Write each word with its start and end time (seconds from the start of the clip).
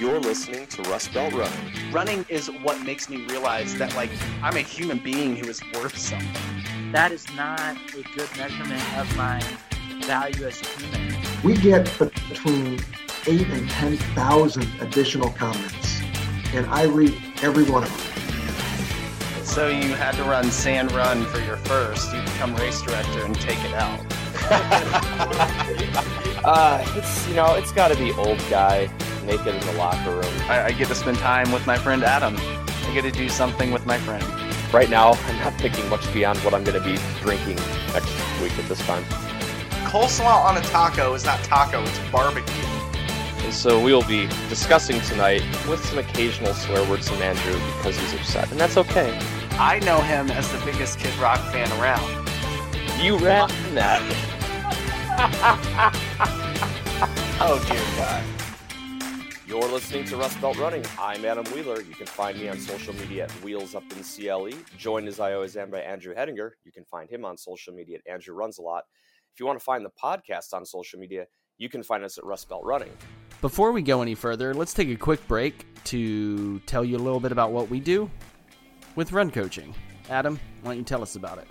You're 0.00 0.18
listening 0.18 0.66
to 0.68 0.82
Rust 0.84 1.12
Belt 1.12 1.34
Running. 1.34 1.92
Running 1.92 2.24
is 2.30 2.46
what 2.62 2.80
makes 2.86 3.10
me 3.10 3.26
realize 3.26 3.76
that 3.76 3.94
like 3.94 4.08
I'm 4.42 4.56
a 4.56 4.62
human 4.62 4.98
being 4.98 5.36
who 5.36 5.46
is 5.46 5.60
worth 5.74 5.98
something. 5.98 6.26
That 6.90 7.12
is 7.12 7.26
not 7.34 7.76
a 7.92 8.02
good 8.16 8.30
measurement 8.38 8.82
of 8.96 9.14
my 9.14 9.42
value 10.06 10.46
as 10.46 10.62
a 10.62 10.66
human. 10.80 11.14
We 11.44 11.54
get 11.54 11.84
between 11.98 12.80
eight 13.26 13.46
and 13.48 13.68
ten 13.68 13.98
thousand 14.14 14.66
additional 14.80 15.28
comments, 15.32 16.00
and 16.54 16.64
I 16.70 16.84
read 16.84 17.14
every 17.42 17.64
one 17.64 17.82
of 17.82 17.90
them. 17.90 19.44
So 19.44 19.68
you 19.68 19.92
had 19.96 20.14
to 20.14 20.22
run 20.22 20.50
sand 20.50 20.92
run 20.92 21.26
for 21.26 21.40
your 21.40 21.58
first. 21.58 22.10
You 22.14 22.22
become 22.22 22.56
race 22.56 22.80
director 22.80 23.22
and 23.26 23.38
take 23.38 23.62
it 23.66 23.74
out. 23.74 24.00
uh, 26.42 26.82
it's 26.96 27.28
you 27.28 27.34
know 27.34 27.54
it's 27.56 27.72
got 27.72 27.88
to 27.88 27.98
be 27.98 28.12
old 28.12 28.38
guy 28.48 28.88
naked 29.30 29.54
in 29.54 29.66
the 29.66 29.72
locker 29.74 30.10
room. 30.10 30.34
I, 30.48 30.64
I 30.64 30.72
get 30.72 30.88
to 30.88 30.94
spend 30.94 31.18
time 31.18 31.52
with 31.52 31.64
my 31.64 31.78
friend 31.78 32.02
Adam. 32.02 32.34
I 32.36 32.90
get 32.92 33.02
to 33.02 33.12
do 33.12 33.28
something 33.28 33.70
with 33.70 33.86
my 33.86 33.98
friend. 33.98 34.24
Right 34.74 34.90
now, 34.90 35.12
I'm 35.12 35.38
not 35.38 35.54
thinking 35.54 35.88
much 35.88 36.12
beyond 36.12 36.40
what 36.40 36.52
I'm 36.52 36.64
going 36.64 36.80
to 36.80 36.84
be 36.84 36.98
drinking 37.20 37.56
next 37.92 38.12
week 38.42 38.58
at 38.58 38.68
this 38.68 38.84
time. 38.86 39.04
Coleslaw 39.86 40.44
on 40.44 40.56
a 40.56 40.60
taco 40.62 41.14
is 41.14 41.24
not 41.24 41.42
taco; 41.44 41.82
it's 41.82 41.98
barbecue. 42.10 42.54
And 43.44 43.54
so 43.54 43.80
we 43.80 43.92
will 43.92 44.04
be 44.04 44.26
discussing 44.48 45.00
tonight 45.02 45.42
with 45.68 45.84
some 45.84 45.98
occasional 45.98 46.54
swear 46.54 46.88
words 46.88 47.08
from 47.08 47.22
Andrew 47.22 47.58
because 47.76 47.96
he's 47.98 48.14
upset, 48.14 48.50
and 48.50 48.58
that's 48.58 48.76
okay. 48.76 49.16
I 49.52 49.78
know 49.80 50.00
him 50.00 50.30
as 50.30 50.50
the 50.50 50.58
biggest 50.64 50.98
Kid 50.98 51.16
Rock 51.18 51.40
fan 51.52 51.70
around. 51.80 52.28
You 53.00 53.16
ran 53.16 53.48
that. 53.74 54.02
oh 57.40 57.64
dear 57.68 57.96
God. 57.96 58.39
You're 59.50 59.66
listening 59.66 60.04
to 60.04 60.16
Rust 60.16 60.40
Belt 60.40 60.56
Running. 60.58 60.84
I'm 60.96 61.24
Adam 61.24 61.44
Wheeler. 61.46 61.80
You 61.80 61.92
can 61.96 62.06
find 62.06 62.38
me 62.38 62.48
on 62.48 62.60
social 62.60 62.94
media 62.94 63.24
at 63.24 63.32
Wheels 63.42 63.74
Up 63.74 63.82
in 63.90 64.04
CLE. 64.04 64.52
Joined 64.78 65.08
as 65.08 65.18
I 65.18 65.32
always 65.32 65.56
am 65.56 65.72
by 65.72 65.80
Andrew 65.80 66.14
Hedinger. 66.14 66.52
You 66.62 66.70
can 66.70 66.84
find 66.84 67.10
him 67.10 67.24
on 67.24 67.36
social 67.36 67.74
media 67.74 67.98
at 67.98 68.12
Andrew 68.12 68.32
Runs 68.32 68.58
a 68.58 68.62
Lot. 68.62 68.84
If 69.34 69.40
you 69.40 69.46
want 69.46 69.58
to 69.58 69.64
find 69.64 69.84
the 69.84 69.90
podcast 70.00 70.52
on 70.52 70.64
social 70.64 71.00
media, 71.00 71.26
you 71.58 71.68
can 71.68 71.82
find 71.82 72.04
us 72.04 72.16
at 72.16 72.22
Rust 72.22 72.48
Belt 72.48 72.62
Running. 72.64 72.92
Before 73.40 73.72
we 73.72 73.82
go 73.82 74.02
any 74.02 74.14
further, 74.14 74.54
let's 74.54 74.72
take 74.72 74.88
a 74.88 74.94
quick 74.94 75.26
break 75.26 75.66
to 75.86 76.60
tell 76.60 76.84
you 76.84 76.96
a 76.96 77.02
little 77.02 77.18
bit 77.18 77.32
about 77.32 77.50
what 77.50 77.68
we 77.68 77.80
do 77.80 78.08
with 78.94 79.10
run 79.10 79.32
coaching. 79.32 79.74
Adam, 80.10 80.38
why 80.62 80.70
don't 80.70 80.78
you 80.78 80.84
tell 80.84 81.02
us 81.02 81.16
about 81.16 81.38
it? 81.38 81.48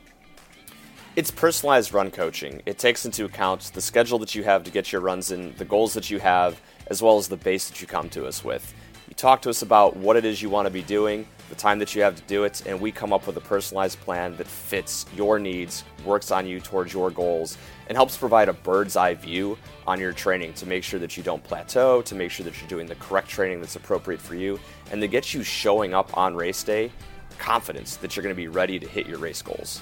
It's 1.17 1.31
personalized 1.31 1.93
run 1.93 2.11
coaching. 2.11 2.61
It 2.65 2.77
takes 2.77 3.03
into 3.03 3.25
account 3.25 3.71
the 3.73 3.81
schedule 3.81 4.19
that 4.19 4.35
you 4.35 4.45
have 4.45 4.63
to 4.63 4.71
get 4.71 4.93
your 4.93 5.01
runs 5.01 5.31
in, 5.31 5.53
the 5.57 5.65
goals 5.65 5.93
that 5.95 6.09
you 6.09 6.19
have, 6.19 6.61
as 6.89 7.01
well 7.01 7.17
as 7.17 7.27
the 7.27 7.37
base 7.37 7.69
that 7.69 7.81
you 7.81 7.87
come 7.87 8.09
to 8.09 8.25
us 8.25 8.43
with. 8.43 8.73
You 9.07 9.15
talk 9.15 9.41
to 9.43 9.49
us 9.49 9.61
about 9.61 9.95
what 9.95 10.17
it 10.17 10.25
is 10.25 10.41
you 10.41 10.49
want 10.49 10.67
to 10.67 10.71
be 10.71 10.83
doing, 10.83 11.27
the 11.49 11.55
time 11.55 11.79
that 11.79 11.95
you 11.95 12.03
have 12.03 12.15
to 12.15 12.21
do 12.23 12.43
it, 12.43 12.61
and 12.67 12.79
we 12.79 12.91
come 12.91 13.11
up 13.11 13.25
with 13.25 13.37
a 13.37 13.41
personalized 13.41 13.99
plan 14.01 14.37
that 14.37 14.45
fits 14.45 15.05
your 15.15 15.39
needs, 15.39 15.83
works 16.05 16.29
on 16.29 16.45
you 16.45 16.59
towards 16.59 16.93
your 16.93 17.09
goals, 17.09 17.57
and 17.87 17.97
helps 17.97 18.15
provide 18.15 18.49
a 18.49 18.53
bird's 18.53 18.95
eye 18.95 19.15
view 19.15 19.57
on 19.87 19.99
your 19.99 20.13
training 20.13 20.53
to 20.53 20.67
make 20.67 20.83
sure 20.83 20.99
that 20.99 21.17
you 21.17 21.23
don't 21.23 21.43
plateau, 21.43 22.03
to 22.03 22.13
make 22.13 22.29
sure 22.29 22.43
that 22.43 22.59
you're 22.59 22.69
doing 22.69 22.85
the 22.85 22.95
correct 22.95 23.27
training 23.27 23.59
that's 23.59 23.75
appropriate 23.75 24.21
for 24.21 24.35
you, 24.35 24.59
and 24.91 25.01
to 25.01 25.07
get 25.07 25.33
you 25.33 25.41
showing 25.41 25.95
up 25.95 26.15
on 26.15 26.35
race 26.35 26.63
day 26.63 26.91
confidence 27.39 27.95
that 27.95 28.15
you're 28.15 28.23
going 28.23 28.35
to 28.35 28.37
be 28.37 28.47
ready 28.47 28.77
to 28.77 28.87
hit 28.87 29.07
your 29.07 29.17
race 29.17 29.41
goals. 29.41 29.81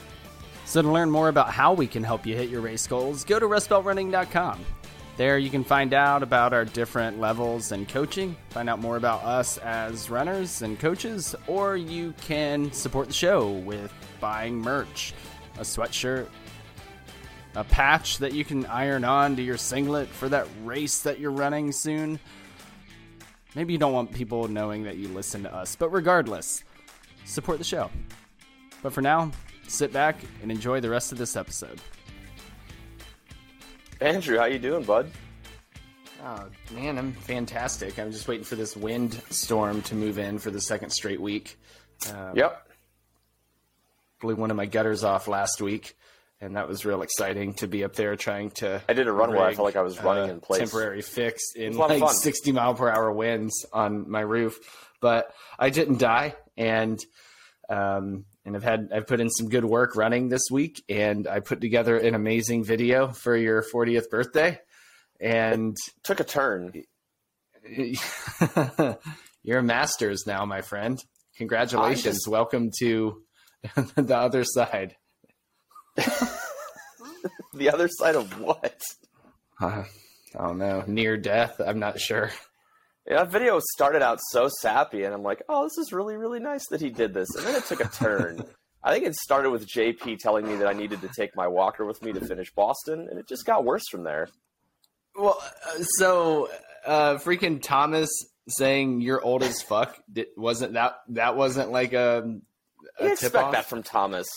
So, 0.66 0.82
to 0.82 0.90
learn 0.90 1.10
more 1.10 1.30
about 1.30 1.50
how 1.52 1.74
we 1.74 1.88
can 1.88 2.04
help 2.04 2.26
you 2.26 2.36
hit 2.36 2.50
your 2.50 2.62
race 2.62 2.88
goals, 2.88 3.24
go 3.24 3.40
to 3.40 3.46
rustbeltrunning.com. 3.46 4.66
There 5.18 5.40
you 5.40 5.50
can 5.50 5.64
find 5.64 5.96
out 5.96 6.22
about 6.22 6.54
our 6.54 6.64
different 6.64 7.20
levels 7.20 7.72
and 7.72 7.90
coaching, 7.90 8.38
find 8.50 8.70
out 8.70 8.78
more 8.78 8.98
about 8.98 9.24
us 9.24 9.58
as 9.58 10.12
runners 10.12 10.62
and 10.62 10.80
coaches, 10.80 11.34
or 11.48 11.76
you 11.76 12.14
can 12.22 12.72
support 12.72 13.08
the 13.08 13.14
show 13.14 13.50
with 13.50 13.92
buying 14.20 14.60
merch, 14.60 15.16
a 15.58 15.62
sweatshirt, 15.62 16.28
a 17.56 17.64
patch 17.64 18.20
that 18.20 18.34
you 18.34 18.46
can 18.46 18.68
iron 18.68 19.04
on 19.04 19.36
to 19.38 19.42
your 19.42 19.58
singlet 19.58 20.08
for 20.08 20.30
that 20.30 20.48
race 20.64 21.00
that 21.00 21.20
you're 21.20 21.32
running 21.32 21.72
soon. 21.72 22.20
Maybe 23.56 23.74
you 23.74 23.80
don't 23.80 23.94
want 23.94 24.14
people 24.14 24.48
knowing 24.48 24.84
that 24.84 24.98
you 24.98 25.08
listen 25.08 25.42
to 25.42 25.52
us, 25.56 25.76
but 25.76 25.90
regardless, 25.90 26.64
support 27.26 27.58
the 27.58 27.64
show. 27.64 27.90
But 28.84 28.94
for 28.94 29.02
now, 29.02 29.32
sit 29.68 29.92
back 29.92 30.18
and 30.44 30.52
enjoy 30.52 30.80
the 30.80 30.92
rest 30.92 31.12
of 31.12 31.18
this 31.18 31.36
episode. 31.36 31.82
Andrew, 34.00 34.38
how 34.38 34.46
you 34.46 34.60
doing, 34.60 34.84
bud? 34.84 35.10
Oh 36.24 36.46
man, 36.74 36.98
I'm 36.98 37.14
fantastic. 37.14 37.98
I'm 37.98 38.12
just 38.12 38.28
waiting 38.28 38.44
for 38.44 38.56
this 38.56 38.76
wind 38.76 39.22
storm 39.30 39.82
to 39.84 39.96
move 39.96 40.20
in 40.20 40.40
for 40.40 40.52
the 40.52 40.62
second 40.62 40.92
straight 40.92 41.22
week. 41.22 41.58
Um, 42.12 42.36
yep. 42.36 42.68
Blew 44.22 44.36
one 44.36 44.52
of 44.52 44.58
my 44.58 44.66
gutters 44.66 45.04
off 45.04 45.28
last 45.28 45.62
week, 45.62 45.96
and 46.42 46.56
that 46.56 46.68
was 46.68 46.86
real 46.86 47.02
exciting 47.02 47.54
to 47.56 47.68
be 47.68 47.84
up 47.84 47.94
there 47.94 48.16
trying 48.16 48.52
to. 48.52 48.82
I 48.88 48.94
did 48.94 49.08
a 49.08 49.12
run 49.12 49.32
rig, 49.32 49.40
where 49.40 49.48
I 49.48 49.56
felt 49.56 49.66
like 49.66 49.76
I 49.76 49.82
was 49.82 50.02
running 50.02 50.30
uh, 50.30 50.34
in 50.34 50.40
place. 50.42 50.60
Temporary 50.60 51.02
fix 51.02 51.56
in 51.56 51.76
like 51.76 52.08
60 52.10 52.52
mile 52.52 52.76
per 52.76 52.90
hour 52.90 53.12
winds 53.12 53.66
on 53.74 54.10
my 54.10 54.22
roof, 54.22 54.60
but 55.02 55.34
I 55.58 55.70
didn't 55.72 56.00
die, 56.00 56.36
and 56.56 57.00
um, 57.70 58.26
and 58.48 58.56
I've 58.56 58.64
had 58.64 58.90
I've 58.94 59.06
put 59.06 59.20
in 59.20 59.30
some 59.30 59.50
good 59.50 59.66
work 59.66 59.98
running 59.98 60.30
this 60.30 60.44
week, 60.50 60.82
and 60.88 61.28
I 61.28 61.42
put 61.42 61.60
together 61.60 61.98
an 61.98 62.16
amazing 62.16 62.64
video 62.64 63.10
for 63.10 63.36
your 63.36 63.62
40th 63.62 64.10
birthday, 64.10 64.58
and 65.20 65.74
it 65.74 65.94
took 66.04 66.22
a 66.22 66.24
turn. 66.24 66.72
You're 69.44 69.60
a 69.60 69.64
masters 69.64 70.24
now, 70.26 70.46
my 70.46 70.62
friend. 70.62 70.98
Congratulations! 71.36 72.20
Just... 72.20 72.28
Welcome 72.30 72.72
to 72.80 73.22
the 73.96 74.18
other 74.18 74.46
side. 74.46 74.96
the 77.54 77.70
other 77.70 77.90
side 77.90 78.16
of 78.16 78.40
what? 78.40 78.82
Uh, 79.60 79.84
I 80.40 80.48
don't 80.48 80.58
know. 80.58 80.86
Near 80.88 81.18
death. 81.18 81.60
I'm 81.60 81.80
not 81.80 82.00
sure. 82.00 82.32
Yeah, 83.08 83.24
that 83.24 83.32
video 83.32 83.60
started 83.74 84.02
out 84.02 84.20
so 84.32 84.50
sappy, 84.62 85.04
and 85.04 85.14
I'm 85.14 85.24
like, 85.24 85.42
oh, 85.48 85.64
this 85.64 85.78
is 85.78 85.94
really, 85.94 86.18
really 86.18 86.40
nice 86.40 86.68
that 86.72 86.82
he 86.82 86.90
did 86.90 87.14
this. 87.14 87.34
And 87.36 87.46
then 87.46 87.56
it 87.56 87.66
took 87.66 87.80
a 87.80 87.88
turn. 87.88 88.44
I 88.84 88.94
think 88.94 89.06
it 89.06 89.16
started 89.16 89.50
with 89.50 89.68
JP 89.68 90.20
telling 90.20 90.48
me 90.48 90.56
that 90.58 90.68
I 90.68 90.74
needed 90.74 91.02
to 91.02 91.10
take 91.10 91.36
my 91.36 91.48
walker 91.48 91.86
with 91.86 92.02
me 92.02 92.14
to 92.14 92.22
finish 92.22 92.54
Boston, 92.54 93.08
and 93.10 93.18
it 93.18 93.28
just 93.28 93.46
got 93.46 93.64
worse 93.64 93.84
from 93.90 94.04
there. 94.04 94.28
Well, 95.16 95.38
uh, 95.42 95.84
so 95.98 96.50
uh, 96.86 97.16
freaking 97.16 97.62
Thomas 97.62 98.10
saying 98.50 99.02
you're 99.02 99.22
old 99.22 99.44
as 99.44 99.62
fuck 99.62 99.98
wasn't 100.38 100.74
that 100.74 101.00
that 101.10 101.36
wasn't 101.36 101.70
like 101.70 101.92
a, 101.92 102.40
a 103.00 103.04
you 103.04 103.12
expect 103.12 103.36
off? 103.36 103.52
that 103.52 103.66
from 103.66 103.84
Thomas. 103.84 104.28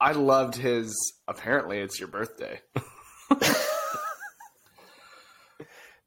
I 0.00 0.12
loved 0.12 0.56
his. 0.56 0.96
Apparently, 1.26 1.78
it's 1.78 1.98
your 1.98 2.08
birthday. 2.08 2.60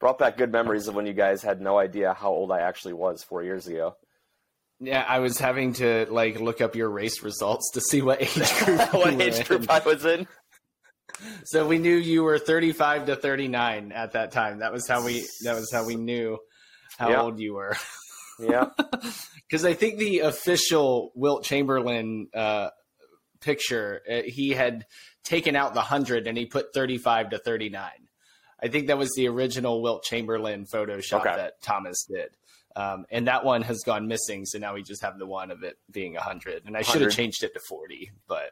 brought 0.01 0.17
back 0.17 0.35
good 0.35 0.51
memories 0.51 0.89
of 0.89 0.95
when 0.95 1.05
you 1.05 1.13
guys 1.13 1.41
had 1.41 1.61
no 1.61 1.77
idea 1.77 2.13
how 2.13 2.31
old 2.31 2.51
I 2.51 2.61
actually 2.61 2.93
was 2.93 3.23
four 3.23 3.43
years 3.43 3.67
ago. 3.67 3.95
Yeah, 4.81 5.05
I 5.07 5.19
was 5.19 5.37
having 5.37 5.73
to 5.73 6.07
like 6.09 6.41
look 6.41 6.59
up 6.59 6.75
your 6.75 6.89
race 6.89 7.21
results 7.21 7.69
to 7.75 7.81
see 7.81 8.01
what 8.01 8.21
age 8.21 8.53
group 8.65 8.93
what 8.93 9.21
age 9.21 9.47
group 9.47 9.69
I 9.69 9.79
was 9.79 10.03
in. 10.03 10.27
So 11.45 11.67
we 11.67 11.77
knew 11.77 11.95
you 11.95 12.23
were 12.23 12.39
35 12.39 13.05
to 13.05 13.15
39 13.15 13.91
at 13.91 14.13
that 14.13 14.31
time. 14.31 14.59
That 14.59 14.73
was 14.73 14.87
how 14.87 15.05
we 15.05 15.25
that 15.43 15.53
was 15.53 15.71
how 15.71 15.85
we 15.85 15.95
knew 15.95 16.39
how 16.97 17.15
old 17.15 17.39
you 17.39 17.53
were. 17.53 17.77
Yeah. 18.39 18.69
Cuz 19.51 19.63
I 19.63 19.75
think 19.75 19.99
the 19.99 20.19
official 20.19 21.11
Wilt 21.13 21.43
Chamberlain 21.43 22.27
uh, 22.33 22.69
picture 23.39 24.01
uh, 24.09 24.21
he 24.25 24.49
had 24.49 24.87
taken 25.23 25.55
out 25.55 25.75
the 25.75 25.81
100 25.81 26.25
and 26.25 26.35
he 26.35 26.47
put 26.47 26.73
35 26.73 27.31
to 27.31 27.37
39. 27.37 27.91
I 28.63 28.67
think 28.67 28.87
that 28.87 28.97
was 28.97 29.11
the 29.15 29.27
original 29.27 29.81
Wilt 29.81 30.03
Chamberlain 30.03 30.65
Photoshop 30.65 31.21
okay. 31.21 31.35
that 31.35 31.61
Thomas 31.61 32.05
did. 32.05 32.29
Um, 32.75 33.05
and 33.09 33.27
that 33.27 33.43
one 33.43 33.63
has 33.63 33.83
gone 33.85 34.07
missing, 34.07 34.45
so 34.45 34.57
now 34.57 34.75
we 34.75 34.83
just 34.83 35.01
have 35.01 35.17
the 35.17 35.25
one 35.25 35.51
of 35.51 35.63
it 35.63 35.77
being 35.89 36.13
100. 36.13 36.63
And 36.65 36.77
I 36.77 36.83
should 36.83 37.01
have 37.01 37.11
changed 37.11 37.43
it 37.43 37.53
to 37.53 37.59
40, 37.67 38.11
but 38.27 38.51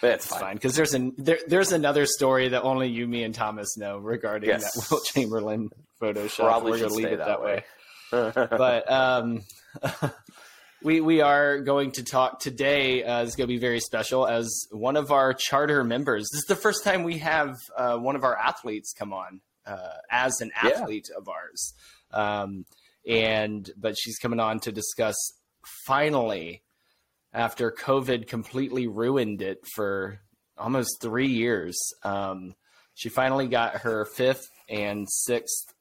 that's 0.00 0.26
fine 0.26 0.54
because 0.54 0.76
there's 0.76 0.94
an 0.94 1.12
there, 1.18 1.38
there's 1.48 1.72
another 1.72 2.06
story 2.06 2.48
that 2.50 2.62
only 2.62 2.88
you, 2.88 3.06
me, 3.06 3.24
and 3.24 3.34
Thomas 3.34 3.76
know 3.76 3.98
regarding 3.98 4.48
yes. 4.48 4.72
that 4.74 4.86
Wilt 4.90 5.04
Chamberlain 5.04 5.70
Photoshop. 6.00 6.36
Probably 6.36 6.72
We're 6.72 6.78
going 6.78 6.90
to 6.90 6.96
leave 6.96 7.06
it 7.08 7.18
that, 7.18 7.26
that 7.26 7.42
way. 7.42 7.64
way. 8.12 8.32
but 8.50 8.90
um, 8.90 9.42
we 10.82 11.00
we 11.00 11.20
are 11.20 11.60
going 11.60 11.92
to 11.92 12.04
talk 12.04 12.40
today. 12.40 13.02
Uh, 13.02 13.22
is 13.22 13.34
going 13.34 13.48
to 13.48 13.52
be 13.52 13.58
very 13.58 13.80
special 13.80 14.26
as 14.26 14.66
one 14.70 14.96
of 14.96 15.10
our 15.10 15.34
charter 15.34 15.82
members. 15.84 16.30
This 16.30 16.42
is 16.42 16.46
the 16.46 16.56
first 16.56 16.84
time 16.84 17.02
we 17.02 17.18
have 17.18 17.56
uh, 17.76 17.96
one 17.96 18.16
of 18.16 18.24
our 18.24 18.36
athletes 18.36 18.94
come 18.96 19.12
on 19.12 19.40
uh, 19.68 19.98
as 20.10 20.40
an 20.40 20.50
athlete 20.56 21.08
yeah. 21.10 21.18
of 21.18 21.28
ours. 21.28 21.74
Um, 22.12 22.64
and 23.06 23.70
but 23.76 23.96
she's 23.98 24.18
coming 24.18 24.40
on 24.40 24.60
to 24.60 24.72
discuss 24.72 25.16
finally 25.86 26.62
after 27.32 27.70
COVID 27.70 28.26
completely 28.26 28.86
ruined 28.86 29.42
it 29.42 29.58
for 29.74 30.20
almost 30.56 31.00
three 31.00 31.28
years. 31.28 31.78
Um, 32.02 32.54
she 32.94 33.08
finally 33.08 33.46
got 33.46 33.78
her 33.78 34.04
fifth 34.04 34.50
and 34.68 35.06
sixth 35.08 35.74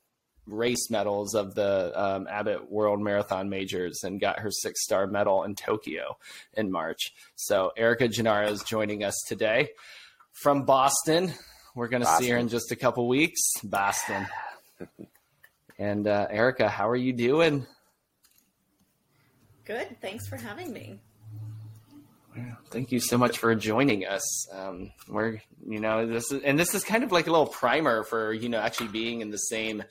race 0.46 0.90
medals 0.90 1.36
of 1.36 1.56
the 1.56 1.92
um, 2.00 2.28
Abbott 2.30 2.72
World 2.72 3.02
Marathon 3.02 3.50
Majors 3.50 4.04
and 4.04 4.20
got 4.20 4.40
her 4.40 4.52
six 4.52 4.84
star 4.84 5.08
medal 5.08 5.44
in 5.44 5.56
Tokyo 5.56 6.18
in 6.54 6.72
March. 6.72 7.14
So 7.36 7.72
Erica 7.76 8.08
Gennaro 8.08 8.50
is 8.50 8.64
joining 8.64 9.04
us 9.04 9.16
today 9.28 9.70
from 10.32 10.64
Boston. 10.64 11.34
We're 11.78 11.90
going 11.90 12.02
to 12.02 12.10
see 12.18 12.30
her 12.30 12.38
in 12.38 12.50
just 12.50 12.72
a 12.72 12.76
couple 12.76 13.08
weeks. 13.08 13.40
Boston. 13.64 14.26
and 15.78 16.08
uh, 16.08 16.26
Erica, 16.32 16.70
how 16.70 16.90
are 16.90 16.96
you 16.96 17.14
doing? 17.14 17.68
Good. 19.64 19.96
Thanks 20.02 20.28
for 20.28 20.38
having 20.38 20.74
me. 20.74 21.00
Thank 22.72 22.92
you 22.92 23.00
so 23.00 23.20
much 23.20 23.38
for 23.38 23.54
joining 23.54 24.08
us. 24.08 24.52
Um, 24.52 24.92
we're, 25.08 25.40
you 25.68 25.80
know, 25.80 26.08
this 26.08 26.32
is, 26.32 26.42
and 26.42 26.58
this 26.58 26.74
is 26.74 26.84
kind 26.84 27.04
of 27.04 27.12
like 27.12 27.28
a 27.28 27.32
little 27.32 27.46
primer 27.46 28.04
for, 28.04 28.34
you 28.34 28.50
know, 28.50 28.60
actually 28.60 28.88
being 28.88 29.22
in 29.22 29.30
the 29.30 29.38
same 29.38 29.84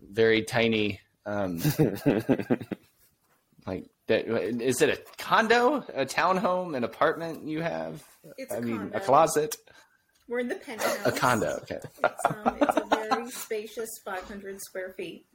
very 0.00 0.42
tiny, 0.42 1.00
um, 1.26 1.56
like 3.66 3.86
that. 4.06 4.26
Is 4.28 4.80
it 4.80 4.90
a 4.90 4.98
condo, 5.18 5.78
a 5.92 6.06
townhome, 6.06 6.76
an 6.76 6.84
apartment 6.84 7.48
you 7.48 7.62
have? 7.62 8.00
It's 8.38 8.52
I 8.52 8.58
a 8.58 8.60
mean, 8.60 8.78
condo. 8.78 8.96
a 8.96 9.00
closet, 9.00 9.56
We're 10.30 10.38
in 10.38 10.48
the 10.48 10.54
penthouse. 10.54 10.96
a 11.04 11.10
condo. 11.12 11.58
Okay. 11.62 11.80
It's, 12.04 12.24
um, 12.24 12.56
it's 12.62 12.76
a 12.76 12.84
very 12.88 13.30
spacious 13.32 13.90
500 14.04 14.60
square 14.62 14.94
feet. 14.96 15.26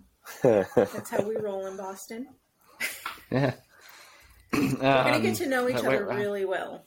That's 0.41 1.09
how 1.11 1.21
we 1.27 1.35
roll 1.35 1.65
in 1.67 1.75
Boston. 1.75 2.27
Yeah. 3.29 3.53
We're 4.53 4.71
gonna 4.77 5.17
Um, 5.17 5.21
get 5.21 5.35
to 5.35 5.47
know 5.47 5.67
each 5.67 5.75
wait, 5.75 5.85
other 5.85 6.07
wait. 6.07 6.15
really 6.15 6.45
well. 6.45 6.85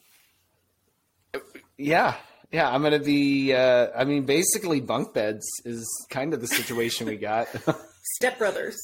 Yeah, 1.76 2.14
yeah. 2.50 2.70
I'm 2.70 2.82
gonna 2.82 2.98
be. 2.98 3.52
Uh, 3.54 3.88
I 3.94 4.04
mean, 4.04 4.24
basically, 4.24 4.80
bunk 4.80 5.12
beds 5.12 5.46
is 5.66 5.86
kind 6.08 6.32
of 6.32 6.40
the 6.40 6.46
situation 6.46 7.06
we 7.06 7.16
got. 7.16 7.48
Step 8.16 8.38
brothers. 8.38 8.78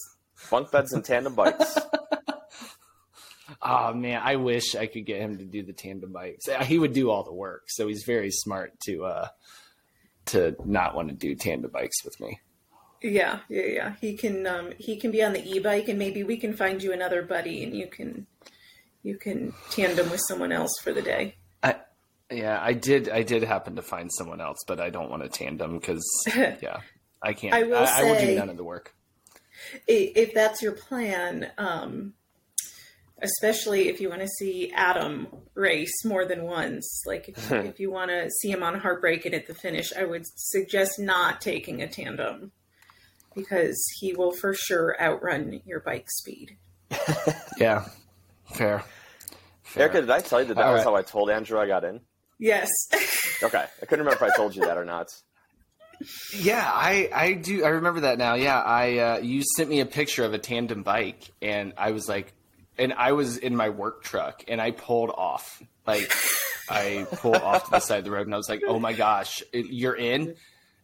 Bunk 0.50 0.70
beds 0.70 0.92
and 0.92 1.02
tandem 1.02 1.34
bikes. 1.34 1.78
oh 3.62 3.94
man, 3.94 4.20
I 4.22 4.36
wish 4.36 4.74
I 4.74 4.86
could 4.86 5.06
get 5.06 5.20
him 5.20 5.38
to 5.38 5.44
do 5.44 5.62
the 5.62 5.72
tandem 5.72 6.12
bikes. 6.12 6.48
Uh, 6.48 6.64
He 6.64 6.78
would 6.78 6.92
do 6.92 7.10
all 7.10 7.22
the 7.22 7.32
work, 7.32 7.64
so 7.68 7.88
he's 7.88 8.04
very 8.04 8.30
smart 8.30 8.72
to 8.86 9.04
uh, 9.04 9.28
to 10.26 10.56
not 10.64 10.94
want 10.94 11.08
to 11.08 11.14
do 11.14 11.34
tandem 11.34 11.70
bikes 11.70 12.04
with 12.04 12.18
me. 12.20 12.40
Yeah, 13.02 13.40
yeah, 13.50 13.66
yeah. 13.66 13.94
He 14.00 14.16
can 14.16 14.46
um, 14.46 14.72
he 14.78 14.96
can 14.96 15.10
be 15.10 15.22
on 15.22 15.34
the 15.34 15.44
e-bike, 15.44 15.88
and 15.88 15.98
maybe 15.98 16.22
we 16.22 16.38
can 16.38 16.56
find 16.56 16.82
you 16.82 16.92
another 16.92 17.22
buddy, 17.22 17.62
and 17.62 17.76
you 17.76 17.86
can 17.86 18.26
you 19.02 19.16
can 19.16 19.52
tandem 19.70 20.10
with 20.10 20.20
someone 20.26 20.52
else 20.52 20.72
for 20.82 20.92
the 20.92 21.02
day. 21.02 21.36
I, 21.62 21.76
yeah, 22.30 22.58
I 22.60 22.72
did. 22.72 23.10
I 23.10 23.22
did 23.22 23.42
happen 23.42 23.76
to 23.76 23.82
find 23.82 24.10
someone 24.10 24.40
else, 24.40 24.58
but 24.66 24.80
I 24.80 24.88
don't 24.88 25.10
want 25.10 25.22
to 25.22 25.28
tandem 25.28 25.78
because 25.78 26.02
yeah, 26.36 26.80
I 27.22 27.34
can't. 27.34 27.54
I 27.54 27.60
I 27.60 27.62
will 27.64 27.76
I, 27.76 28.02
will 28.04 28.18
do 28.18 28.34
none 28.34 28.48
of 28.48 28.56
the 28.56 28.64
work. 28.64 28.94
If 29.86 30.34
that's 30.34 30.62
your 30.62 30.72
plan, 30.72 31.50
um, 31.58 32.14
especially 33.22 33.88
if 33.88 34.00
you 34.00 34.08
want 34.10 34.22
to 34.22 34.28
see 34.28 34.72
Adam 34.74 35.28
race 35.54 36.04
more 36.04 36.24
than 36.24 36.42
once, 36.44 37.02
like 37.06 37.28
if, 37.28 37.52
if 37.52 37.80
you 37.80 37.90
want 37.90 38.10
to 38.10 38.28
see 38.40 38.50
him 38.50 38.62
on 38.62 38.78
Heartbreak 38.78 39.24
and 39.24 39.34
at 39.34 39.46
the 39.46 39.54
finish, 39.54 39.92
I 39.96 40.04
would 40.04 40.22
suggest 40.36 40.98
not 40.98 41.40
taking 41.40 41.82
a 41.82 41.88
tandem 41.88 42.52
because 43.34 43.82
he 44.00 44.12
will 44.14 44.32
for 44.32 44.54
sure 44.54 44.96
outrun 45.00 45.60
your 45.64 45.80
bike 45.80 46.06
speed. 46.10 46.56
Yeah, 47.58 47.86
fair. 48.52 48.82
fair. 49.62 49.82
Erica, 49.84 50.00
did 50.00 50.10
I 50.10 50.18
tell 50.20 50.40
you 50.40 50.48
that 50.48 50.54
that 50.54 50.66
All 50.66 50.72
was 50.72 50.80
right. 50.80 50.84
how 50.90 50.96
I 50.96 51.02
told 51.02 51.30
Andrew 51.30 51.58
I 51.58 51.66
got 51.68 51.84
in? 51.84 52.00
Yes. 52.38 52.68
Okay, 53.42 53.58
I 53.82 53.86
couldn't 53.86 54.04
remember 54.04 54.24
if 54.24 54.32
I 54.32 54.34
told 54.36 54.54
you 54.56 54.62
that 54.64 54.78
or 54.78 54.84
not. 54.84 55.08
Yeah, 56.38 56.64
I 56.66 57.10
I 57.12 57.32
do. 57.34 57.64
I 57.64 57.68
remember 57.70 58.00
that 58.02 58.16
now. 58.16 58.34
Yeah, 58.34 58.58
I 58.60 58.98
uh, 58.98 59.18
you 59.18 59.42
sent 59.56 59.68
me 59.68 59.80
a 59.80 59.86
picture 59.86 60.24
of 60.24 60.32
a 60.34 60.38
tandem 60.38 60.82
bike, 60.82 61.30
and 61.42 61.74
I 61.76 61.90
was 61.90 62.08
like, 62.08 62.32
and 62.78 62.92
I 62.92 63.12
was 63.12 63.36
in 63.36 63.56
my 63.56 63.70
work 63.70 64.02
truck, 64.02 64.44
and 64.48 64.60
I 64.60 64.70
pulled 64.70 65.10
off. 65.10 65.62
Like, 65.86 66.12
I 66.68 67.06
pulled 67.12 67.36
off 67.36 67.66
to 67.66 67.70
the 67.72 67.80
side 67.80 67.98
of 67.98 68.04
the 68.04 68.10
road, 68.10 68.26
and 68.26 68.34
I 68.34 68.36
was 68.36 68.48
like, 68.48 68.62
"Oh 68.66 68.78
my 68.78 68.92
gosh, 68.92 69.42
you're 69.52 69.96
in." 69.96 70.34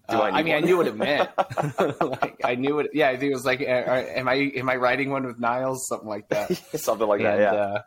Uh, 0.09 0.19
I 0.19 0.31
I, 0.31 0.43
mean, 0.43 0.55
I 0.55 0.61
knew 0.61 0.77
what 0.77 0.87
it 0.87 0.97
meant. 0.97 1.31
like, 2.01 2.41
I 2.45 2.55
knew 2.57 2.81
it. 2.81 2.91
Yeah, 2.93 3.09
I 3.09 3.17
think 3.17 3.31
it 3.31 3.35
was 3.35 3.45
like, 3.45 3.61
uh, 3.61 3.65
uh, 3.65 4.05
"Am 4.17 4.29
I 4.29 4.35
am 4.57 4.69
I 4.69 4.77
riding 4.77 5.11
one 5.11 5.27
with 5.27 5.39
Niles?" 5.39 5.87
Something 5.89 6.09
like 6.09 6.29
that. 6.29 6.53
Something 6.81 7.07
like 7.07 7.23
that, 7.23 7.39
yeah. 7.39 7.53
uh, 7.53 7.83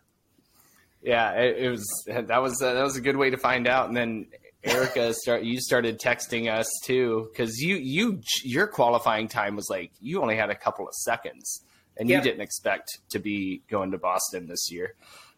yeah, 1.02 1.32
it, 1.34 1.58
it 1.66 1.70
was 1.70 1.86
that 2.08 2.42
was 2.42 2.62
uh, 2.62 2.74
that 2.74 2.84
was 2.84 2.96
a 2.96 3.02
good 3.02 3.18
way 3.18 3.30
to 3.30 3.38
find 3.38 3.68
out. 3.68 3.88
And 3.88 3.98
then 3.98 4.28
Erica 4.64 5.14
start 5.14 5.44
you 5.44 5.60
started 5.60 6.00
texting 6.00 6.52
us 6.52 6.68
too 6.84 7.30
because 7.32 7.60
you 7.60 7.76
you 7.76 8.22
your 8.44 8.68
qualifying 8.68 9.28
time 9.28 9.56
was 9.56 9.68
like 9.70 9.92
you 10.00 10.22
only 10.22 10.38
had 10.38 10.50
a 10.50 10.56
couple 10.56 10.88
of 10.88 10.94
seconds, 10.94 11.64
and 11.98 12.10
Yeah. 12.10 12.18
you 12.18 12.24
didn't 12.24 12.42
expect 12.42 13.00
to 13.12 13.20
be 13.20 13.62
going 13.70 13.92
to 13.92 13.98
Boston 13.98 14.48
this 14.48 14.72
year. 14.72 14.96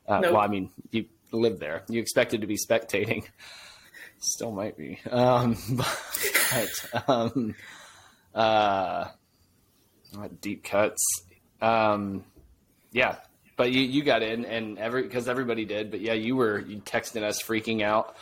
Uh, 0.07 0.19
Nope. 0.21 0.33
Well, 0.33 0.41
I 0.41 0.47
mean, 0.47 0.69
you 0.91 1.05
live 1.31 1.59
there. 1.59 1.83
You 1.89 1.99
expected 1.99 2.41
to 2.41 2.47
be 2.47 2.57
spectating. 2.57 3.25
Still 4.19 4.51
might 4.51 4.77
be, 4.77 4.99
um, 5.11 5.57
but 6.51 7.03
um, 7.09 7.55
uh, 8.33 9.05
deep 10.41 10.63
cuts. 10.63 11.03
Um, 11.61 12.23
yeah, 12.91 13.17
but 13.57 13.71
you, 13.71 13.81
you 13.81 14.03
got 14.03 14.23
in 14.23 14.45
and 14.45 14.77
every 14.79 15.03
because 15.03 15.27
everybody 15.27 15.65
did. 15.65 15.91
But 15.91 15.99
yeah, 16.01 16.13
you 16.13 16.35
were 16.35 16.59
you 16.59 16.77
texting 16.79 17.23
us 17.23 17.41
freaking 17.43 17.81
out 17.83 18.15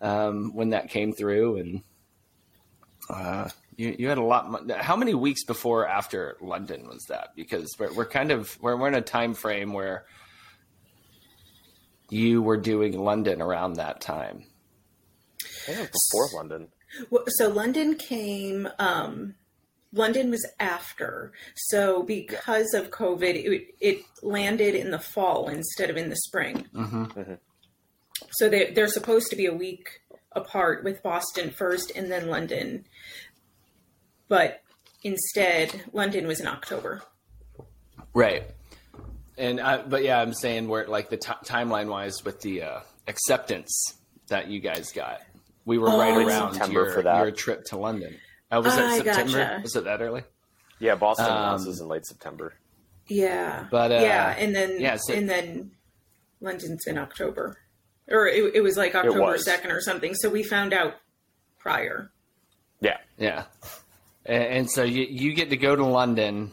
um, 0.00 0.54
when 0.54 0.70
that 0.70 0.90
came 0.90 1.12
through, 1.12 1.56
and 1.58 1.82
uh, 3.08 3.48
you 3.78 3.94
you 3.98 4.08
had 4.08 4.18
a 4.18 4.22
lot. 4.22 4.70
How 4.72 4.96
many 4.96 5.14
weeks 5.14 5.44
before 5.44 5.82
or 5.82 5.88
after 5.88 6.36
London 6.40 6.86
was 6.86 7.04
that? 7.08 7.30
Because 7.36 7.74
we're 7.78 7.94
we're 7.94 8.06
kind 8.06 8.30
of 8.30 8.58
we're 8.60 8.76
we're 8.76 8.88
in 8.88 8.94
a 8.94 9.00
time 9.00 9.34
frame 9.34 9.72
where 9.72 10.04
you 12.10 12.42
were 12.42 12.56
doing 12.56 12.98
London 12.98 13.40
around 13.40 13.74
that 13.74 14.00
time. 14.00 14.44
I 15.42 15.72
think 15.72 15.78
it 15.78 15.90
was 15.92 16.08
before 16.10 16.40
London. 16.40 16.68
Well, 17.08 17.24
so 17.28 17.48
London 17.48 17.94
came. 17.94 18.68
Um, 18.78 19.36
London 19.92 20.30
was 20.30 20.44
after. 20.58 21.32
So 21.54 22.02
because 22.02 22.74
of 22.74 22.90
COVID, 22.90 23.34
it, 23.36 23.74
it 23.80 24.02
landed 24.22 24.74
in 24.74 24.90
the 24.90 24.98
fall 24.98 25.48
instead 25.48 25.88
of 25.88 25.96
in 25.96 26.10
the 26.10 26.16
spring. 26.16 26.66
So 28.32 28.48
they 28.48 28.72
they're 28.72 28.88
supposed 28.88 29.30
to 29.30 29.36
be 29.36 29.46
a 29.46 29.54
week 29.54 29.88
apart 30.32 30.84
with 30.84 31.02
Boston 31.02 31.50
first 31.50 31.92
and 31.94 32.10
then 32.10 32.28
London, 32.28 32.84
but 34.28 34.62
instead 35.02 35.82
London 35.92 36.26
was 36.26 36.40
in 36.40 36.46
October. 36.46 37.02
Right. 38.14 38.44
And 39.36 39.60
uh, 39.60 39.84
but 39.86 40.02
yeah, 40.02 40.20
I'm 40.20 40.34
saying 40.34 40.68
where 40.68 40.86
like 40.88 41.10
the 41.10 41.16
t- 41.16 41.32
timeline 41.44 41.88
wise 41.88 42.24
with 42.24 42.40
the 42.40 42.62
uh, 42.62 42.80
acceptance 43.06 43.94
that 44.28 44.48
you 44.48 44.60
guys 44.60 44.90
got, 44.92 45.20
we 45.64 45.78
were 45.78 45.86
right 45.88 46.12
Oh. 46.16 46.26
around 46.26 46.52
September 46.54 46.84
your, 46.84 46.92
for 46.92 47.02
that. 47.02 47.18
your 47.22 47.30
trip 47.30 47.64
to 47.66 47.76
London. 47.78 48.16
Uh, 48.50 48.60
was 48.64 48.74
that 48.74 48.84
I 48.84 48.96
September? 48.98 49.38
gotcha. 49.38 49.60
Was 49.62 49.76
it 49.76 49.84
that 49.84 50.00
early? 50.00 50.22
Yeah, 50.80 50.94
Boston 50.96 51.26
Um, 51.26 51.32
announces 51.32 51.80
in 51.80 51.88
late 51.88 52.06
September. 52.06 52.54
Yeah, 53.08 53.66
But, 53.70 53.90
uh, 53.90 53.94
yeah, 54.02 54.34
and 54.36 54.54
then 54.54 54.80
yeah, 54.80 54.96
so- 54.96 55.14
and 55.14 55.28
then 55.28 55.70
London's 56.40 56.86
in 56.86 56.98
October, 56.98 57.58
or 58.08 58.26
it, 58.26 58.54
it 58.56 58.60
was 58.60 58.76
like 58.76 58.94
October 58.94 59.38
second 59.38 59.70
or 59.70 59.80
something. 59.80 60.14
So 60.14 60.28
we 60.28 60.42
found 60.42 60.72
out 60.74 60.94
prior. 61.58 62.10
Yeah. 62.80 62.98
Yeah. 63.18 63.44
And, 64.28 64.70
so 64.70 64.82
you 64.84 65.06
you 65.08 65.32
get 65.32 65.48
to 65.50 65.56
go 65.56 65.74
to 65.74 65.84
London 65.86 66.52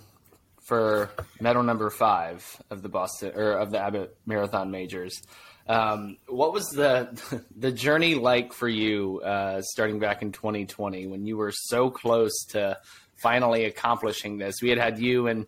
for 0.63 1.11
medal 1.41 1.61
number 1.61 1.89
five 1.89 2.61
of 2.69 2.81
the 2.81 2.87
Boston 2.87 3.33
or 3.35 3.51
of 3.51 3.69
the 3.69 3.79
Abbott 3.79 4.15
Marathon 4.25 4.71
Majors. 4.71 5.21
Um, 5.67 6.17
what 6.27 6.53
was 6.53 6.67
the 6.69 7.43
the 7.57 7.73
journey 7.73 8.15
like 8.15 8.53
for 8.53 8.69
you 8.69 9.19
uh, 9.21 9.61
starting 9.61 9.99
back 9.99 10.21
in 10.21 10.31
2020 10.31 11.07
when 11.07 11.25
you 11.25 11.35
were 11.35 11.51
so 11.51 11.89
close 11.89 12.45
to 12.51 12.77
finally 13.17 13.65
accomplishing 13.65 14.37
this? 14.37 14.61
We 14.61 14.69
had 14.69 14.77
had 14.77 14.97
you 14.99 15.27
and 15.27 15.45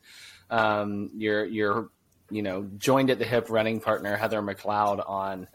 um, 0.50 1.12
your 1.16 1.46
your 1.46 1.90
you 2.30 2.42
know 2.42 2.68
joined 2.78 3.10
at 3.10 3.20
the 3.20 3.26
hip 3.26 3.50
running 3.50 3.80
partner 3.80 4.18
Heather 4.18 4.42
McLeod 4.42 5.08
on 5.08 5.48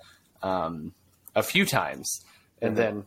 um, 0.42 0.94
a 1.34 1.42
few 1.42 1.66
times, 1.66 2.24
and 2.62 2.76
then 2.76 3.04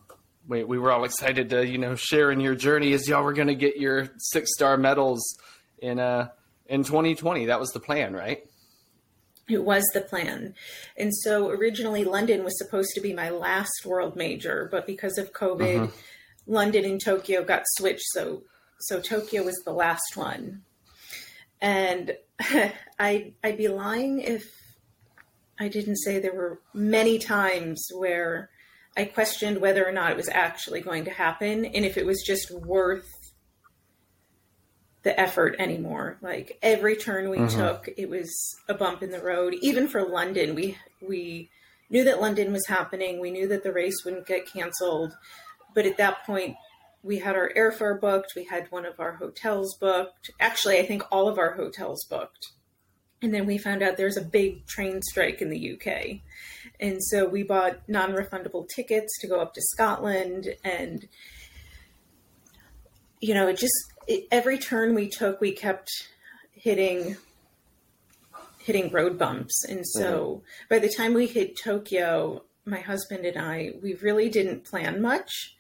we, 0.48 0.64
we 0.64 0.78
were 0.78 0.92
all 0.92 1.04
excited 1.04 1.50
to 1.50 1.66
you 1.66 1.78
know 1.78 1.96
share 1.96 2.32
in 2.32 2.40
your 2.40 2.56
journey 2.56 2.94
as 2.94 3.08
y'all 3.08 3.24
were 3.24 3.34
going 3.34 3.48
to 3.48 3.56
get 3.56 3.78
your 3.78 4.10
six 4.18 4.52
star 4.54 4.78
medals 4.78 5.38
in 5.80 6.00
uh 6.00 6.30
in 6.68 6.84
2020. 6.84 7.46
That 7.46 7.60
was 7.60 7.72
the 7.72 7.80
plan, 7.80 8.14
right? 8.14 8.44
It 9.48 9.64
was 9.64 9.84
the 9.94 10.02
plan. 10.02 10.56
And 10.98 11.14
so 11.16 11.50
originally 11.50 12.04
London 12.04 12.44
was 12.44 12.58
supposed 12.58 12.90
to 12.96 13.02
be 13.02 13.14
my 13.14 13.30
last 13.30 13.86
world 13.86 14.16
major, 14.16 14.68
but 14.72 14.88
because 14.88 15.20
of 15.20 15.34
COVID, 15.34 15.92
London 16.48 16.86
and 16.86 17.04
Tokyo 17.04 17.44
got 17.44 17.64
switched. 17.78 18.06
So, 18.08 18.44
so 18.80 19.00
Tokyo 19.00 19.44
was 19.44 19.62
the 19.64 19.72
last 19.72 20.16
one. 20.18 20.64
And 21.62 22.18
I, 23.00 23.34
I'd 23.44 23.58
be 23.58 23.68
lying 23.68 24.20
if 24.20 24.52
I 25.60 25.68
didn't 25.68 25.98
say 25.98 26.20
there 26.20 26.34
were 26.34 26.60
many 26.74 27.20
times 27.20 27.88
where 27.94 28.50
I 28.98 29.06
questioned 29.06 29.60
whether 29.60 29.86
or 29.88 29.92
not 29.92 30.12
it 30.12 30.18
was 30.18 30.30
actually 30.30 30.82
going 30.82 31.06
to 31.06 31.12
happen 31.12 31.66
and 31.66 31.84
if 31.86 31.98
it 31.98 32.06
was 32.06 32.24
just 32.25 32.50
worth 32.52 33.08
the 35.04 35.20
effort 35.20 35.56
anymore. 35.60 36.18
Like 36.22 36.58
every 36.64 36.96
turn 36.96 37.30
we 37.30 37.38
Mhm. 37.38 37.56
took, 37.56 37.90
it 37.98 38.10
was 38.10 38.34
a 38.68 38.74
bump 38.74 39.04
in 39.04 39.12
the 39.12 39.22
road. 39.22 39.54
Even 39.62 39.88
for 39.88 40.02
London, 40.04 40.56
we 40.56 40.78
we 41.02 41.52
knew 41.90 42.04
that 42.06 42.20
London 42.22 42.52
was 42.52 42.66
happening. 42.68 43.20
We 43.20 43.30
knew 43.30 43.48
that 43.50 43.62
the 43.64 43.72
race 43.72 44.04
wouldn't 44.04 44.25
get 44.25 44.48
canceled, 44.48 45.16
but 45.75 45.86
at 45.86 45.98
that 45.98 46.25
point, 46.25 46.56
we 47.04 47.20
had 47.20 47.36
our 47.36 47.52
airfare 47.56 48.00
booked. 48.02 48.34
We 48.36 48.46
had 48.46 48.72
one 48.72 48.86
of 48.88 49.00
our 49.00 49.18
hotels 49.18 49.78
booked. 49.78 50.32
Actually, 50.40 50.80
I 50.80 50.86
think 50.88 51.04
all 51.12 51.28
of 51.28 51.38
our 51.38 51.52
hotels 51.52 52.04
booked. 52.10 52.48
And 53.25 53.34
then 53.34 53.48
we 53.48 53.58
found 53.58 53.82
out 53.82 53.98
there's 53.98 54.17
a 54.17 54.24
big 54.24 54.67
train 54.67 55.01
strike 55.01 55.41
in 55.41 55.50
the 55.50 55.74
UK. 55.74 56.20
And 56.79 57.03
so 57.03 57.27
we 57.27 57.41
bought 57.41 57.79
non 57.89 58.12
refundable 58.12 58.70
tickets 58.70 59.20
to 59.20 59.27
go 59.27 59.41
up 59.41 59.55
to 59.55 59.62
Scotland. 59.63 60.50
And, 60.63 61.08
you 63.20 63.34
know, 63.34 63.48
it 63.48 63.58
just, 63.58 63.74
it, 64.08 64.27
every 64.32 64.60
turn 64.60 64.94
we 64.94 65.10
took, 65.10 65.41
we 65.41 65.53
kept 65.53 65.89
hitting 66.51 67.17
hitting 68.60 68.91
road 68.91 69.17
bumps. 69.17 69.65
And 69.67 69.84
so 69.88 70.44
mm-hmm. 70.44 70.46
by 70.70 70.77
the 70.77 70.94
time 70.96 71.15
we 71.15 71.25
hit 71.25 71.58
Tokyo, 71.58 72.44
my 72.63 72.79
husband 72.79 73.25
and 73.25 73.39
I, 73.39 73.72
we 73.82 73.96
really 73.96 74.29
didn't 74.29 74.65
plan 74.65 75.01
much. 75.01 75.55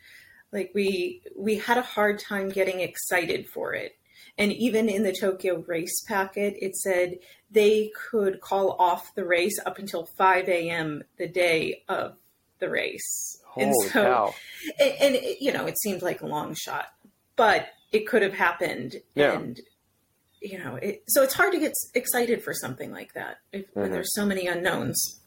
Like 0.53 0.71
we 0.75 1.23
we 1.35 1.57
had 1.57 1.79
a 1.79 1.81
hard 1.81 2.19
time 2.19 2.49
getting 2.49 2.81
excited 2.81 3.47
for 3.49 3.73
it. 3.73 3.97
And 4.37 4.51
even 4.51 4.89
in 4.89 5.03
the 5.03 5.13
Tokyo 5.13 5.63
race 5.65 6.03
packet, 6.07 6.55
it 6.61 6.75
said 6.75 7.19
they 7.51 7.91
could 8.09 8.41
call 8.41 8.75
off 8.79 9.15
the 9.15 9.23
race 9.25 9.57
up 9.65 9.79
until 9.79 10.05
5 10.17 10.49
a.m. 10.49 11.03
the 11.17 11.27
day 11.27 11.83
of 11.87 12.17
the 12.59 12.69
race. 12.69 13.41
Holy 13.45 13.67
and 13.67 13.75
so, 13.83 13.89
cow. 14.03 14.35
and, 14.79 14.93
and 14.99 15.15
it, 15.15 15.37
you 15.41 15.53
know, 15.53 15.65
it 15.67 15.79
seemed 15.79 16.01
like 16.01 16.21
a 16.21 16.27
long 16.27 16.53
shot, 16.53 16.87
but 17.37 17.67
it 17.93 18.07
could 18.07 18.21
have 18.23 18.33
happened. 18.33 18.97
Yeah. 19.13 19.39
And, 19.39 19.61
you 20.41 20.57
know, 20.59 20.75
it, 20.75 21.03
so 21.07 21.23
it's 21.23 21.33
hard 21.33 21.53
to 21.53 21.59
get 21.59 21.71
excited 21.93 22.43
for 22.43 22.53
something 22.53 22.91
like 22.91 23.13
that 23.13 23.37
if, 23.53 23.65
when 23.73 23.87
Mhm. 23.89 23.91
there's 23.93 24.13
so 24.13 24.25
many 24.25 24.47
unknowns. 24.47 25.21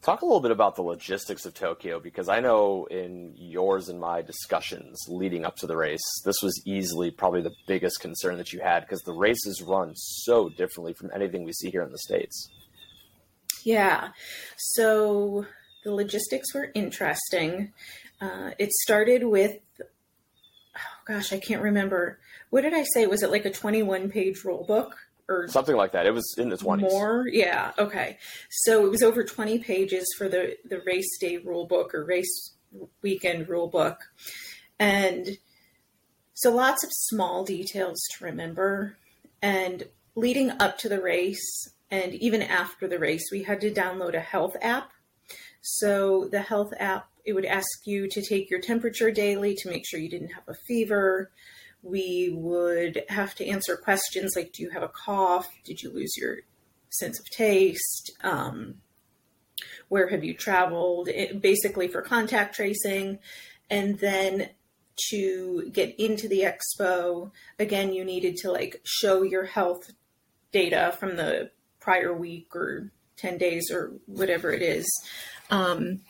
Talk 0.00 0.22
a 0.22 0.24
little 0.24 0.40
bit 0.40 0.52
about 0.52 0.76
the 0.76 0.82
logistics 0.82 1.44
of 1.44 1.54
Tokyo 1.54 1.98
because 1.98 2.28
I 2.28 2.38
know 2.38 2.86
in 2.88 3.34
yours 3.36 3.88
and 3.88 3.98
my 3.98 4.22
discussions 4.22 4.96
leading 5.08 5.44
up 5.44 5.56
to 5.56 5.66
the 5.66 5.76
race, 5.76 6.00
this 6.24 6.36
was 6.40 6.62
easily 6.64 7.10
probably 7.10 7.42
the 7.42 7.54
biggest 7.66 8.00
concern 8.00 8.38
that 8.38 8.52
you 8.52 8.60
had 8.60 8.80
because 8.80 9.00
the 9.02 9.12
races 9.12 9.60
run 9.60 9.94
so 9.96 10.50
differently 10.50 10.94
from 10.94 11.10
anything 11.12 11.44
we 11.44 11.52
see 11.52 11.70
here 11.70 11.82
in 11.82 11.90
the 11.90 11.98
States. 11.98 12.48
Yeah. 13.64 14.10
So 14.56 15.46
the 15.84 15.92
logistics 15.92 16.54
were 16.54 16.70
interesting. 16.74 17.72
Uh, 18.20 18.52
it 18.56 18.70
started 18.70 19.24
with, 19.24 19.58
oh 19.80 21.02
gosh, 21.08 21.32
I 21.32 21.40
can't 21.40 21.62
remember. 21.62 22.20
What 22.50 22.60
did 22.60 22.72
I 22.72 22.84
say? 22.94 23.06
Was 23.06 23.24
it 23.24 23.32
like 23.32 23.44
a 23.44 23.52
21 23.52 24.10
page 24.10 24.44
rule 24.44 24.64
book 24.64 24.96
or 25.28 25.46
Something 25.48 25.76
like 25.76 25.92
that. 25.92 26.06
It 26.06 26.14
was 26.14 26.34
in 26.38 26.48
the 26.48 26.56
20s. 26.56 26.80
more? 26.80 27.26
Yeah. 27.30 27.72
Okay. 27.78 28.18
So 28.50 28.86
it 28.86 28.90
was 28.90 29.02
over 29.02 29.22
20 29.24 29.58
pages 29.58 30.06
for 30.16 30.28
the, 30.28 30.56
the 30.64 30.80
race 30.86 31.18
day 31.20 31.36
rule 31.38 31.66
book 31.66 31.94
or 31.94 32.04
race 32.04 32.54
weekend 33.02 33.48
rule 33.48 33.68
book. 33.68 33.98
And 34.78 35.38
so 36.34 36.54
lots 36.54 36.84
of 36.84 36.90
small 36.92 37.44
details 37.44 38.00
to 38.12 38.24
remember. 38.24 38.96
And 39.42 39.84
leading 40.14 40.50
up 40.60 40.78
to 40.78 40.88
the 40.88 41.00
race 41.00 41.68
and 41.90 42.14
even 42.14 42.42
after 42.42 42.86
the 42.86 42.98
race, 42.98 43.28
we 43.30 43.42
had 43.42 43.60
to 43.62 43.70
download 43.70 44.14
a 44.14 44.20
health 44.20 44.56
app. 44.60 44.90
So 45.60 46.28
the 46.30 46.40
health 46.40 46.72
app, 46.78 47.08
it 47.24 47.32
would 47.32 47.44
ask 47.44 47.86
you 47.86 48.08
to 48.08 48.22
take 48.22 48.50
your 48.50 48.60
temperature 48.60 49.10
daily 49.10 49.54
to 49.56 49.68
make 49.68 49.86
sure 49.86 50.00
you 50.00 50.08
didn't 50.08 50.32
have 50.32 50.48
a 50.48 50.54
fever. 50.66 51.30
We 51.88 52.30
would 52.34 53.04
have 53.08 53.34
to 53.36 53.46
answer 53.46 53.76
questions 53.76 54.34
like 54.36 54.52
Do 54.52 54.62
you 54.62 54.70
have 54.70 54.82
a 54.82 54.88
cough? 54.88 55.48
Did 55.64 55.82
you 55.82 55.90
lose 55.90 56.16
your 56.16 56.38
sense 56.90 57.18
of 57.18 57.24
taste? 57.30 58.12
Um, 58.22 58.76
where 59.88 60.08
have 60.08 60.24
you 60.24 60.34
traveled? 60.34 61.08
It, 61.08 61.40
basically, 61.40 61.88
for 61.88 62.02
contact 62.02 62.54
tracing. 62.54 63.18
And 63.70 63.98
then 63.98 64.50
to 65.10 65.70
get 65.72 65.98
into 65.98 66.28
the 66.28 66.42
expo, 66.42 67.30
again, 67.58 67.92
you 67.92 68.04
needed 68.04 68.36
to 68.38 68.50
like 68.50 68.80
show 68.84 69.22
your 69.22 69.44
health 69.44 69.90
data 70.52 70.94
from 70.98 71.16
the 71.16 71.50
prior 71.80 72.12
week 72.12 72.54
or 72.54 72.92
10 73.16 73.38
days 73.38 73.70
or 73.72 73.92
whatever 74.06 74.52
it 74.52 74.62
is. 74.62 74.86
Um, 75.50 76.00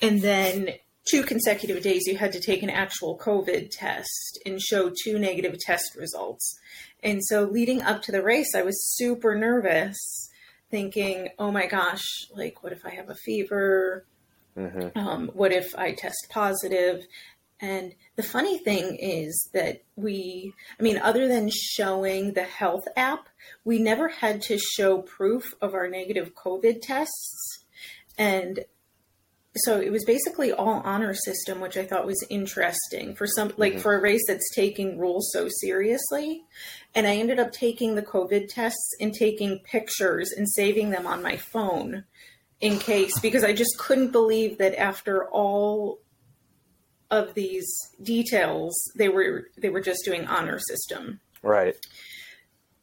and 0.00 0.20
then 0.22 0.70
two 1.06 1.22
consecutive 1.22 1.82
days, 1.82 2.02
you 2.06 2.16
had 2.16 2.32
to 2.32 2.40
take 2.40 2.62
an 2.62 2.70
actual 2.70 3.18
COVID 3.18 3.70
test 3.70 4.38
and 4.44 4.60
show 4.60 4.90
two 5.04 5.18
negative 5.18 5.58
test 5.58 5.96
results. 5.96 6.58
And 7.02 7.20
so 7.24 7.44
leading 7.44 7.82
up 7.82 8.02
to 8.02 8.12
the 8.12 8.22
race, 8.22 8.54
I 8.54 8.62
was 8.62 8.94
super 8.96 9.34
nervous, 9.34 10.30
thinking, 10.70 11.30
oh 11.38 11.50
my 11.50 11.66
gosh, 11.66 12.04
like, 12.34 12.62
what 12.62 12.72
if 12.72 12.84
I 12.84 12.90
have 12.90 13.10
a 13.10 13.14
fever? 13.14 14.04
hmm 14.56 14.88
um, 14.96 15.30
what 15.32 15.52
if 15.52 15.74
I 15.76 15.92
test 15.92 16.26
positive? 16.28 17.06
And 17.60 17.94
the 18.16 18.22
funny 18.22 18.58
thing 18.58 18.96
is 18.96 19.50
that 19.52 19.82
we, 19.94 20.54
I 20.78 20.82
mean, 20.82 20.98
other 20.98 21.28
than 21.28 21.50
showing 21.52 22.32
the 22.32 22.44
health 22.44 22.84
app, 22.96 23.28
we 23.64 23.78
never 23.78 24.08
had 24.08 24.40
to 24.42 24.58
show 24.58 25.02
proof 25.02 25.54
of 25.60 25.74
our 25.74 25.86
negative 25.86 26.34
COVID 26.34 26.80
tests. 26.80 27.64
And 28.16 28.60
so 29.56 29.80
it 29.80 29.90
was 29.90 30.04
basically 30.04 30.52
all 30.52 30.80
honor 30.84 31.12
system, 31.14 31.60
which 31.60 31.76
I 31.76 31.84
thought 31.84 32.06
was 32.06 32.24
interesting 32.30 33.14
for 33.16 33.26
some, 33.26 33.52
like 33.56 33.74
Mhm. 33.74 33.80
for 33.80 33.94
a 33.94 34.00
race 34.00 34.22
that's 34.26 34.48
taking 34.54 34.98
rules 34.98 35.30
so 35.32 35.48
seriously. 35.60 36.44
And 36.94 37.06
I 37.06 37.16
ended 37.16 37.38
up 37.40 37.52
taking 37.52 37.94
the 37.94 38.02
COVID 38.02 38.48
tests 38.48 38.94
and 39.00 39.12
taking 39.12 39.58
pictures 39.60 40.30
and 40.32 40.48
saving 40.48 40.90
them 40.90 41.06
on 41.06 41.22
my 41.22 41.36
phone 41.36 42.04
in 42.60 42.78
case 42.78 43.18
because 43.18 43.42
I 43.42 43.52
just 43.52 43.76
couldn't 43.78 44.12
believe 44.12 44.58
that 44.58 44.78
after 44.78 45.28
all 45.30 46.00
of 47.10 47.34
these 47.34 47.66
details 48.02 48.72
they 48.96 49.08
were 49.08 49.48
they 49.58 49.68
were 49.68 49.80
just 49.80 50.04
doing 50.04 50.26
honor 50.26 50.60
system. 50.60 51.20
Right. 51.42 51.74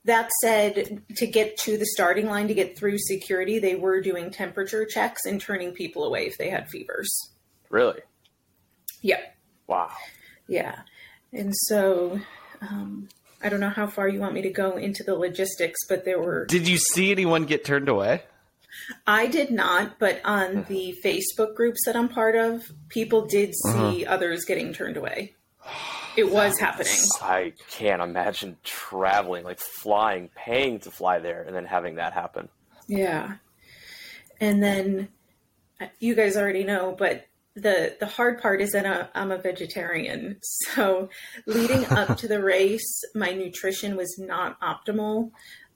That 0.08 0.30
said, 0.42 1.04
to 1.18 1.28
get 1.28 1.58
to 1.58 1.78
the 1.78 1.86
starting 1.86 2.28
line 2.28 2.48
to 2.48 2.54
get 2.54 2.78
through 2.78 2.98
security, 2.98 3.60
they 3.60 3.76
were 3.76 4.00
doing 4.00 4.32
temperature 4.32 4.86
checks 4.86 5.26
and 5.26 5.40
turning 5.40 5.74
people 5.74 6.06
away 6.06 6.28
if 6.28 6.38
they 6.38 6.50
had 6.50 6.70
fevers. 6.70 7.10
Really? 7.70 8.00
Yep. 9.02 9.36
Wow. 9.68 9.92
Yeah. 10.48 10.80
And 11.34 11.54
so 11.54 12.22
um, 12.62 13.10
I 13.44 13.50
don't 13.50 13.60
know 13.60 13.70
how 13.70 13.88
far 13.88 14.08
you 14.08 14.22
want 14.22 14.34
me 14.34 14.42
to 14.44 14.50
go 14.50 14.78
into 14.78 15.04
the 15.04 15.14
logistics, 15.14 15.80
but 15.90 16.06
there 16.06 16.20
were 16.20 16.46
Did 16.46 16.70
you 16.70 16.78
see 16.78 17.12
anyone 17.12 17.44
get 17.44 17.66
turned 17.66 17.90
away? 17.90 18.24
I 19.06 19.28
did 19.28 19.52
not, 19.52 20.00
but 20.00 20.22
on 20.24 20.66
the 20.70 20.98
Facebook 21.04 21.54
groups 21.56 21.82
that 21.86 21.98
I'm 21.98 22.08
part 22.08 22.36
of, 22.36 22.72
people 22.88 23.26
did 23.26 23.54
see 23.56 24.06
others 24.06 24.46
getting 24.46 24.72
turned 24.72 24.96
away. 24.96 25.36
It 26.18 26.32
was 26.32 26.60
happening. 26.60 26.98
I 27.22 27.54
can't 27.70 28.02
imagine 28.02 28.58
traveling, 28.64 29.44
like 29.44 29.60
flying, 29.60 30.30
paying 30.36 30.80
to 30.82 30.92
fly 30.92 31.20
there, 31.20 31.44
and 31.44 31.56
then 31.56 31.66
having 31.66 31.96
that 31.96 32.14
happen. 32.14 32.50
Yeah. 32.88 33.36
And 34.40 34.62
then 34.64 35.10
uh, 35.80 35.88
you 36.00 36.16
guys 36.16 36.36
already 36.36 36.64
know, 36.64 36.96
but 36.98 37.28
the 37.56 37.96
the 38.00 38.06
hard 38.06 38.40
part 38.42 38.62
is 38.62 38.72
that 38.72 38.86
I- 38.86 39.08
I'm 39.20 39.32
a 39.32 39.38
vegetarian. 39.38 40.38
So 40.74 41.10
leading 41.46 41.86
up 41.86 42.18
to 42.18 42.28
the 42.28 42.42
race, 42.44 43.04
my 43.16 43.32
nutrition 43.32 43.96
was 43.96 44.18
not 44.20 44.60
optimal. 44.62 45.32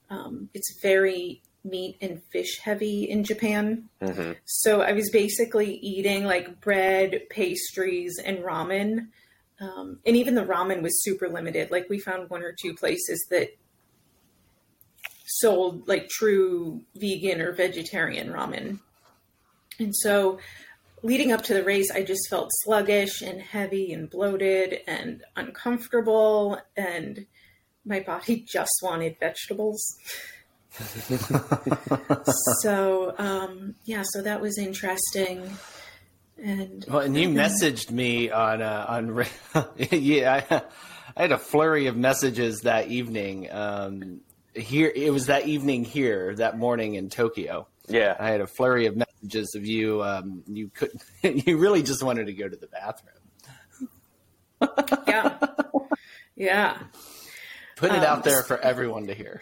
Um, 0.10 0.50
it's 0.54 0.80
very 0.82 1.42
meat 1.64 1.98
and 2.02 2.22
fish 2.32 2.60
heavy 2.60 3.04
in 3.10 3.24
Japan. 3.24 3.90
hmm 4.02 4.32
So 4.46 4.82
I 4.82 4.92
was 4.94 5.10
basically 5.12 5.76
eating 5.76 6.26
like 6.26 6.60
bread, 6.62 7.22
pastries, 7.30 8.20
and 8.24 8.40
ramen. 8.40 9.08
Um, 9.62 10.00
and 10.06 10.18
even 10.18 10.34
the 10.34 10.44
ramen 10.44 10.82
was 10.82 11.04
super 11.04 11.30
limited. 11.30 11.70
Like 11.70 11.88
we 11.88 12.00
found 12.00 12.30
one 12.30 12.42
or 12.42 12.54
two 12.60 12.74
places 12.74 13.24
that 13.30 13.50
sold 15.28 15.88
like 15.88 16.10
true 16.10 16.82
vegan 16.96 17.42
or 17.42 17.54
vegetarian 17.54 18.30
ramen. 18.30 18.80
And 19.80 19.96
so 19.96 20.40
leading 21.04 21.32
up 21.32 21.44
to 21.44 21.54
the 21.54 21.64
race, 21.64 21.92
I 21.92 22.04
just 22.04 22.28
felt 22.30 22.50
sluggish 22.64 23.22
and 23.22 23.40
heavy 23.40 23.94
and 23.94 24.10
bloated 24.10 24.80
and 24.88 25.24
uncomfortable. 25.36 26.60
And 26.76 27.28
my 27.86 28.00
body 28.00 28.44
just 28.52 28.74
wanted 28.82 29.18
vegetables. 29.20 29.96
so 32.62 33.14
um, 33.18 33.76
yeah, 33.84 34.04
so 34.06 34.22
that 34.22 34.42
was 34.42 34.58
interesting. 34.58 35.52
And 36.42 36.84
Well, 36.88 37.00
and 37.02 37.16
you 37.16 37.30
messaged 37.44 37.92
me 37.92 38.32
on 38.32 38.62
uh, 38.62 38.86
on 38.90 39.26
yeah. 39.92 40.44
I, 40.50 40.62
I 41.16 41.22
had 41.24 41.32
a 41.32 41.38
flurry 41.38 41.88
of 41.88 41.96
messages 41.98 42.62
that 42.62 42.88
evening. 42.88 43.52
Um, 43.52 44.22
here, 44.56 44.92
it 44.94 45.12
was 45.14 45.28
that 45.28 45.46
evening 45.48 45.84
here, 45.86 46.34
that 46.36 46.58
morning 46.58 46.96
in 46.96 47.10
Tokyo. 47.10 47.68
Yeah. 47.88 48.16
I 48.20 48.30
had 48.30 48.42
a 48.42 48.48
flurry 48.48 48.86
of 48.86 48.96
messages 48.96 49.54
of 49.56 49.66
you. 49.66 50.04
Um, 50.04 50.44
you 50.48 50.70
couldn't. 50.70 51.04
You 51.48 51.58
really 51.58 51.84
just 51.84 52.02
wanted 52.04 52.28
to 52.28 52.34
go 52.34 52.48
to 52.50 52.56
the 52.56 52.68
bathroom. 52.68 53.90
yeah, 55.08 55.38
Yeah. 56.36 56.78
Put 57.76 57.92
it 57.92 57.98
Um, 58.00 58.04
out 58.06 58.24
there 58.24 58.44
for 58.44 58.60
everyone 58.60 59.08
to 59.08 59.14
hear. 59.14 59.42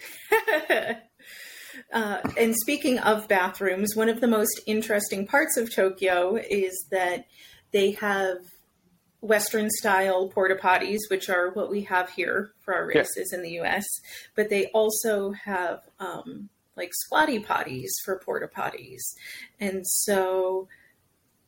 Uh, 1.92 2.20
and 2.38 2.56
speaking 2.56 3.00
of 3.00 3.28
bathrooms, 3.28 3.96
one 3.96 4.10
of 4.10 4.22
the 4.22 4.28
most 4.28 4.60
interesting 4.68 5.26
parts 5.26 5.58
of 5.58 5.74
Tokyo 5.74 6.36
is 6.36 6.86
that 6.92 7.26
they 7.72 7.92
have 7.92 8.38
Western 9.22 9.70
style 9.70 10.30
porta 10.30 10.56
potties, 10.56 11.00
which 11.10 11.30
are 11.30 11.50
what 11.52 11.70
we 11.70 11.82
have 11.82 12.10
here 12.12 12.52
for 12.62 12.74
our 12.74 12.92
Yeah. 12.92 13.00
races 13.00 13.34
in 13.34 13.42
the 13.42 13.60
US, 13.60 13.86
but 14.36 14.50
they 14.50 14.68
also 14.68 15.32
have 15.32 15.82
um, 16.00 16.50
like 16.76 16.92
squatty 16.94 17.40
potties 17.40 17.90
for 18.06 18.20
porta 18.20 18.48
potties. 18.48 19.02
And 19.60 19.86
so 19.86 20.68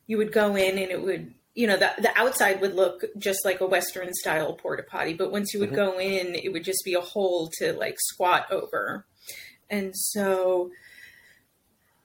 you 0.06 0.18
would 0.18 0.32
go 0.32 0.56
in 0.56 0.76
and 0.78 0.90
it 0.90 1.02
would 1.02 1.32
you 1.54 1.66
know 1.66 1.76
the, 1.76 1.90
the 1.98 2.10
outside 2.18 2.60
would 2.62 2.74
look 2.74 3.04
just 3.18 3.44
like 3.44 3.60
a 3.60 3.66
western 3.66 4.12
style 4.14 4.54
porta 4.54 4.82
potty 4.82 5.12
but 5.12 5.30
once 5.30 5.52
you 5.52 5.60
would 5.60 5.74
go 5.74 5.98
in 6.00 6.34
it 6.34 6.50
would 6.50 6.64
just 6.64 6.82
be 6.82 6.94
a 6.94 7.00
hole 7.00 7.50
to 7.58 7.74
like 7.74 7.96
squat 7.98 8.46
over 8.50 9.04
and 9.72 9.96
so 9.96 10.70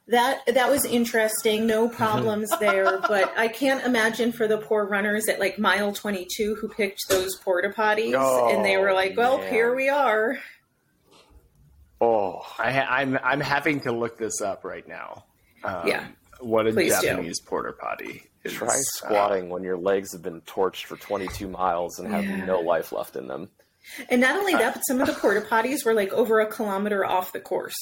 that 0.08 0.40
that 0.48 0.70
was 0.72 0.86
interesting 0.86 1.68
no 1.68 1.88
problems 2.02 2.50
there 2.60 3.00
but 3.02 3.32
i 3.38 3.48
can't 3.48 3.86
imagine 3.86 4.32
for 4.32 4.48
the 4.48 4.58
poor 4.58 4.86
runners 4.88 5.28
at 5.28 5.40
like 5.40 5.60
mile 5.60 5.92
22 5.94 6.56
who 6.56 6.70
picked 6.70 7.08
those 7.10 7.36
porta 7.36 7.70
potties 7.70 8.16
and 8.56 8.64
they 8.66 8.78
were 8.78 8.90
Oh, 8.92 8.96
like 8.96 9.16
well 9.18 9.38
man. 9.38 9.52
here 9.54 9.76
we 9.76 9.90
are 9.90 10.38
Oh, 12.00 12.46
I 12.60 12.72
ha- 12.72 12.88
I'm 12.90 13.18
I'm 13.24 13.40
having 13.40 13.80
to 13.82 13.92
look 13.92 14.20
this 14.20 14.40
up 14.40 14.64
right 14.64 14.88
now. 14.88 15.26
Um, 15.64 15.88
Yeah. 15.88 16.06
What 16.40 16.68
a 16.68 16.72
Please 16.72 16.96
do. 17.00 17.08
Japanese 17.08 17.42
porta 17.42 17.74
potty 17.74 18.22
is. 18.44 18.54
try 18.54 18.68
uh, 18.68 18.78
squatting 18.78 19.50
when 19.50 19.64
your 19.64 19.78
legs 19.78 20.12
have 20.14 20.22
been 20.22 20.42
torched 20.42 20.84
for 20.86 20.96
22 20.98 21.48
miles 21.48 21.98
and 21.98 22.08
have 22.14 22.24
Yeah. 22.24 22.46
no 22.46 22.60
life 22.60 22.92
left 22.92 23.16
in 23.16 23.26
them. 23.28 23.50
And 24.10 24.22
not 24.22 24.38
only 24.38 24.54
that, 24.54 24.74
but 24.76 24.82
some 24.82 25.02
of 25.02 25.08
the 25.08 25.14
porta 25.22 25.42
potties 25.42 25.86
were 25.86 25.94
like 25.94 26.12
over 26.14 26.40
a 26.40 26.48
kilometer 26.48 27.06
off 27.06 27.34
the 27.34 27.40
course. 27.40 27.76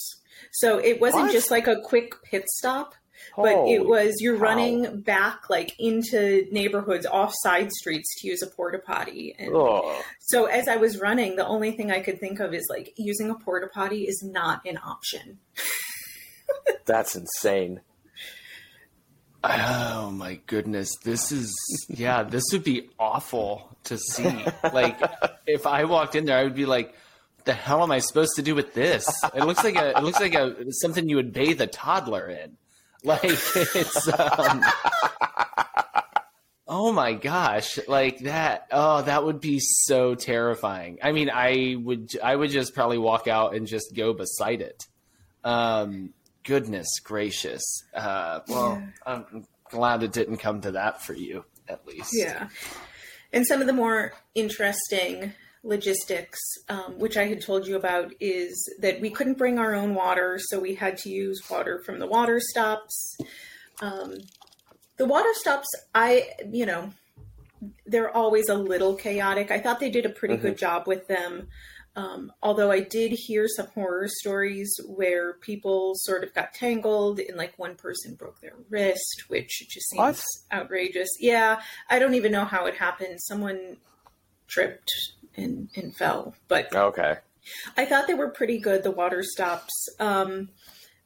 So 0.51 0.77
it 0.77 1.01
wasn't 1.01 1.23
What? 1.23 1.31
just 1.33 1.51
like 1.51 1.67
a 1.67 1.81
quick 1.81 2.21
pit 2.23 2.45
stop, 2.47 2.93
but 3.35 3.67
it 3.67 3.85
was 3.85 4.13
you're 4.19 4.35
cow. 4.37 4.43
running 4.43 5.01
back 5.01 5.49
like 5.49 5.73
into 5.79 6.45
neighborhoods 6.51 7.05
off 7.05 7.33
side 7.43 7.71
streets 7.71 8.07
to 8.21 8.27
use 8.27 8.41
a 8.41 8.47
porta 8.47 8.79
potty. 8.79 9.35
And 9.37 9.51
Oh, 9.53 10.01
so 10.21 10.45
as 10.45 10.67
I 10.67 10.75
was 10.77 10.99
running, 10.99 11.35
the 11.35 11.45
only 11.47 11.71
thing 11.71 11.91
I 11.91 12.01
could 12.01 12.19
think 12.19 12.39
of 12.39 12.53
is 12.53 12.65
like 12.69 12.93
using 12.97 13.29
a 13.29 13.35
porta 13.35 13.67
potty 13.67 14.03
is 14.03 14.21
not 14.23 14.61
an 14.65 14.77
option. 14.77 15.39
that's 16.85 17.15
insane. 17.15 17.81
Oh 19.47 20.11
my 20.11 20.39
goodness, 20.47 20.89
this 21.03 21.31
is 21.31 21.53
yeah, 21.89 22.23
this 22.23 22.43
would 22.51 22.63
be 22.63 22.89
awful 22.99 23.77
to 23.85 23.97
see. 23.97 24.45
Like 24.73 24.99
if 25.45 25.67
I 25.67 25.85
walked 25.85 26.15
in 26.15 26.25
there, 26.25 26.37
I 26.37 26.43
would 26.43 26.55
be 26.55 26.65
like, 26.65 26.95
"The 27.43 27.53
hell 27.53 27.83
am 27.83 27.91
I 27.91 27.99
supposed 27.99 28.35
to 28.37 28.41
do 28.41 28.55
with 28.55 28.73
this?" 28.73 29.07
It 29.33 29.45
looks 29.45 29.63
like 29.63 29.75
a 29.75 29.97
it 29.97 30.03
looks 30.03 30.19
like 30.19 30.33
a 30.33 30.55
something 30.71 31.07
you 31.07 31.17
would 31.17 31.31
bathe 31.33 31.61
a 31.61 31.67
toddler 31.67 32.27
in. 32.27 32.57
Like 33.03 33.21
it's 33.55 34.07
um, 34.07 34.63
Oh 36.67 36.91
my 36.91 37.13
gosh, 37.13 37.77
like 37.87 38.19
that. 38.21 38.67
Oh, 38.71 39.03
that 39.03 39.23
would 39.23 39.39
be 39.39 39.59
so 39.59 40.15
terrifying. 40.15 40.97
I 41.03 41.11
mean, 41.11 41.29
I 41.31 41.75
would 41.79 42.17
I 42.23 42.35
would 42.35 42.49
just 42.49 42.73
probably 42.73 42.97
walk 42.97 43.27
out 43.27 43.53
and 43.55 43.67
just 43.67 43.95
go 43.95 44.13
beside 44.13 44.61
it. 44.61 44.83
Um 45.43 46.13
goodness 46.45 46.87
gracious. 47.03 47.63
Uh 47.93 48.39
well, 48.47 48.81
I'm 49.05 49.45
glad 49.69 50.03
it 50.03 50.13
didn't 50.13 50.37
come 50.37 50.61
to 50.61 50.71
that 50.71 51.01
for 51.01 51.13
you 51.13 51.43
at 51.67 51.85
least. 51.85 52.11
Yeah. 52.13 52.47
And 53.33 53.45
some 53.45 53.59
of 53.59 53.67
the 53.67 53.73
more 53.73 54.13
interesting 54.33 55.33
logistics, 55.63 56.39
um, 56.69 56.99
which 56.99 57.17
I 57.17 57.25
had 57.25 57.41
told 57.41 57.67
you 57.67 57.75
about, 57.75 58.13
is 58.19 58.71
that 58.79 59.01
we 59.01 59.09
couldn't 59.09 59.37
bring 59.37 59.57
our 59.57 59.73
own 59.73 59.95
water, 59.95 60.39
so 60.39 60.59
we 60.59 60.75
had 60.75 60.97
to 60.99 61.09
use 61.09 61.41
water 61.49 61.81
from 61.83 61.99
the 61.99 62.07
water 62.07 62.39
stops. 62.39 63.17
Um, 63.81 64.13
the 64.97 65.05
water 65.05 65.33
stops, 65.33 65.67
I, 65.93 66.29
you 66.49 66.65
know, 66.65 66.91
they're 67.85 68.15
always 68.15 68.47
a 68.47 68.55
little 68.55 68.95
chaotic. 68.95 69.51
I 69.51 69.59
thought 69.59 69.79
they 69.79 69.89
did 69.89 70.05
a 70.05 70.09
pretty 70.09 70.37
good 70.37 70.57
job 70.57 70.87
with 70.87 71.07
them. 71.07 71.47
Um, 71.95 72.31
although 72.43 72.71
I 72.71 72.81
did 72.81 73.11
hear 73.13 73.47
some 73.47 73.67
horror 73.67 74.07
stories 74.09 74.73
where 74.85 75.33
people 75.35 75.93
sort 75.95 76.23
of 76.23 76.33
got 76.33 76.53
tangled 76.53 77.19
and 77.19 77.37
like 77.37 77.57
one 77.57 77.75
person 77.75 78.15
broke 78.15 78.41
their 78.41 78.55
wrist, 78.69 79.23
which 79.29 79.65
just 79.69 79.89
seems 79.89 79.99
What? 79.99 80.21
outrageous. 80.51 81.07
Yeah, 81.19 81.61
I 81.89 81.99
don't 81.99 82.15
even 82.15 82.31
know 82.33 82.45
how 82.45 82.65
it 82.65 82.75
happened. 82.75 83.21
Someone 83.21 83.77
tripped 84.47 84.91
and, 85.37 85.69
and 85.75 85.95
fell, 85.95 86.35
but 86.49 86.73
Okay. 86.75 87.15
I 87.77 87.85
thought 87.85 88.07
they 88.07 88.13
were 88.13 88.29
pretty 88.29 88.57
good, 88.59 88.83
the 88.83 88.91
water 88.91 89.21
stops. 89.23 89.71
Um, 89.99 90.49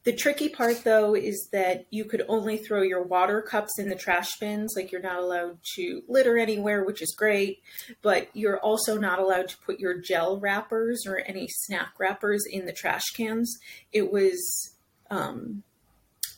the 0.02 0.14
tricky 0.14 0.48
part, 0.48 0.82
though, 0.82 1.14
is 1.14 1.50
that 1.52 1.84
you 1.90 2.06
could 2.06 2.24
only 2.26 2.56
throw 2.56 2.80
your 2.80 3.02
water 3.02 3.42
cups 3.42 3.78
in 3.78 3.90
the 3.90 3.94
trash 3.94 4.38
bins. 4.38 4.72
Like, 4.74 4.90
you're 4.90 5.02
not 5.02 5.18
allowed 5.18 5.58
to 5.76 6.02
litter 6.08 6.38
anywhere, 6.38 6.84
which 6.84 7.02
is 7.02 7.14
great, 7.14 7.62
but 8.00 8.28
you're 8.32 8.58
also 8.60 8.96
not 8.96 9.18
allowed 9.18 9.48
to 9.48 9.58
put 9.58 9.78
your 9.78 10.00
gel 10.00 10.40
wrappers 10.40 11.04
or 11.06 11.18
any 11.26 11.48
snack 11.48 11.92
wrappers 11.98 12.46
in 12.50 12.64
the 12.64 12.72
trash 12.72 13.10
cans. 13.14 13.58
It 13.92 14.10
was, 14.10 14.74
um, 15.10 15.64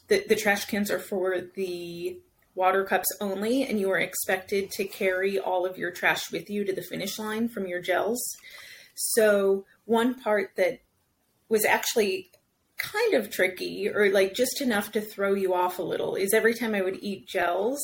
the, 0.08 0.24
the 0.28 0.36
trash 0.36 0.64
cans 0.64 0.90
are 0.90 0.98
for 0.98 1.40
the 1.54 2.18
water 2.56 2.84
cups 2.84 3.08
only, 3.20 3.62
and 3.62 3.78
you 3.78 3.92
are 3.92 3.98
expected 3.98 4.72
to 4.72 4.84
carry 4.84 5.38
all 5.38 5.64
of 5.64 5.78
your 5.78 5.92
trash 5.92 6.32
with 6.32 6.50
you 6.50 6.64
to 6.64 6.72
the 6.72 6.82
finish 6.82 7.16
line 7.16 7.48
from 7.48 7.68
your 7.68 7.80
gels. 7.80 8.20
So 8.96 9.66
one 9.84 10.14
part 10.14 10.56
that 10.56 10.80
was 11.48 11.64
actually 11.64 12.31
kind 12.82 13.14
of 13.14 13.30
tricky 13.30 13.88
or 13.88 14.10
like 14.10 14.34
just 14.34 14.60
enough 14.60 14.90
to 14.92 15.00
throw 15.00 15.34
you 15.34 15.54
off 15.54 15.78
a 15.78 15.82
little 15.82 16.16
is 16.16 16.34
every 16.34 16.52
time 16.52 16.74
I 16.74 16.82
would 16.82 16.98
eat 17.00 17.28
gels, 17.28 17.80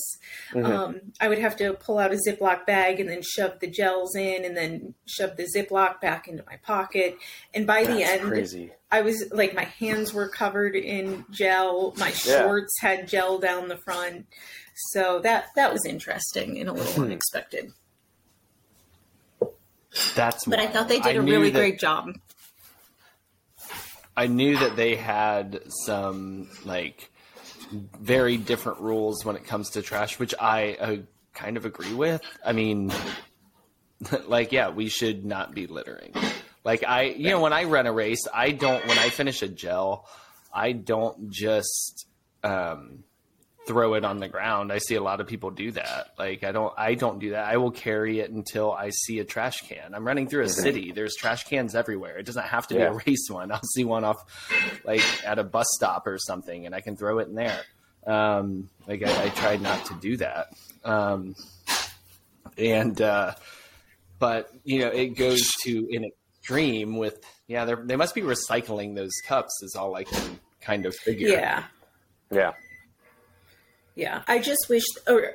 um, 0.56 1.00
I 1.20 1.28
would 1.28 1.38
have 1.38 1.56
to 1.58 1.74
pull 1.74 1.98
out 1.98 2.12
a 2.12 2.18
Ziploc 2.26 2.66
bag 2.66 2.98
and 2.98 3.08
then 3.08 3.22
shove 3.22 3.60
the 3.60 3.68
gels 3.68 4.16
in 4.16 4.44
and 4.44 4.56
then 4.56 4.94
shove 5.06 5.36
the 5.36 5.46
Ziploc 5.56 6.00
back 6.00 6.26
into 6.26 6.42
my 6.46 6.56
pocket. 6.56 7.16
And 7.54 7.66
by 7.66 7.84
the 7.84 8.02
end, 8.02 8.22
crazy. 8.22 8.72
I 8.90 9.02
was 9.02 9.24
like, 9.30 9.54
my 9.54 9.64
hands 9.64 10.12
were 10.12 10.28
covered 10.28 10.74
in 10.74 11.24
gel. 11.30 11.94
My 11.96 12.08
Yeah. 12.08 12.42
shorts 12.42 12.74
had 12.80 13.06
gel 13.06 13.38
down 13.38 13.68
the 13.68 13.78
front. 13.84 14.26
So 14.92 15.20
that 15.20 15.46
that 15.56 15.72
was 15.72 15.84
interesting 15.86 16.58
and 16.58 16.68
a 16.68 16.72
Hmm. 16.72 16.78
little 16.78 17.04
unexpected. 17.04 17.72
That's 20.14 20.44
But 20.44 20.58
I 20.60 20.66
thought 20.66 20.88
they 20.88 21.00
did 21.00 21.16
a 21.16 21.22
really 21.22 21.50
that- 21.50 21.58
great 21.58 21.78
job. 21.78 22.10
I 24.18 24.26
knew 24.26 24.58
that 24.58 24.74
they 24.74 24.96
had 24.96 25.60
some 25.86 26.48
like 26.64 27.08
very 28.00 28.36
different 28.36 28.80
rules 28.80 29.24
when 29.24 29.36
it 29.36 29.44
comes 29.44 29.70
to 29.70 29.82
trash, 29.82 30.18
which 30.18 30.34
I 30.40 30.74
uh, 30.74 30.96
kind 31.34 31.56
of 31.56 31.64
agree 31.64 31.94
with. 31.94 32.20
I 32.44 32.50
mean, 32.50 32.92
like, 34.26 34.50
yeah, 34.50 34.70
we 34.70 34.88
should 34.88 35.24
not 35.24 35.54
be 35.54 35.68
littering. 35.68 36.14
Like, 36.64 36.82
I, 36.82 37.02
you 37.02 37.30
know, 37.30 37.40
when 37.40 37.52
I 37.52 37.64
run 37.64 37.86
a 37.86 37.92
race, 37.92 38.26
I 38.34 38.50
don't, 38.50 38.84
when 38.88 38.98
I 38.98 39.08
finish 39.08 39.40
a 39.42 39.48
gel, 39.48 40.04
I 40.52 40.72
don't 40.72 41.30
just 41.30 42.08
um, 42.42 43.04
throw 43.68 43.94
it 43.94 44.04
on 44.04 44.18
the 44.18 44.28
ground. 44.28 44.72
I 44.72 44.78
see 44.78 44.96
a 44.96 45.00
lot 45.02 45.20
of 45.20 45.26
people 45.28 45.50
do 45.50 45.70
that. 45.72 46.08
Like, 46.18 46.42
I 46.42 46.50
don't, 46.52 46.72
I 46.76 46.94
don't 46.94 47.18
do 47.20 47.30
that. 47.30 47.44
I 47.46 47.58
will 47.58 47.70
carry 47.70 48.18
it 48.18 48.30
until 48.30 48.72
I 48.72 48.88
see 48.90 49.18
a 49.20 49.24
trash 49.24 49.60
can. 49.68 49.94
I'm 49.94 50.04
running 50.06 50.26
through 50.26 50.42
a 50.44 50.48
city. 50.48 50.90
There's 50.92 51.14
trash 51.14 51.44
cans 51.44 51.74
everywhere. 51.76 52.16
It 52.18 52.24
doesn't 52.26 52.46
have 52.46 52.66
to 52.68 52.74
be 52.74 52.80
a 52.80 52.92
race 53.06 53.28
one. 53.30 53.52
I'll 53.52 53.60
see 53.74 53.84
one 53.84 54.04
off, 54.04 54.16
like, 54.84 55.02
at 55.24 55.38
a 55.38 55.44
bus 55.44 55.66
stop 55.76 56.06
or 56.06 56.18
something, 56.18 56.66
and 56.66 56.74
I 56.74 56.80
can 56.80 56.96
throw 56.96 57.18
it 57.18 57.28
in 57.28 57.34
there. 57.34 57.60
Um, 58.06 58.70
like, 58.86 59.02
I, 59.04 59.24
I 59.26 59.28
tried 59.28 59.60
not 59.60 59.84
to 59.86 59.94
do 60.00 60.16
that. 60.16 60.46
Um, 60.82 61.34
and, 62.56 63.00
uh, 63.00 63.34
but 64.18 64.50
you 64.64 64.80
know, 64.80 64.88
it 64.88 65.08
goes 65.16 65.40
to 65.64 65.88
an 65.92 66.04
extreme 66.40 66.96
with 66.96 67.22
yeah. 67.46 67.64
they're- 67.66 67.84
They 67.84 67.96
must 67.96 68.14
be 68.14 68.22
recycling 68.22 68.94
those 68.96 69.12
cups. 69.26 69.62
Is 69.62 69.76
all 69.78 69.94
I 69.94 70.04
can 70.04 70.40
kind 70.60 70.86
of 70.86 70.94
figure. 70.96 71.28
Yeah. 71.28 71.64
Yeah. 72.30 72.52
Yeah, 73.98 74.22
I 74.28 74.38
just 74.38 74.68
wish, 74.68 74.84
or 75.08 75.34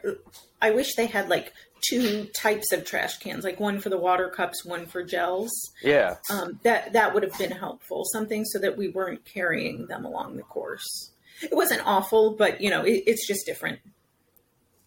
I 0.61 0.71
wish 0.71 0.95
they 0.95 1.05
had 1.05 1.27
like 1.27 1.51
two 1.81 2.29
types 2.33 2.71
of 2.71 2.85
trash 2.85 3.17
cans, 3.17 3.43
like 3.43 3.59
one 3.59 3.81
for 3.81 3.89
the 3.89 3.97
water 3.97 4.29
cups, 4.29 4.63
one 4.63 4.85
for 4.85 5.03
gels. 5.03 5.51
Yeah. 5.83 6.15
Um, 6.29 6.61
that 6.63 6.93
that 6.93 7.13
would 7.13 7.23
have 7.23 7.37
been 7.37 7.51
helpful. 7.51 8.05
Something 8.05 8.45
so 8.45 8.59
that 8.59 8.77
we 8.77 8.87
weren't 8.87 9.25
carrying 9.25 9.87
them 9.87 10.05
along 10.05 10.37
the 10.37 10.43
course. 10.43 11.11
It 11.41 11.53
wasn't 11.53 11.81
awful, 11.85 12.37
but 12.37 12.61
you 12.61 12.69
know, 12.69 12.83
it, 12.83 13.03
it's 13.05 13.27
just 13.27 13.45
different. 13.45 13.81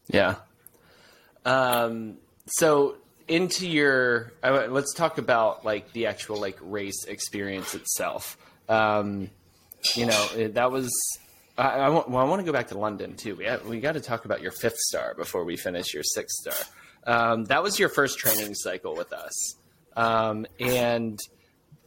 Yeah. 0.08 0.36
Um. 1.44 2.16
So 2.46 2.96
into 3.28 3.68
your, 3.68 4.32
I, 4.42 4.68
let's 4.68 4.94
talk 4.94 5.18
about 5.18 5.66
like 5.66 5.92
the 5.92 6.06
actual 6.06 6.40
like 6.40 6.56
race 6.62 7.04
experience 7.04 7.74
itself. 7.74 8.38
Um, 8.70 9.28
you 9.94 10.06
know, 10.06 10.48
that 10.52 10.72
was. 10.72 10.90
I, 11.58 11.68
I, 11.68 11.88
want, 11.88 12.10
well, 12.10 12.24
I 12.24 12.28
want 12.28 12.40
to 12.40 12.46
go 12.46 12.52
back 12.52 12.68
to 12.68 12.78
London 12.78 13.16
too. 13.16 13.34
We 13.36 13.44
have, 13.46 13.64
we 13.66 13.80
got 13.80 13.92
to 13.92 14.00
talk 14.00 14.24
about 14.24 14.42
your 14.42 14.52
fifth 14.52 14.76
star 14.76 15.14
before 15.14 15.44
we 15.44 15.56
finish 15.56 15.94
your 15.94 16.02
sixth 16.02 16.36
star. 16.36 16.54
Um, 17.06 17.44
that 17.46 17.62
was 17.62 17.78
your 17.78 17.88
first 17.88 18.18
training 18.18 18.54
cycle 18.54 18.94
with 18.96 19.12
us. 19.12 19.54
um, 19.96 20.46
and 20.60 21.18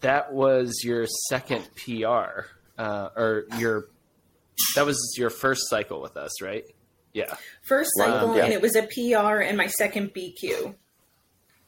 that 0.02 0.32
was 0.34 0.82
your 0.84 1.06
second 1.28 1.68
PR, 1.76 2.46
uh, 2.78 3.10
or 3.16 3.44
your 3.58 3.90
that 4.76 4.86
was 4.86 5.14
your 5.18 5.30
first 5.30 5.70
cycle 5.70 6.02
with 6.02 6.16
us, 6.18 6.42
right? 6.42 6.64
Yeah. 7.14 7.36
First 7.64 7.90
cycle, 7.98 8.30
Wow. 8.30 8.36
Yeah. 8.36 8.46
and 8.46 8.54
it 8.54 8.62
was 8.62 8.76
a 8.78 8.84
PR 8.84 9.42
and 9.42 9.58
my 9.58 9.68
second 9.68 10.14
BQ. 10.14 10.74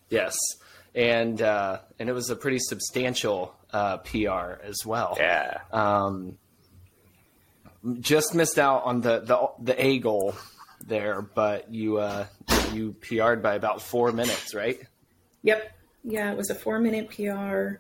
Yes, 0.10 0.36
and 0.96 1.42
uh, 1.42 1.80
and 2.00 2.10
it 2.10 2.14
was 2.14 2.30
a 2.30 2.36
pretty 2.36 2.60
substantial 2.60 3.54
uh, 3.74 3.98
PR 3.98 4.62
as 4.64 4.78
well. 4.86 5.16
Yeah. 5.20 5.60
Um, 5.72 6.38
just 8.00 8.36
missed 8.36 8.60
out 8.60 8.84
on 8.86 9.02
the 9.02 9.20
the 9.20 9.50
the 9.60 9.86
A 9.86 10.00
goal 10.00 10.36
there, 10.86 11.22
but 11.22 11.74
you 11.74 11.98
uh, 11.98 12.26
you 12.74 12.94
PR'd 12.94 13.42
by 13.42 13.56
about 13.56 13.82
four 13.82 14.12
minutes, 14.12 14.54
right? 14.54 14.80
Yep. 15.44 15.72
Yeah, 16.04 16.32
it 16.32 16.38
was 16.38 16.50
a 16.50 16.56
four 16.56 16.80
minute 16.80 17.10
PR. 17.10 17.80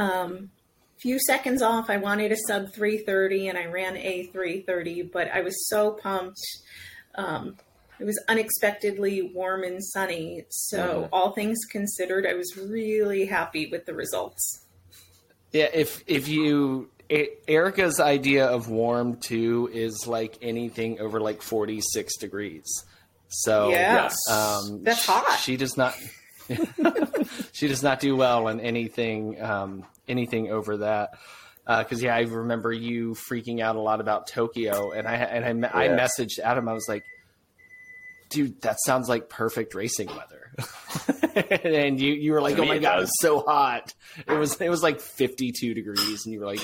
Um, 0.00 0.50
few 0.98 1.18
seconds 1.18 1.62
off. 1.62 1.88
I 1.88 1.96
wanted 1.98 2.32
a 2.32 2.36
sub 2.46 2.72
330 2.74 3.48
and 3.48 3.58
I 3.58 3.66
ran 3.66 3.96
a 3.96 4.24
330, 4.24 5.02
but 5.02 5.30
I 5.30 5.40
was 5.40 5.68
so 5.68 5.92
pumped. 5.92 6.40
Um, 7.14 7.56
it 7.98 8.04
was 8.04 8.22
unexpectedly 8.28 9.22
warm 9.22 9.64
and 9.64 9.82
sunny. 9.82 10.44
So, 10.50 11.08
all 11.12 11.32
things 11.32 11.58
considered, 11.70 12.26
I 12.26 12.34
was 12.34 12.56
really 12.56 13.24
happy 13.24 13.68
with 13.70 13.86
the 13.86 13.94
results. 13.94 14.66
Yeah, 15.52 15.68
if 15.72 16.04
if 16.06 16.28
you 16.28 16.90
E- 17.10 17.28
Erica's 17.46 18.00
idea 18.00 18.46
of 18.46 18.68
warm 18.68 19.16
too 19.16 19.68
is 19.72 20.06
like 20.06 20.38
anything 20.42 21.00
over 21.00 21.20
like 21.20 21.42
forty 21.42 21.80
six 21.80 22.16
degrees. 22.16 22.64
So 23.28 23.70
Yeah. 23.70 24.10
um, 24.30 24.82
That's 24.82 25.04
hot. 25.06 25.38
She 25.40 25.56
does 25.56 25.76
not. 25.76 25.94
she 27.52 27.68
does 27.68 27.82
not 27.82 28.00
do 28.00 28.14
well 28.16 28.48
in 28.48 28.60
anything 28.60 29.40
um, 29.42 29.84
anything 30.08 30.50
over 30.50 30.78
that. 30.78 31.10
Because 31.66 32.00
yeah, 32.02 32.14
I 32.14 32.20
remember 32.20 32.72
you 32.72 33.14
freaking 33.28 33.60
out 33.60 33.74
a 33.74 33.80
lot 33.80 34.00
about 34.00 34.28
Tokyo, 34.28 34.92
and 34.92 35.08
I 35.08 35.14
and 35.16 35.44
I, 35.44 35.52
me- 35.52 35.68
I 35.72 35.88
messaged 35.88 36.38
Adam. 36.38 36.68
I 36.68 36.72
was 36.72 36.86
like, 36.88 37.02
"Dude, 38.30 38.60
that 38.62 38.76
sounds 38.84 39.08
like 39.08 39.28
perfect 39.28 39.74
racing 39.74 40.06
weather." 40.08 40.52
and 41.64 42.00
you 42.00 42.12
you 42.14 42.32
were 42.32 42.40
like, 42.40 42.54
To 42.56 42.62
"Oh 42.62 42.66
my 42.66 42.78
god, 42.78 43.00
does. 43.00 43.08
it's 43.08 43.20
so 43.20 43.40
hot!" 43.40 43.92
It 44.28 44.32
was 44.34 44.60
it 44.60 44.68
was 44.68 44.82
like 44.84 45.00
fifty 45.00 45.50
two 45.50 45.74
degrees, 45.74 46.24
and 46.24 46.32
you 46.32 46.38
were 46.38 46.46
like, 46.46 46.60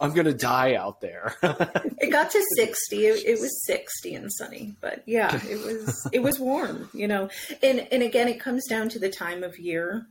"I'm 0.00 0.12
gonna 0.14 0.32
die 0.34 0.74
out 0.74 1.00
there." 1.00 1.34
It 1.98 2.10
got 2.10 2.30
to 2.30 2.42
60. 2.56 3.06
It, 3.06 3.24
it 3.26 3.40
was 3.40 3.64
60 3.64 4.14
and 4.14 4.30
sunny, 4.32 4.76
but 4.80 5.02
yeah, 5.06 5.34
it 5.48 5.64
was 5.64 6.08
it 6.12 6.22
was 6.22 6.38
warm, 6.38 6.88
you 6.92 7.08
know. 7.08 7.30
And 7.62 7.88
and 7.90 8.02
again, 8.02 8.28
it 8.28 8.38
comes 8.38 8.66
down 8.68 8.88
to 8.90 8.98
the 8.98 9.08
time 9.10 9.42
of 9.42 9.58
year. 9.58 10.06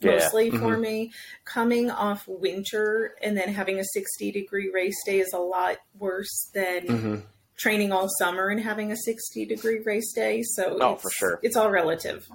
Yeah. 0.00 0.12
Mostly 0.12 0.50
for 0.50 0.76
me, 0.76 1.12
coming 1.46 1.90
off 1.90 2.26
winter 2.28 3.14
and 3.22 3.36
then 3.36 3.48
having 3.52 3.78
a 3.78 3.84
60 3.84 4.30
degree 4.32 4.70
race 4.72 4.96
day 5.06 5.20
is 5.20 5.32
a 5.32 5.38
lot 5.38 5.76
worse 5.98 6.50
than 6.52 6.86
Mhm. 6.86 7.22
training 7.56 7.92
all 7.92 8.08
summer 8.18 8.48
and 8.48 8.60
having 8.60 8.92
a 8.92 8.96
60 8.96 9.46
degree 9.46 9.80
race 9.80 10.12
day. 10.14 10.42
So 10.42 10.78
Oh, 10.80 10.92
it's, 10.94 11.02
for 11.02 11.10
sure. 11.10 11.40
it's 11.42 11.56
all 11.56 11.70
relative. 11.70 12.26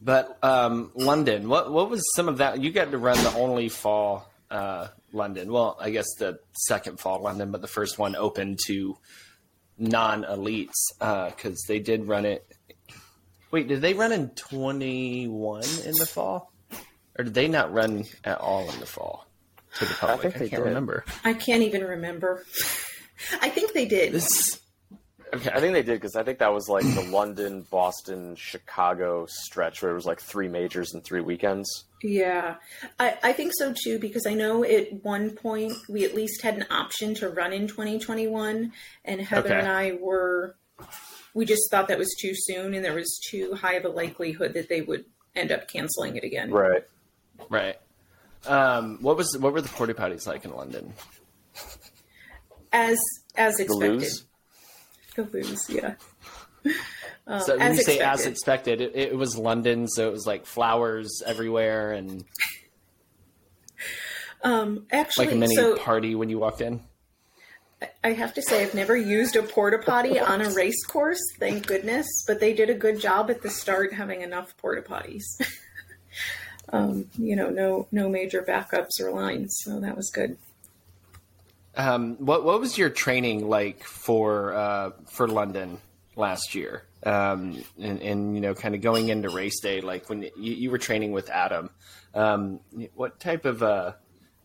But 0.00 0.38
um, 0.44 0.92
London, 0.94 1.48
what 1.48 1.72
what 1.72 1.90
was 1.90 2.02
some 2.14 2.28
of 2.28 2.38
that? 2.38 2.60
You 2.62 2.70
got 2.70 2.90
to 2.92 2.98
run 2.98 3.16
the 3.24 3.32
only 3.34 3.68
fall 3.68 4.27
uh, 4.50 4.88
London. 5.12 5.52
Well, 5.52 5.76
I 5.80 5.90
guess 5.90 6.06
the 6.18 6.40
second 6.52 7.00
fall 7.00 7.22
London, 7.22 7.50
but 7.50 7.60
the 7.60 7.68
first 7.68 7.98
one 7.98 8.16
open 8.16 8.56
to 8.66 8.96
non 9.78 10.24
elites 10.24 10.74
because 10.98 11.64
they 11.68 11.78
did 11.78 12.06
run 12.06 12.24
it. 12.24 12.46
Wait, 13.50 13.68
did 13.68 13.80
they 13.80 13.94
run 13.94 14.12
in 14.12 14.30
twenty 14.30 15.26
one 15.26 15.64
in 15.84 15.92
the 15.98 16.06
fall, 16.06 16.52
or 17.18 17.24
did 17.24 17.34
they 17.34 17.48
not 17.48 17.72
run 17.72 18.04
at 18.24 18.38
all 18.38 18.70
in 18.70 18.80
the 18.80 18.86
fall 18.86 19.26
to 19.78 19.84
the 19.84 19.94
public? 19.94 20.18
I, 20.18 20.22
think 20.22 20.34
they 20.34 20.48
can't 20.48 20.62
did. 20.62 20.68
remember. 20.68 21.04
I 21.24 21.32
can't 21.32 21.62
even 21.62 21.82
remember. 21.84 22.44
I 23.40 23.48
think 23.48 23.72
they 23.72 23.86
did. 23.86 24.12
This 24.12 24.60
okay. 25.34 25.50
I 25.50 25.60
think 25.60 25.72
they 25.72 25.82
did 25.82 25.94
because 25.94 26.16
I 26.16 26.22
think 26.22 26.38
that 26.38 26.52
was 26.52 26.68
like 26.68 26.84
the 26.84 27.08
London, 27.10 27.66
Boston, 27.70 28.36
Chicago 28.36 29.26
stretch 29.28 29.82
where 29.82 29.92
it 29.92 29.94
was 29.94 30.06
like 30.06 30.20
three 30.20 30.48
majors 30.48 30.94
in 30.94 31.00
three 31.00 31.20
weekends. 31.20 31.84
Yeah, 32.02 32.56
I, 33.00 33.18
I 33.22 33.32
think 33.32 33.52
so 33.56 33.74
too, 33.76 33.98
because 33.98 34.24
I 34.26 34.34
know 34.34 34.62
at 34.64 35.02
one 35.04 35.30
point 35.30 35.72
we 35.88 36.04
at 36.04 36.14
least 36.14 36.42
had 36.42 36.56
an 36.56 36.66
option 36.70 37.14
to 37.16 37.28
run 37.28 37.52
in 37.52 37.66
2021, 37.66 38.72
and 39.04 39.20
Heather 39.20 39.48
Okay. 39.48 39.58
and 39.58 39.68
I 39.68 39.92
were, 40.00 40.54
we 41.34 41.44
just 41.44 41.62
thought 41.70 41.88
that 41.88 41.98
was 41.98 42.14
too 42.20 42.32
soon, 42.34 42.74
and 42.74 42.84
there 42.84 42.94
was 42.94 43.20
too 43.30 43.54
high 43.54 43.74
of 43.74 43.84
a 43.84 43.88
likelihood 43.88 44.54
that 44.54 44.68
they 44.68 44.80
would 44.80 45.04
end 45.34 45.50
up 45.50 45.66
canceling 45.68 46.14
it 46.16 46.22
again. 46.24 46.50
Right. 46.52 46.84
right. 47.48 47.76
Um, 48.46 48.98
what 49.00 49.16
was 49.16 49.36
what 49.36 49.52
were 49.52 49.60
the 49.60 49.68
porta 49.68 49.94
potties 49.94 50.26
like 50.26 50.44
in 50.44 50.52
London? 50.54 50.92
As 52.72 52.98
as 53.36 53.56
The 53.56 53.64
expected. 53.64 53.90
loos. 54.00 54.24
The 55.16 55.22
loos, 55.24 55.68
yeah. 55.70 55.94
Um, 57.28 57.40
So 57.40 57.58
when 57.58 57.74
you 57.74 57.82
say 57.82 58.00
as 58.00 58.26
expected. 58.26 58.78
expected, 58.78 58.80
it, 58.80 58.96
it 58.96 59.16
was 59.16 59.36
London, 59.36 59.86
so 59.86 60.08
it 60.08 60.12
was 60.12 60.26
like 60.26 60.46
flowers 60.46 61.22
everywhere 61.24 61.92
and 61.92 62.24
Um, 64.42 64.86
actually, 64.90 65.26
like 65.26 65.34
a 65.34 65.38
mini 65.38 65.54
so 65.54 65.76
party 65.76 66.14
when 66.14 66.28
you 66.30 66.38
walked 66.38 66.60
in. 66.60 66.80
I 68.02 68.12
have 68.12 68.34
to 68.34 68.42
say, 68.42 68.62
I've 68.62 68.74
never 68.74 68.96
used 68.96 69.36
a 69.36 69.42
porta 69.42 69.78
potty 69.78 70.18
on 70.32 70.40
a 70.40 70.50
race 70.50 70.84
course, 70.86 71.20
thank 71.38 71.66
goodness. 71.66 72.06
But 72.26 72.40
they 72.40 72.52
did 72.52 72.70
a 72.70 72.74
good 72.74 73.00
job 73.00 73.30
at 73.30 73.42
the 73.42 73.50
start 73.50 73.92
having 73.92 74.22
enough 74.22 74.56
porta 74.56 74.82
potties. 74.82 75.22
um, 76.72 77.06
you 77.18 77.36
know, 77.36 77.50
no 77.50 77.88
no 77.92 78.08
major 78.08 78.42
backups 78.42 79.00
or 79.00 79.10
lines, 79.10 79.56
so 79.64 79.80
that 79.80 79.96
was 79.96 80.10
good. 80.10 80.38
Um, 81.76 82.16
what 82.16 82.44
what 82.44 82.58
was 82.60 82.78
your 82.78 82.90
training 82.90 83.48
like 83.48 83.84
for 83.84 84.54
uh, 84.54 84.90
for 85.10 85.28
London 85.28 85.78
last 86.16 86.54
year? 86.54 86.84
Um, 87.04 87.62
and, 87.80 88.02
and 88.02 88.34
you 88.34 88.40
know, 88.40 88.54
kind 88.54 88.74
of 88.74 88.80
going 88.80 89.08
into 89.08 89.28
race 89.28 89.60
day, 89.60 89.80
like 89.80 90.08
when 90.08 90.22
you, 90.22 90.32
you 90.36 90.70
were 90.70 90.78
training 90.78 91.12
with 91.12 91.30
Adam, 91.30 91.70
um, 92.14 92.60
what 92.94 93.20
type 93.20 93.44
of 93.44 93.62
uh, 93.62 93.92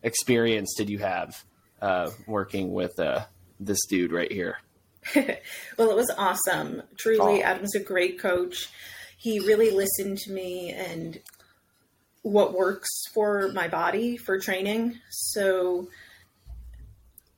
experience 0.04 0.76
did 0.78 0.90
you 0.90 1.00
have 1.00 1.44
uh, 1.82 2.10
working 2.28 2.72
with 2.72 3.00
uh, 3.00 3.22
this 3.60 3.80
dude 3.88 4.12
right 4.12 4.32
here? 4.32 4.58
Well, 5.78 5.90
it 5.90 5.96
was 5.96 6.12
awesome. 6.18 6.84
Truly, 6.98 7.44
Aw. 7.44 7.48
Adam's 7.48 7.76
a 7.76 7.80
great 7.80 8.20
coach. 8.20 8.70
He 9.18 9.40
really 9.40 9.72
listened 9.72 10.20
to 10.20 10.32
me 10.32 10.70
and 10.72 11.20
what 12.22 12.54
works 12.54 12.90
for 13.14 13.52
my 13.54 13.68
body 13.68 14.18
for 14.18 14.40
training. 14.40 15.00
So 15.10 15.90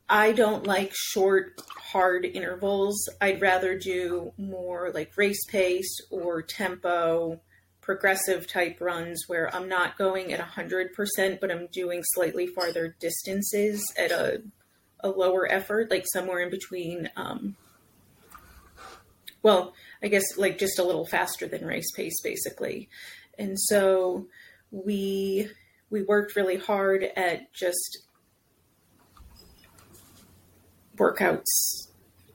I 0.07 0.33
don't 0.33 0.67
like 0.67 0.91
short, 0.93 1.61
hard 1.67 2.25
intervals. 2.25 3.09
I'd 3.19 3.41
rather 3.41 3.77
do 3.77 4.33
more 4.37 4.91
like 4.93 5.17
race 5.17 5.43
pace 5.45 5.97
or 6.11 6.43
tempo, 6.43 7.41
progressive 7.81 8.47
type 8.47 8.77
runs 8.79 9.23
where 9.27 9.53
I'm 9.55 9.67
not 9.67 9.97
going 9.97 10.31
at 10.31 10.39
100%, 10.39 11.39
but 11.39 11.51
I'm 11.51 11.67
doing 11.71 12.01
slightly 12.13 12.45
farther 12.47 12.95
distances 12.99 13.83
at 13.97 14.11
a, 14.11 14.43
a 14.99 15.09
lower 15.09 15.51
effort, 15.51 15.89
like 15.89 16.05
somewhere 16.13 16.39
in 16.39 16.51
between. 16.51 17.09
Um, 17.15 17.55
well, 19.41 19.73
I 20.03 20.07
guess 20.07 20.37
like 20.37 20.59
just 20.59 20.79
a 20.79 20.83
little 20.83 21.05
faster 21.05 21.47
than 21.47 21.65
race 21.65 21.91
pace, 21.95 22.21
basically. 22.23 22.89
And 23.39 23.59
so 23.59 24.27
we 24.71 25.49
we 25.89 26.03
worked 26.03 26.35
really 26.35 26.57
hard 26.57 27.03
at 27.15 27.53
just 27.53 28.04
workouts 30.95 31.87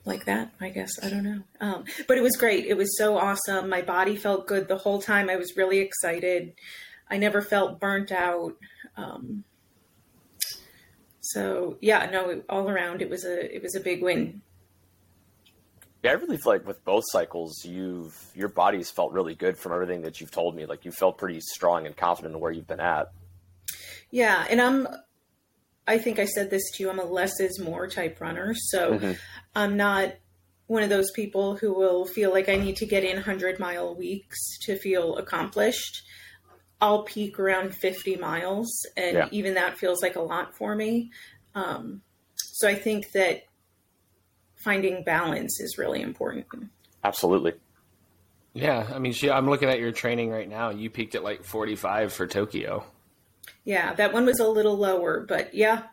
like 0.05 0.25
that. 0.25 0.51
I 0.59 0.69
guess 0.69 0.91
I 1.03 1.09
don't 1.09 1.23
know, 1.23 1.41
um, 1.59 1.85
but 2.07 2.17
it 2.17 2.21
was 2.21 2.35
great. 2.35 2.65
It 2.65 2.77
was 2.77 2.97
so 2.97 3.17
awesome. 3.17 3.69
My 3.69 3.81
body 3.81 4.15
felt 4.15 4.47
good 4.47 4.67
the 4.67 4.77
whole 4.77 5.01
time. 5.01 5.29
I 5.29 5.35
was 5.35 5.55
really 5.55 5.79
excited. 5.79 6.53
I 7.09 7.17
never 7.17 7.41
felt 7.41 7.79
burnt 7.79 8.11
out. 8.11 8.55
Um, 8.95 9.43
so 11.19 11.77
yeah, 11.81 12.09
no, 12.11 12.41
all 12.49 12.69
around 12.69 13.01
it 13.01 13.09
was 13.09 13.25
a 13.25 13.55
it 13.55 13.61
was 13.61 13.75
a 13.75 13.79
big 13.79 14.01
win. 14.01 14.41
Yeah, 16.03 16.11
I 16.11 16.13
really 16.13 16.37
feel 16.37 16.53
like 16.53 16.65
with 16.65 16.83
both 16.83 17.03
cycles, 17.07 17.63
you've 17.63 18.15
your 18.33 18.49
body's 18.49 18.89
felt 18.89 19.11
really 19.11 19.35
good 19.35 19.57
from 19.57 19.71
everything 19.71 20.01
that 20.01 20.19
you've 20.19 20.31
told 20.31 20.55
me. 20.55 20.65
Like 20.65 20.83
you 20.83 20.91
felt 20.91 21.17
pretty 21.17 21.39
strong 21.41 21.85
and 21.85 21.95
confident 21.95 22.33
in 22.33 22.41
where 22.41 22.51
you've 22.51 22.67
been 22.67 22.79
at. 22.79 23.11
Yeah, 24.09 24.45
and 24.49 24.59
I'm 24.59 24.87
I 25.87 25.97
think 25.97 26.19
I 26.19 26.25
said 26.25 26.49
this 26.49 26.63
to 26.71 26.83
you, 26.83 26.89
I'm 26.89 26.99
a 26.99 27.05
less 27.05 27.39
is 27.39 27.59
more 27.59 27.87
type 27.87 28.21
runner. 28.21 28.53
So 28.55 28.93
Mhm. 28.93 29.17
I'm 29.55 29.77
not 29.77 30.13
one 30.67 30.83
of 30.83 30.89
those 30.89 31.11
people 31.11 31.55
who 31.57 31.73
will 31.73 32.05
feel 32.05 32.31
like 32.31 32.47
I 32.47 32.55
need 32.55 32.77
to 32.77 32.85
get 32.85 33.03
in 33.03 33.17
100 33.17 33.59
mile 33.59 33.93
weeks 33.93 34.37
to 34.59 34.77
feel 34.77 35.17
accomplished. 35.17 36.03
I'll 36.79 37.03
peak 37.03 37.37
around 37.39 37.75
50 37.75 38.15
miles, 38.15 38.69
and 38.95 39.17
Yeah. 39.17 39.29
even 39.31 39.55
that 39.55 39.77
feels 39.77 40.01
like 40.01 40.15
a 40.15 40.21
lot 40.21 40.55
for 40.55 40.75
me. 40.75 41.11
Um, 41.55 42.01
so 42.35 42.67
I 42.67 42.75
think 42.75 43.11
that 43.11 43.43
finding 44.63 45.03
balance 45.03 45.59
is 45.59 45.77
really 45.77 46.01
important. 46.01 46.45
Absolutely. 47.03 47.53
Yeah, 48.53 48.89
I 48.93 48.99
mean, 48.99 49.13
she, 49.13 49.29
I'm 49.29 49.49
looking 49.49 49.69
at 49.69 49.79
your 49.79 49.91
training 49.91 50.29
right 50.29 50.47
now. 50.47 50.69
You 50.69 50.89
peaked 50.89 51.15
at 51.15 51.23
like 51.23 51.43
45 51.43 52.13
for 52.13 52.27
Tokyo. 52.27 52.83
Yeah, 53.63 53.93
that 53.93 54.13
one 54.13 54.25
was 54.25 54.39
a 54.39 54.47
little 54.47 54.77
lower, 54.77 55.25
but 55.27 55.53
yeah. 55.53 55.83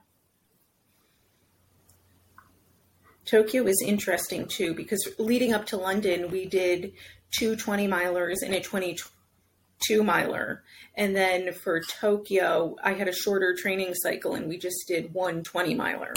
Tokyo 3.24 3.66
is 3.66 3.82
interesting 3.84 4.46
too 4.46 4.72
because 4.74 5.06
leading 5.18 5.52
up 5.52 5.66
to 5.66 5.76
London, 5.76 6.30
we 6.30 6.46
did 6.46 6.94
two 7.30 7.56
20 7.56 7.87
milers 7.87 8.37
and 8.42 8.54
a 8.54 8.61
22 8.61 10.02
miler. 10.02 10.62
And 10.94 11.14
then 11.14 11.52
for 11.52 11.80
Tokyo, 11.80 12.76
I 12.82 12.94
had 12.94 13.06
a 13.06 13.12
shorter 13.12 13.54
training 13.54 13.94
cycle 13.94 14.34
and 14.34 14.48
we 14.48 14.56
just 14.56 14.88
did 14.88 15.12
one 15.12 15.42
20 15.42 15.74
miler. 15.74 16.14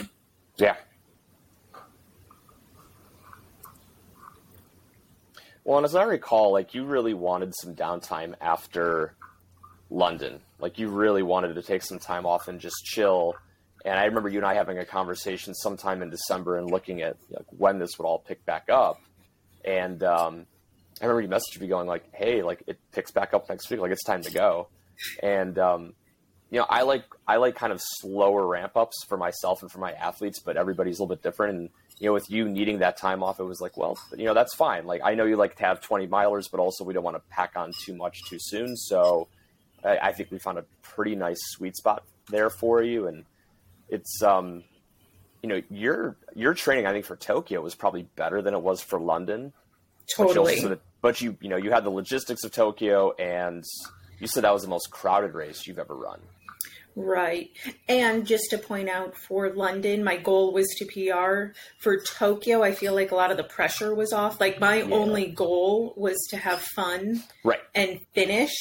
Yeah. 0.56 0.76
Well, 5.64 5.78
and 5.78 5.86
as 5.86 5.96
I 5.96 6.04
recall, 6.04 6.52
like 6.54 6.74
you 6.74 6.86
really 6.86 7.14
wanted 7.14 7.54
some 7.56 7.76
downtime 7.76 8.36
after 8.42 9.16
London. 9.90 10.40
Like 10.62 10.80
you 10.80 10.90
really 10.90 11.24
wanted 11.24 11.56
to 11.56 11.62
take 11.62 11.84
some 11.84 12.00
time 12.00 12.26
off 12.26 12.48
and 12.48 12.60
just 12.60 12.84
chill. 12.86 13.34
And 13.84 14.00
I 14.00 14.06
remember 14.06 14.30
you 14.30 14.38
and 14.38 14.46
I 14.46 14.54
having 14.54 14.78
a 14.78 14.86
conversation 14.86 15.54
sometime 15.56 16.02
in 16.02 16.10
December 16.10 16.58
and 16.58 16.70
looking 16.70 17.02
at 17.02 17.18
like, 17.30 17.48
when 17.50 17.80
this 17.80 17.98
would 17.98 18.06
all 18.06 18.20
pick 18.20 18.46
back 18.46 18.70
up. 18.70 19.02
And 19.66 20.04
um, 20.04 20.46
I 21.02 21.06
remember 21.06 21.22
you 21.22 21.28
messaged 21.28 21.60
me 21.60 21.68
going 21.68 21.88
like, 21.88 22.04
"Hey, 22.14 22.44
like 22.44 22.64
it 22.68 22.80
picks 22.92 23.12
back 23.12 23.34
up 23.34 23.50
next 23.50 23.70
week. 23.70 23.80
Like 23.80 23.92
it's 23.92 24.04
time 24.04 24.22
to 24.24 24.32
go." 24.32 24.68
And 25.22 25.58
um, 25.58 25.94
you 26.52 26.60
know, 26.60 26.66
I 26.70 26.84
like 26.84 27.06
I 27.28 27.38
like 27.38 27.56
kind 27.56 27.72
of 27.72 27.82
slower 27.82 28.46
ramp 28.46 28.76
ups 28.76 29.04
for 29.08 29.18
myself 29.18 29.62
and 29.62 29.72
for 29.72 29.80
my 29.80 29.94
athletes, 29.94 30.40
but 30.40 30.58
everybody's 30.58 31.00
a 31.00 31.04
little 31.04 31.16
bit 31.16 31.24
different. 31.24 31.58
And 31.58 31.70
you 32.00 32.08
know, 32.08 32.14
with 32.14 32.30
you 32.30 32.50
needing 32.50 32.80
that 32.80 32.98
time 32.98 33.24
off, 33.24 33.40
it 33.40 33.44
was 33.44 33.62
like, 33.62 33.78
well, 33.78 33.98
you 34.18 34.26
know, 34.26 34.34
that's 34.34 34.56
fine. 34.56 34.86
Like 34.86 35.02
I 35.04 35.16
know 35.16 35.26
you 35.26 35.38
like 35.38 35.56
to 35.58 35.64
have 35.64 35.82
twenty 35.82 36.08
milers, 36.08 36.50
but 36.52 36.60
also 36.60 36.84
we 36.84 36.94
don't 36.94 37.04
want 37.04 37.18
to 37.18 37.24
pack 37.30 37.54
on 37.56 37.72
too 37.86 37.96
much 37.96 38.20
too 38.30 38.38
soon. 38.40 38.76
So 38.76 39.28
I, 39.84 39.98
I 39.98 40.12
think 40.14 40.32
we 40.32 40.40
found 40.40 40.58
a 40.58 40.66
pretty 40.82 41.16
nice 41.16 41.40
sweet 41.52 41.76
spot 41.76 42.04
there 42.30 42.50
for 42.50 42.82
you, 42.82 43.08
and 43.08 43.26
it's 43.90 44.22
um, 44.24 44.64
you 45.42 45.50
know, 45.50 45.62
your 45.70 46.18
your 46.36 46.54
training 46.54 46.86
I 46.86 46.92
think 46.94 47.06
for 47.06 47.16
Tokyo 47.16 47.62
was 47.62 47.76
probably 47.76 48.04
better 48.16 48.42
than 48.42 48.54
it 48.54 48.62
was 48.62 48.82
for 48.82 49.00
London. 49.00 49.54
Totally. 50.16 50.56
But 50.62 50.70
you, 50.70 50.80
but 51.02 51.22
you, 51.22 51.38
you 51.42 51.50
know, 51.50 51.58
you 51.58 51.72
had 51.72 51.84
the 51.84 51.90
logistics 51.90 52.44
of 52.44 52.52
Tokyo, 52.52 53.14
and 53.18 53.64
you 54.20 54.28
said 54.28 54.44
that 54.44 54.54
was 54.54 54.64
the 54.64 54.68
most 54.70 54.92
crowded 54.92 55.34
race 55.34 55.66
you've 55.66 55.80
ever 55.80 55.96
run. 55.96 56.20
Right. 56.96 57.50
And 57.88 58.28
just 58.28 58.50
to 58.50 58.58
point 58.58 58.90
out 58.90 59.16
for 59.16 59.50
London, 59.54 60.04
my 60.04 60.18
goal 60.18 60.52
was 60.52 60.68
to 60.80 60.86
PR. 60.86 61.54
For 61.80 62.02
Tokyo, 62.02 62.62
I 62.64 62.74
feel 62.74 62.94
like 62.94 63.12
a 63.12 63.16
lot 63.16 63.32
of 63.32 63.38
the 63.38 63.46
pressure 63.46 63.96
was 63.96 64.12
off. 64.12 64.42
Like 64.42 64.60
my 64.60 64.82
Yeah. 64.82 64.94
only 64.96 65.28
goal 65.28 65.94
was 65.96 66.18
to 66.32 66.38
have 66.38 66.60
fun 66.62 67.24
Right. 67.46 67.62
and 67.74 68.02
finish. 68.14 68.52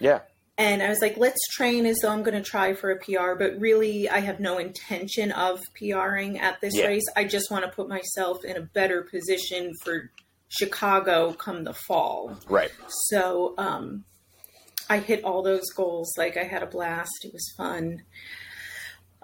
Yeah. 0.00 0.22
And 0.58 0.82
I 0.82 0.88
was 0.88 1.00
like, 1.02 1.18
let's 1.18 1.38
train 1.52 1.84
as 1.84 1.96
though 2.00 2.08
I'm 2.10 2.22
going 2.22 2.42
to 2.42 2.48
try 2.48 2.72
for 2.72 2.90
a 2.90 2.96
PR, 2.98 3.34
but 3.38 3.58
really, 3.60 4.08
I 4.08 4.20
have 4.20 4.40
no 4.40 4.56
intention 4.58 5.30
of 5.32 5.60
PRing 5.78 6.38
at 6.38 6.60
this 6.62 6.74
Yeah. 6.74 6.86
race. 6.86 7.04
I 7.14 7.24
just 7.24 7.50
want 7.50 7.64
to 7.66 7.70
put 7.70 7.88
myself 7.88 8.42
in 8.44 8.56
a 8.56 8.62
better 8.62 9.02
position 9.02 9.72
for 9.84 10.10
Chicago 10.48 11.34
come 11.34 11.64
the 11.64 11.74
fall. 11.74 12.38
Right. 12.48 12.70
So 13.10 13.54
um, 13.58 14.04
I 14.88 14.98
hit 15.00 15.24
all 15.24 15.42
those 15.42 15.68
goals. 15.74 16.10
Like 16.16 16.38
I 16.38 16.44
had 16.44 16.62
a 16.62 16.66
blast. 16.66 17.24
It 17.24 17.34
was 17.34 17.52
fun. 17.56 18.02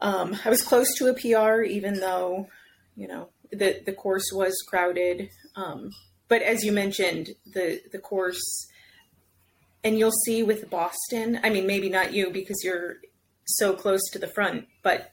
Um, 0.01 0.37
I 0.45 0.51
was 0.51 0.62
close 0.62 0.92
to 0.97 1.07
a 1.07 1.14
PR, 1.14 1.62
even 1.62 2.01
though, 2.01 2.49
you 2.97 3.07
know, 3.09 3.29
the 3.51 3.81
the 3.87 3.92
course 3.92 4.31
was 4.35 4.55
crowded. 4.68 5.31
Um, 5.57 5.90
but 6.29 6.42
as 6.42 6.64
you 6.64 6.73
mentioned, 6.73 7.31
the 7.47 7.81
the 7.92 7.99
course, 7.99 8.42
and 9.85 9.99
you'll 9.99 10.12
see 10.25 10.42
with 10.42 10.71
Boston. 10.71 11.40
I 11.42 11.51
mean, 11.51 11.66
maybe 11.66 11.88
not 11.88 12.12
you 12.12 12.31
because 12.31 12.62
you're 12.64 12.97
so 13.45 13.75
close 13.75 14.03
to 14.12 14.18
the 14.18 14.29
front, 14.29 14.66
but 14.83 15.12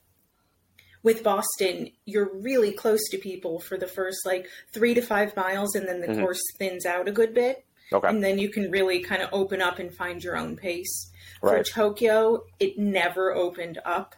with 1.02 1.24
Boston, 1.24 1.92
you're 2.06 2.30
really 2.34 2.72
close 2.72 3.02
to 3.10 3.18
people 3.18 3.60
for 3.60 3.78
the 3.78 3.88
first 3.88 4.26
like 4.26 4.48
three 4.74 4.94
to 4.94 5.02
five 5.02 5.36
miles, 5.36 5.76
and 5.76 5.88
then 5.88 6.02
the 6.02 6.08
Mhm. 6.08 6.20
course 6.22 6.42
thins 6.58 6.86
out 6.86 7.08
a 7.08 7.12
good 7.12 7.34
bit 7.34 7.66
Okay. 7.92 8.08
and 8.08 8.24
then 8.24 8.38
you 8.38 8.50
can 8.50 8.70
really 8.70 9.00
kind 9.00 9.22
of 9.22 9.30
open 9.32 9.62
up 9.62 9.80
and 9.80 9.96
find 9.96 10.24
your 10.24 10.38
own 10.38 10.56
pace. 10.56 11.10
Right. 11.42 11.66
For 11.66 11.74
Tokyo, 11.74 12.46
it 12.60 12.78
never 12.78 13.34
opened 13.34 13.80
up. 13.86 14.16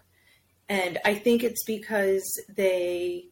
And 0.68 0.98
I 1.06 1.16
think 1.16 1.44
it's 1.44 1.64
because 1.66 2.24
they 2.50 3.28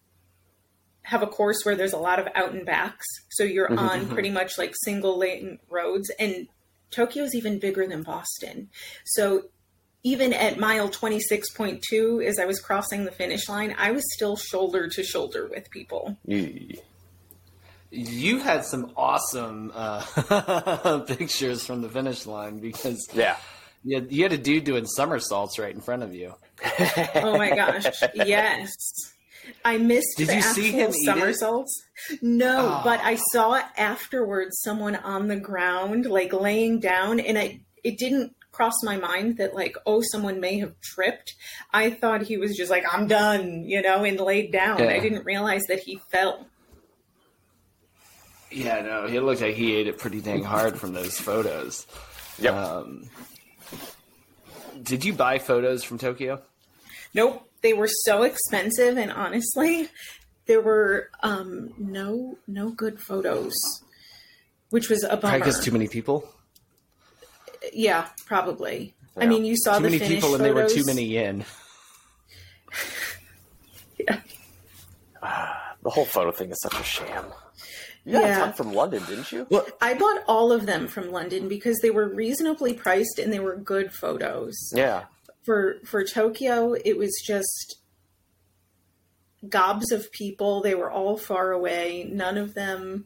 have 1.04 1.24
a 1.24 1.28
course 1.28 1.64
where 1.64 1.76
there's 1.76 1.94
a 1.94 1.98
lot 1.98 2.20
of 2.20 2.28
out 2.36 2.54
and 2.54 2.66
backs. 2.66 3.06
So 3.32 3.44
you're 3.44 3.68
Mhm. 3.70 3.78
on 3.80 4.08
pretty 4.10 4.30
much 4.30 4.58
like 4.58 4.74
single 4.84 5.18
lane 5.18 5.60
roads. 5.70 6.10
And 6.20 6.48
Tokyo's 6.92 7.36
even 7.36 7.60
bigger 7.60 7.88
than 7.88 8.04
Boston. 8.04 8.70
So 9.06 9.44
even 10.04 10.34
at 10.34 10.58
mile 10.58 10.90
26.2, 10.90 12.24
as 12.26 12.40
I 12.40 12.46
was 12.46 12.60
crossing 12.60 13.06
the 13.06 13.12
finish 13.12 13.50
line, 13.50 13.76
I 13.78 13.92
was 13.92 14.04
still 14.14 14.38
shoulder 14.38 14.88
to 14.88 15.04
shoulder 15.04 15.48
with 15.48 15.70
people. 15.70 16.18
You, 16.26 16.78
You 17.92 18.40
had 18.40 18.64
some 18.66 18.92
awesome 18.96 19.72
uh, 19.74 21.00
pictures 21.08 21.66
from 21.66 21.82
the 21.82 21.90
finish 21.90 22.26
line 22.26 22.60
because 22.60 23.10
yeah. 23.14 23.38
you 23.84 23.96
had, 23.96 24.12
you 24.12 24.24
had 24.24 24.32
a 24.32 24.38
dude 24.38 24.64
doing 24.64 24.86
somersaults 24.86 25.58
right 25.60 25.74
in 25.74 25.82
front 25.82 26.04
of 26.04 26.14
you. 26.14 26.34
Oh 27.16 27.38
my 27.38 27.56
gosh, 27.56 27.86
yes. 28.14 28.70
I 29.66 29.78
missed 29.78 30.18
Did 30.18 30.28
the 30.30 30.36
you 30.36 30.42
see 30.42 30.68
actual 30.68 30.80
him 30.80 30.90
eat 30.92 31.06
somersaults. 31.06 31.82
No, 32.22 32.80
Oh. 32.80 32.82
but 32.84 33.00
I 33.02 33.16
saw 33.32 33.62
afterwards 33.78 34.60
someone 34.62 34.96
on 34.96 35.28
the 35.28 35.36
ground, 35.40 36.06
like 36.06 36.34
laying 36.34 36.80
down, 36.80 37.20
and 37.20 37.38
it 37.38 37.60
it 37.84 37.98
didn't 37.98 38.36
cross 38.52 38.74
my 38.84 38.98
mind 38.98 39.38
that 39.38 39.54
like, 39.56 39.78
oh, 39.86 40.02
someone 40.12 40.40
may 40.40 40.60
have 40.60 40.74
tripped. 40.82 41.34
I 41.72 41.90
thought 41.92 42.24
he 42.24 42.38
was 42.38 42.58
just 42.58 42.70
like, 42.70 42.84
I'm 42.92 43.08
done, 43.08 43.64
you 43.64 43.82
know, 43.82 44.04
and 44.04 44.20
laid 44.20 44.52
down. 44.52 44.80
Yeah. 44.80 44.90
I 44.90 45.00
didn't 45.00 45.26
realize 45.26 45.64
that 45.68 45.80
he 45.80 46.00
fell. 46.12 46.48
Yeah, 48.52 48.82
no, 48.82 49.08
he 49.08 49.20
looked 49.20 49.42
like 49.42 49.56
he 49.56 49.76
ate 49.76 49.88
it 49.88 49.98
pretty 50.00 50.22
dang 50.22 50.44
hard 50.44 50.80
from 50.80 50.94
those 50.94 51.20
photos. 51.20 51.86
Yep. 52.40 52.54
Um, 52.54 53.10
did 54.82 55.06
you 55.06 55.14
buy 55.14 55.38
photos 55.40 55.84
from 55.84 55.98
Tokyo? 56.00 56.42
Nope, 57.14 57.49
they 57.62 57.74
were 57.74 57.90
so 58.06 58.24
expensive, 58.24 58.98
and 58.98 59.12
honestly, 59.12 59.90
there 60.46 60.62
were 60.62 61.10
um, 61.22 61.74
no 61.78 62.38
no 62.48 62.70
good 62.72 63.00
photos, 63.00 63.54
which 64.70 64.90
was 64.90 65.04
a 65.04 65.10
bummer. 65.10 65.20
Probably 65.20 65.40
because 65.40 65.64
too 65.64 65.72
many 65.72 65.88
people. 65.88 66.28
Yeah, 67.74 68.08
probably. 68.26 68.94
I 69.18 69.26
mean, 69.26 69.44
you 69.44 69.56
saw 69.58 69.74
Too 69.78 69.84
the 69.84 69.90
many 69.90 70.00
finished 70.00 70.16
people, 70.16 70.36
and 70.36 70.44
they 70.46 70.52
were 70.52 70.70
too 70.70 70.86
many 70.86 71.18
in. 71.18 71.44
Yeah. 73.98 74.22
The 75.84 75.90
whole 75.90 76.06
photo 76.06 76.32
thing 76.32 76.52
is 76.52 76.58
such 76.62 76.80
a 76.80 76.84
sham. 76.84 77.26
You 78.06 78.14
got 78.14 78.22
Yeah. 78.24 78.50
a 78.50 78.54
from 78.54 78.74
London, 78.74 79.04
didn't 79.08 79.32
you? 79.32 79.46
I 79.82 79.94
bought 79.94 80.24
all 80.28 80.52
of 80.52 80.66
them 80.66 80.88
from 80.88 81.12
London 81.12 81.48
because 81.50 81.78
they 81.82 81.90
were 81.90 82.08
reasonably 82.08 82.74
priced 82.74 83.20
and 83.20 83.32
they 83.32 83.40
were 83.40 83.56
good 83.58 83.92
photos. 83.94 84.56
Yeah. 84.74 85.06
For 85.50 85.78
for 85.84 86.04
Tokyo, 86.04 86.76
it 86.86 86.96
was 86.96 87.12
just 87.26 87.78
gobs 89.50 89.92
of 89.92 90.12
people. 90.12 90.62
They 90.62 90.76
were 90.76 90.92
all 90.92 91.18
far 91.18 91.52
away. 91.52 92.08
None 92.08 92.38
of 92.38 92.54
them 92.54 93.06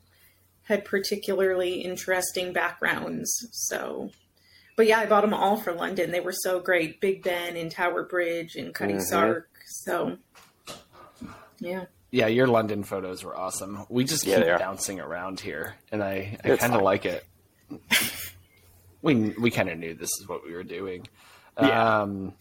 had 0.63 0.83
particularly 0.83 1.75
interesting 1.75 2.51
backgrounds. 2.51 3.31
So, 3.53 4.11
but 4.75 4.87
yeah, 4.87 4.99
I 4.99 5.05
bought 5.05 5.21
them 5.21 5.33
all 5.33 5.55
for 5.55 5.71
London. 5.71 6.11
They 6.11 6.19
were 6.19 6.33
so 6.33 6.59
great. 6.59 6.99
Big 6.99 7.23
Ben 7.23 7.55
and 7.55 7.71
Tower 7.71 8.03
Bridge 8.03 8.57
and 8.57 8.73
Cutty 8.75 8.95
Mhm. 8.95 9.03
Sark. 9.03 9.49
So, 9.65 10.17
yeah. 11.59 11.85
Yeah, 12.11 12.27
your 12.27 12.47
London 12.47 12.83
photos 12.83 13.23
were 13.23 13.37
awesome. 13.37 13.85
We 13.87 14.03
just 14.03 14.25
Yeah, 14.25 14.39
keep 14.43 14.59
bouncing 14.59 14.99
around 14.99 15.39
here, 15.39 15.75
and 15.93 16.03
I, 16.03 16.37
I 16.43 16.57
kind 16.57 16.75
of 16.75 16.81
like 16.81 17.05
it. 17.05 17.25
we 19.01 19.29
we 19.39 19.49
kind 19.49 19.69
of 19.69 19.77
knew 19.77 19.93
this 19.93 20.11
is 20.19 20.27
what 20.27 20.45
we 20.45 20.51
were 20.53 20.63
doing. 20.63 21.07
Yeah. 21.59 22.01
Um, 22.01 22.33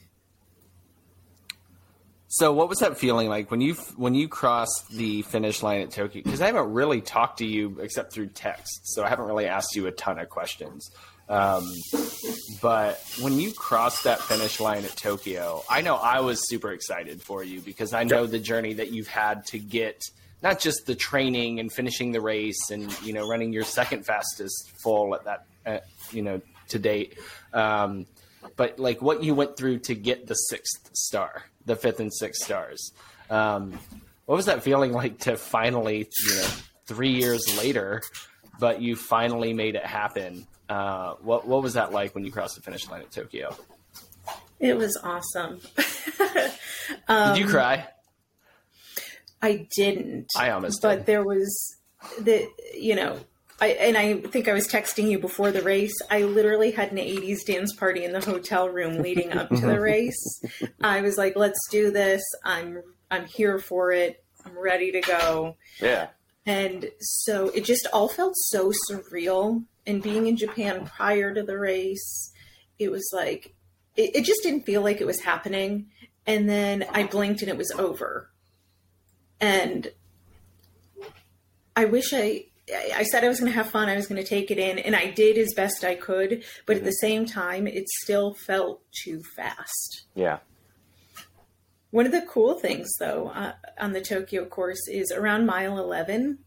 so, 2.28 2.50
what 2.54 2.70
was 2.70 2.78
that 2.78 2.96
feeling 2.96 3.28
like 3.28 3.50
when 3.50 3.60
you 3.60 3.74
when 3.96 4.14
you 4.14 4.26
crossed 4.26 4.88
the 4.90 5.20
finish 5.20 5.62
line 5.62 5.82
at 5.82 5.90
Tokyo? 5.90 6.22
Because 6.24 6.40
I 6.40 6.46
haven't 6.46 6.72
really 6.72 7.02
talked 7.02 7.38
to 7.38 7.46
you 7.46 7.78
except 7.80 8.12
through 8.14 8.28
text, 8.28 8.80
so 8.84 9.04
I 9.04 9.10
haven't 9.10 9.26
really 9.26 9.46
asked 9.46 9.76
you 9.76 9.86
a 9.86 9.92
ton 9.92 10.18
of 10.18 10.30
questions. 10.30 10.90
Um, 11.28 11.70
but 12.62 13.02
when 13.20 13.38
you 13.38 13.52
crossed 13.52 14.04
that 14.04 14.20
finish 14.20 14.60
line 14.60 14.84
at 14.84 14.96
Tokyo, 14.96 15.62
I 15.68 15.82
know 15.82 15.96
I 15.96 16.20
was 16.20 16.48
super 16.48 16.72
excited 16.72 17.22
for 17.22 17.44
you 17.44 17.60
because 17.60 17.92
I 17.92 18.04
know 18.04 18.26
the 18.26 18.38
journey 18.38 18.74
that 18.74 18.92
you've 18.92 19.08
had 19.08 19.44
to 19.46 19.58
get 19.58 20.02
not 20.42 20.58
just 20.58 20.86
the 20.86 20.94
training 20.94 21.60
and 21.60 21.72
finishing 21.72 22.12
the 22.12 22.20
race 22.20 22.70
and 22.70 22.90
you 23.02 23.12
know 23.12 23.28
running 23.28 23.52
your 23.52 23.64
second 23.64 24.04
fastest 24.04 24.72
full 24.82 25.14
at 25.14 25.24
that 25.24 25.46
uh, 25.66 25.78
you 26.12 26.22
know 26.22 26.40
to 26.68 26.78
date, 26.78 27.18
um, 27.52 28.06
but 28.56 28.78
like 28.78 29.02
what 29.02 29.22
you 29.22 29.34
went 29.34 29.56
through 29.56 29.80
to 29.80 29.94
get 29.94 30.26
the 30.26 30.34
sixth 30.34 30.90
star, 30.94 31.44
the 31.66 31.76
fifth 31.76 32.00
and 32.00 32.12
sixth 32.12 32.44
stars. 32.44 32.92
Um, 33.30 33.78
what 34.26 34.36
was 34.36 34.46
that 34.46 34.62
feeling 34.62 34.92
like 35.02 35.18
to 35.20 35.36
finally, 35.36 36.08
you 36.26 36.34
know, 36.34 36.48
three 36.86 37.10
years 37.10 37.56
later, 37.58 38.02
but 38.58 38.80
you 38.80 38.96
finally 38.96 39.52
made 39.52 39.74
it 39.74 39.84
happen. 39.86 40.46
Uh, 40.68 41.14
what 41.22 41.46
what 41.46 41.62
was 41.62 41.74
that 41.74 41.92
like 41.92 42.14
when 42.14 42.24
you 42.24 42.32
crossed 42.32 42.56
the 42.56 42.62
finish 42.62 42.88
line 42.88 43.02
at 43.02 43.10
Tokyo? 43.10 43.54
It 44.60 44.76
was 44.76 44.96
awesome. 45.02 45.60
Did 47.08 47.38
you 47.38 47.48
cry? 47.48 47.88
I 49.42 49.66
didn't. 49.74 50.28
I 50.36 50.50
almost 50.50 50.80
but 50.82 50.98
did. 50.98 51.06
there 51.06 51.24
was 51.24 51.76
the 52.20 52.48
you 52.74 52.94
know 52.94 53.18
I 53.62 53.68
and 53.68 53.96
I 53.96 54.14
think 54.14 54.48
I 54.48 54.54
was 54.54 54.66
texting 54.66 55.08
you 55.08 55.20
before 55.20 55.52
the 55.52 55.62
race. 55.62 55.94
I 56.10 56.22
literally 56.22 56.72
had 56.72 56.90
an 56.90 56.98
80s 56.98 57.44
dance 57.46 57.72
party 57.72 58.04
in 58.04 58.10
the 58.10 58.20
hotel 58.20 58.68
room 58.68 59.00
leading 59.00 59.32
up 59.32 59.50
to 59.50 59.60
the 59.60 59.78
race. 59.92 60.42
I 60.82 61.00
was 61.00 61.16
like, 61.16 61.36
"Let's 61.36 61.60
do 61.70 61.92
this. 61.92 62.22
I'm 62.44 62.82
I'm 63.08 63.24
here 63.26 63.60
for 63.60 63.92
it. 63.92 64.24
I'm 64.44 64.58
ready 64.58 64.90
to 64.90 65.00
go." 65.00 65.56
Yeah. 65.80 66.08
And 66.44 66.90
so 66.98 67.50
it 67.50 67.64
just 67.64 67.86
all 67.92 68.08
felt 68.08 68.34
so 68.36 68.72
surreal. 68.90 69.64
And 69.86 70.02
being 70.02 70.26
in 70.26 70.36
Japan 70.36 70.84
prior 70.84 71.32
to 71.32 71.44
the 71.44 71.56
race, 71.56 72.32
it 72.80 72.90
was 72.90 73.08
like 73.12 73.54
it, 73.94 74.16
it 74.16 74.24
just 74.24 74.42
didn't 74.42 74.66
feel 74.66 74.82
like 74.82 75.00
it 75.00 75.06
was 75.06 75.20
happening. 75.20 75.86
And 76.26 76.48
then 76.48 76.84
I 76.90 77.04
blinked 77.04 77.42
and 77.42 77.48
it 77.48 77.56
was 77.56 77.70
over. 77.70 78.28
And 79.40 79.92
I 81.76 81.84
wish 81.84 82.12
I 82.12 82.46
I 82.74 83.02
said 83.04 83.24
I 83.24 83.28
was 83.28 83.40
going 83.40 83.52
to 83.52 83.56
have 83.56 83.70
fun. 83.70 83.88
I 83.88 83.96
was 83.96 84.06
going 84.06 84.22
to 84.22 84.28
take 84.28 84.50
it 84.50 84.58
in, 84.58 84.78
and 84.78 84.94
I 84.94 85.10
did 85.10 85.38
as 85.38 85.54
best 85.54 85.84
I 85.84 85.94
could. 85.94 86.44
But 86.66 86.76
at 86.76 86.84
the 86.84 86.92
same 86.92 87.26
time, 87.26 87.66
it 87.66 87.88
still 87.88 88.34
felt 88.34 88.82
too 88.92 89.22
fast. 89.36 90.02
Yeah. 90.14 90.38
One 91.90 92.06
of 92.06 92.12
the 92.12 92.22
cool 92.22 92.54
things, 92.54 92.88
though, 92.98 93.28
uh, 93.28 93.52
on 93.78 93.92
the 93.92 94.00
Tokyo 94.00 94.46
course 94.46 94.80
is 94.88 95.12
around 95.12 95.44
mile 95.44 95.78
11, 95.78 96.38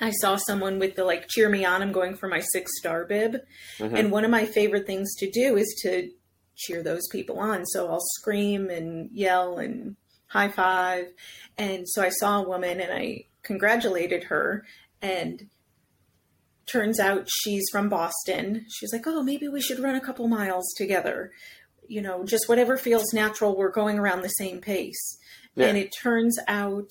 I 0.00 0.10
saw 0.10 0.36
someone 0.36 0.78
with 0.78 0.96
the 0.96 1.04
like, 1.04 1.28
cheer 1.28 1.48
me 1.48 1.64
on, 1.64 1.82
I'm 1.82 1.92
going 1.92 2.16
for 2.16 2.28
my 2.28 2.40
six 2.40 2.72
star 2.78 3.04
bib. 3.04 3.36
And 3.78 4.10
one 4.10 4.24
of 4.24 4.30
my 4.30 4.46
favorite 4.46 4.86
things 4.86 5.14
to 5.16 5.30
do 5.30 5.56
is 5.56 5.72
to 5.82 6.10
cheer 6.56 6.82
those 6.82 7.06
people 7.12 7.38
on. 7.38 7.64
So 7.66 7.88
I'll 7.88 8.02
scream 8.18 8.70
and 8.70 9.10
yell 9.12 9.58
and 9.58 9.96
high 10.28 10.48
five. 10.48 11.12
And 11.58 11.88
so 11.88 12.02
I 12.02 12.08
saw 12.08 12.42
a 12.42 12.48
woman 12.48 12.80
and 12.80 12.92
I 12.92 13.26
congratulated 13.42 14.24
her. 14.24 14.64
And 15.04 15.50
turns 16.66 16.98
out 16.98 17.28
she's 17.28 17.64
from 17.70 17.90
Boston. 17.90 18.64
She's 18.70 18.90
like, 18.90 19.06
oh, 19.06 19.22
maybe 19.22 19.48
we 19.48 19.60
should 19.60 19.80
run 19.80 19.94
a 19.94 20.00
couple 20.00 20.26
miles 20.28 20.72
together. 20.78 21.30
You 21.86 22.00
know, 22.00 22.24
just 22.24 22.48
whatever 22.48 22.78
feels 22.78 23.12
natural. 23.12 23.54
We're 23.54 23.70
going 23.70 23.98
around 23.98 24.22
the 24.22 24.28
same 24.28 24.62
pace. 24.62 25.18
Yeah. 25.54 25.66
And 25.66 25.76
it 25.76 25.92
turns 26.02 26.38
out 26.48 26.88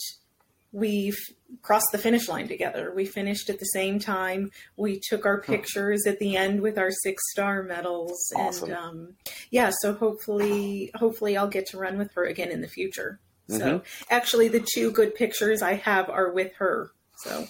we've 0.72 1.18
crossed 1.64 1.88
the 1.92 1.98
finish 1.98 2.30
line 2.30 2.48
together. 2.48 2.94
We 2.96 3.06
finished 3.06 3.50
at 3.50 3.58
the 3.58 3.66
same 3.66 3.98
time. 3.98 4.52
We 4.78 5.00
took 5.00 5.26
our 5.26 5.42
pictures 5.42 6.06
at 6.06 6.20
the 6.20 6.38
end 6.38 6.62
with 6.62 6.78
our 6.78 6.92
six 6.92 7.24
star 7.32 7.64
medals. 7.64 8.32
Awesome. 8.36 8.70
And 8.70 8.78
um, 8.78 9.14
yeah, 9.50 9.72
so 9.82 9.94
hopefully, 9.94 10.92
hopefully 10.94 11.36
I'll 11.36 11.48
get 11.48 11.66
to 11.68 11.80
run 11.80 11.98
with 11.98 12.14
her 12.14 12.26
again 12.26 12.52
in 12.52 12.62
the 12.62 12.68
future. 12.68 13.20
So 13.50 13.84
actually, 14.10 14.48
the 14.48 14.66
two 14.74 14.92
good 14.92 15.16
pictures 15.16 15.62
I 15.62 15.74
have 15.74 16.10
are 16.10 16.32
with 16.32 16.54
her. 16.56 16.92
So 17.18 17.46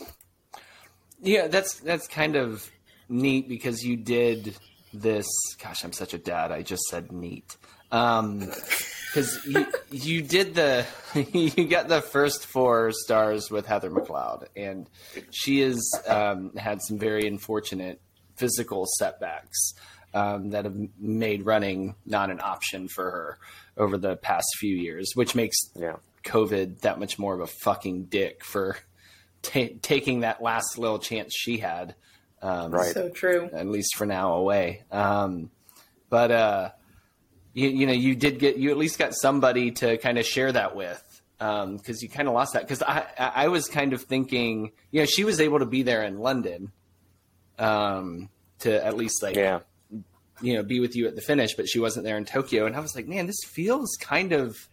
Yeah, 1.24 1.48
that's 1.48 1.80
that's 1.80 2.08
kind 2.08 2.36
of 2.36 2.70
neat 3.10 3.48
because 3.48 3.84
you 3.84 3.96
did 3.98 4.56
this. 4.94 5.28
Gosh, 5.62 5.84
I'm 5.84 5.94
such 5.94 6.14
a 6.14 6.18
dad. 6.18 6.52
I 6.52 6.62
just 6.62 6.84
said 6.90 7.12
neat. 7.12 7.58
Um, 7.92 8.40
because 8.40 9.40
you 9.46 9.68
you 9.92 10.22
did 10.24 10.56
the 10.56 10.86
you 11.34 11.66
got 11.68 11.88
the 11.88 12.02
first 12.02 12.46
four 12.46 12.92
stars 12.92 13.50
with 13.52 13.66
Heather 13.68 13.90
McLeod, 13.90 14.48
and 14.56 14.90
she 15.32 15.62
has 15.62 15.82
um, 16.08 16.56
had 16.58 16.82
some 16.82 16.98
very 17.00 17.28
unfortunate 17.28 18.02
physical 18.36 18.86
setbacks 18.98 19.74
um, 20.16 20.50
that 20.50 20.66
have 20.66 20.76
made 21.00 21.46
running 21.46 21.96
not 22.06 22.32
an 22.32 22.40
option 22.42 22.88
for 22.88 23.10
her 23.12 23.38
over 23.78 23.98
the 23.98 24.16
past 24.18 24.48
few 24.58 24.76
years, 24.76 25.12
which 25.14 25.36
makes 25.36 25.56
Yeah. 25.76 25.98
COVID 26.26 26.80
that 26.82 27.00
much 27.00 27.20
more 27.20 27.34
of 27.36 27.42
a 27.42 27.48
fucking 27.48 28.06
dick 28.06 28.44
for 28.44 28.78
ta 29.44 29.68
taking 29.84 30.22
that 30.22 30.42
last 30.42 30.78
little 30.80 30.98
chance 31.00 31.34
she 31.36 31.60
had. 31.60 31.94
Um, 32.42 32.72
Right. 32.72 32.94
so 32.94 33.10
true. 33.10 33.50
at 33.54 33.68
least 33.68 33.96
for 33.96 34.06
now 34.08 34.34
away. 34.34 34.84
Um, 34.92 35.52
but 36.10 36.32
uh, 36.32 36.70
you, 37.54 37.70
you 37.70 37.86
know, 37.88 37.94
you 37.94 38.16
did 38.16 38.40
get 38.40 38.58
you 38.58 38.72
at 38.72 38.78
least 38.78 38.98
got 38.98 39.14
somebody 39.14 39.72
to 39.72 39.98
kind 40.00 40.18
of 40.18 40.26
share 40.26 40.52
that 40.52 40.76
with 40.76 41.02
because 41.40 42.02
you 42.02 42.10
kind 42.10 42.28
of 42.28 42.34
lost 42.34 42.54
that. 42.54 42.64
Because 42.64 42.82
I 42.82 43.06
I 43.20 43.32
I 43.44 43.48
was 43.50 43.68
kind 43.68 43.94
of 43.94 44.02
thinking, 44.04 44.72
you 44.92 45.02
know, 45.02 45.06
she 45.06 45.24
was 45.24 45.40
able 45.40 45.60
to 45.60 45.66
be 45.66 45.84
there 45.84 46.04
in 46.04 46.18
London 46.20 46.72
um, 47.60 48.30
to 48.60 48.84
at 48.86 48.96
least 48.96 49.22
like 49.22 49.36
Yeah. 49.36 49.60
you 50.42 50.56
know 50.56 50.64
be 50.64 50.80
with 50.80 50.96
you 50.96 51.08
at 51.08 51.16
the 51.16 51.22
finish, 51.22 51.54
but 51.56 51.68
she 51.68 51.80
wasn't 51.80 52.06
there 52.06 52.18
in 52.18 52.26
Tokyo, 52.26 52.66
and 52.66 52.76
I 52.76 52.80
was 52.80 52.96
like, 52.96 53.08
man, 53.08 53.28
this 53.28 53.40
feels 53.46 53.98
kind 54.00 54.32
of 54.34 54.68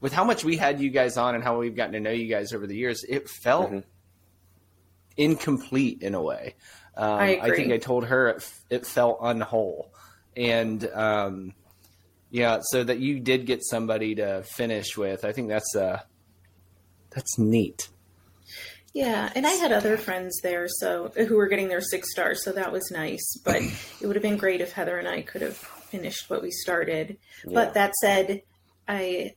with 0.00 0.12
how 0.12 0.24
much 0.24 0.44
we 0.44 0.56
had 0.56 0.80
you 0.80 0.90
guys 0.90 1.16
on 1.16 1.34
and 1.34 1.42
how 1.42 1.58
we've 1.58 1.74
gotten 1.76 1.92
to 1.94 2.00
know 2.00 2.10
you 2.10 2.28
guys 2.28 2.52
over 2.52 2.66
the 2.66 2.76
years, 2.76 3.02
it 3.08 3.28
felt 3.28 3.70
Mhm. 3.72 3.84
Incomplete 5.16 6.02
in 6.02 6.14
a 6.14 6.22
way. 6.22 6.54
Um, 6.96 7.12
I 7.12 7.28
agree. 7.28 7.56
think 7.56 7.72
I 7.72 7.78
told 7.78 8.06
her 8.06 8.28
it, 8.28 8.50
it 8.70 8.86
felt 8.86 9.20
unwhole, 9.20 9.90
and 10.34 10.88
um, 10.94 11.52
yeah, 12.30 12.60
so 12.62 12.82
that 12.82 12.98
you 12.98 13.20
did 13.20 13.46
get 13.46 13.62
somebody 13.64 14.14
to 14.16 14.42
finish 14.44 14.96
with. 14.96 15.24
I 15.24 15.32
think 15.32 15.48
that's 15.48 15.76
uh, 15.76 16.00
that's 17.10 17.38
neat. 17.38 17.88
Yeah, 18.94 19.30
and 19.34 19.46
I 19.46 19.50
had 19.50 19.72
other 19.72 19.98
friends 19.98 20.40
there, 20.42 20.68
so 20.68 21.12
who 21.14 21.36
were 21.36 21.48
getting 21.48 21.68
their 21.68 21.82
six 21.82 22.10
stars, 22.10 22.42
so 22.42 22.52
that 22.52 22.72
was 22.72 22.90
nice. 22.90 23.36
But 23.44 23.60
it 24.00 24.06
would 24.06 24.16
have 24.16 24.22
been 24.22 24.38
great 24.38 24.62
if 24.62 24.72
Heather 24.72 24.98
and 24.98 25.06
I 25.06 25.20
could 25.20 25.42
have 25.42 25.56
finished 25.56 26.30
what 26.30 26.42
we 26.42 26.50
started. 26.50 27.18
Yeah. 27.44 27.52
But 27.52 27.74
that 27.74 27.94
said, 27.96 28.40
I 28.88 29.34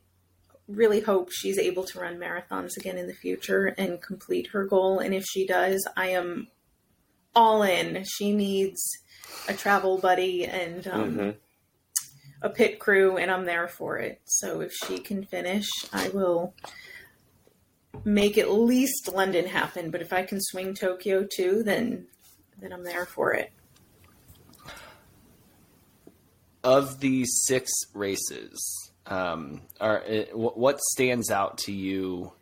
really 0.70 1.00
hope 1.00 1.30
she's 1.32 1.58
able 1.58 1.84
to 1.84 1.98
run 2.00 2.18
marathons 2.18 2.76
again 2.76 2.96
in 2.98 3.06
the 3.06 3.14
future 3.14 3.74
and 3.78 4.00
complete 4.00 4.48
her 4.48 4.64
goal. 4.64 4.98
And 4.98 5.14
if 5.14 5.24
she 5.24 5.46
does, 5.46 5.86
I 5.96 6.08
am 6.10 6.48
all 7.34 7.62
in. 7.62 8.04
She 8.04 8.32
needs 8.34 8.80
a 9.48 9.54
travel 9.54 9.98
buddy 9.98 10.46
and 10.46 10.86
um, 10.88 11.16
Mhm. 11.16 11.36
a 12.42 12.50
pit 12.50 12.78
crew, 12.78 13.16
and 13.16 13.30
I'm 13.30 13.44
there 13.44 13.68
for 13.68 13.98
it. 13.98 14.20
So 14.24 14.60
if 14.60 14.72
she 14.72 14.98
can 14.98 15.24
finish, 15.24 15.68
I 15.92 16.08
will 16.08 16.54
make 18.04 18.38
at 18.38 18.50
least 18.50 19.08
London 19.12 19.46
happen. 19.46 19.90
But 19.90 20.02
if 20.02 20.12
I 20.12 20.24
can 20.24 20.40
swing 20.40 20.74
Tokyo 20.74 21.24
too, 21.24 21.62
then 21.62 22.06
then 22.58 22.72
I'm 22.72 22.84
there 22.84 23.06
for 23.06 23.32
it. 23.32 23.52
Of 26.62 27.00
these 27.00 27.40
six 27.46 27.70
races, 27.94 28.89
um, 29.10 29.60
are 29.80 29.98
it, 29.98 30.30
what 30.36 30.80
stands 30.80 31.30
out 31.30 31.58
to 31.58 31.72
you 31.72 32.32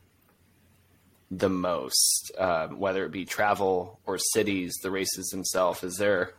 the 1.31 1.48
most? 1.48 2.31
Um, 2.38 2.78
whether 2.78 3.04
it 3.04 3.11
be 3.11 3.24
travel 3.24 3.98
or 4.07 4.18
cities, 4.18 4.76
the 4.83 4.90
races 4.90 5.28
themselves. 5.28 5.83
Is 5.83 5.96
there 5.96 6.35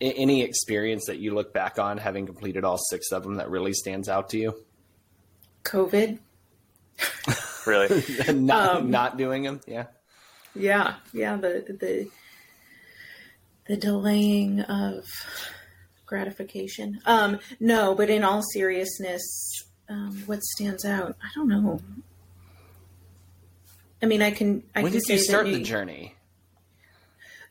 any 0.00 0.42
experience 0.42 1.06
that 1.06 1.18
you 1.18 1.34
look 1.34 1.52
back 1.54 1.78
on 1.78 1.98
having 1.98 2.26
completed 2.26 2.64
all 2.64 2.78
six 2.90 3.10
of 3.12 3.22
them 3.22 3.36
that 3.36 3.48
really 3.50 3.72
stands 3.72 4.08
out 4.08 4.28
to 4.30 4.38
you? 4.38 4.54
COVID. 5.64 6.18
Really? 7.66 8.02
not 8.34 8.76
Um, 8.76 8.90
not 8.90 9.18
doing 9.18 9.42
them, 9.42 9.60
yeah. 9.66 9.86
Yeah, 10.54 10.94
yeah. 11.12 11.36
The 11.36 11.76
the 11.78 12.08
the 13.66 13.76
delaying 13.76 14.60
of 14.62 15.04
gratification. 16.08 17.00
Um, 17.06 17.38
no, 17.60 17.94
but 17.94 18.10
in 18.10 18.24
all 18.24 18.42
seriousness, 18.42 19.22
um, 19.88 20.22
what 20.26 20.42
stands 20.42 20.84
out? 20.84 21.16
I 21.22 21.28
don't 21.34 21.48
know. 21.48 21.80
I 24.02 24.06
mean, 24.06 24.22
I 24.22 24.30
can. 24.30 24.64
I 24.74 24.82
when 24.82 24.92
can 24.92 25.00
did 25.00 25.08
you 25.08 25.18
start 25.18 25.46
New- 25.46 25.58
the 25.58 25.62
journey? 25.62 26.14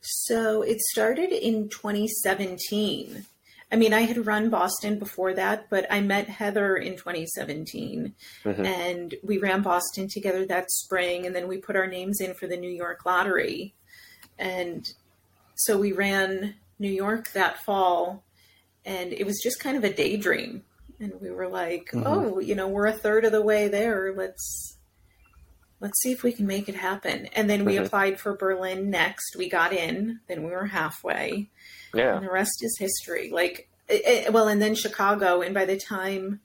So 0.01 0.61
it 0.61 0.79
started 0.79 1.31
in 1.31 1.69
2017. 1.69 3.25
I 3.69 3.75
mean, 3.75 3.93
I 3.93 4.01
had 4.01 4.25
run 4.25 4.49
Boston 4.49 4.97
before 4.97 5.33
that, 5.33 5.69
but 5.69 5.85
I 5.91 5.99
met 5.99 6.29
Heather 6.29 6.77
in 6.77 6.93
2017 6.93 8.13
and 8.45 9.15
we 9.23 9.39
ran 9.39 9.61
Boston 9.61 10.07
together 10.07 10.45
that 10.45 10.71
spring. 10.71 11.25
And 11.25 11.35
then 11.35 11.49
we 11.49 11.57
put 11.57 11.75
our 11.75 11.87
names 11.87 12.21
in 12.21 12.33
for 12.33 12.47
the 12.47 12.55
New 12.55 12.69
York 12.69 13.05
lottery. 13.05 13.73
And 14.39 14.89
so 15.55 15.77
we 15.77 15.91
ran 15.91 16.55
New 16.79 16.91
York 16.91 17.33
that 17.33 17.61
fall 17.63 18.23
and 18.87 19.13
it 19.13 19.25
was 19.25 19.39
just 19.43 19.59
kind 19.59 19.77
of 19.77 19.83
a 19.83 19.93
daydream. 19.93 20.63
And 20.99 21.13
we 21.21 21.29
were 21.29 21.47
like, 21.47 21.89
oh, 21.93 22.39
you 22.39 22.55
know, 22.55 22.67
we're 22.67 22.87
a 22.87 22.91
third 22.93 23.23
of 23.25 23.31
the 23.31 23.41
way 23.43 23.67
there. 23.67 24.13
Let's 24.15 24.73
let's 25.79 26.01
see 26.01 26.11
if 26.11 26.23
we 26.23 26.31
can 26.31 26.47
make 26.47 26.67
it 26.67 26.73
happen. 26.73 27.27
And 27.35 27.47
then 27.47 27.63
we 27.63 27.75
Mhm. 27.75 27.85
applied 27.85 28.19
for 28.19 28.35
Berlin 28.35 28.89
next. 28.89 29.35
We 29.35 29.47
got 29.47 29.73
in. 29.73 30.21
Then 30.27 30.41
we 30.43 30.49
were 30.49 30.65
halfway, 30.65 31.51
Yeah. 31.93 32.15
and 32.17 32.25
the 32.25 32.31
rest 32.31 32.63
is 32.63 32.77
history. 32.79 33.29
Like, 33.29 33.69
eh, 33.87 34.29
well, 34.29 34.47
and 34.47 34.59
then 34.59 34.73
Chicago. 34.73 35.41
And 35.41 35.53
by 35.53 35.65
the 35.65 35.77
time 35.77 36.39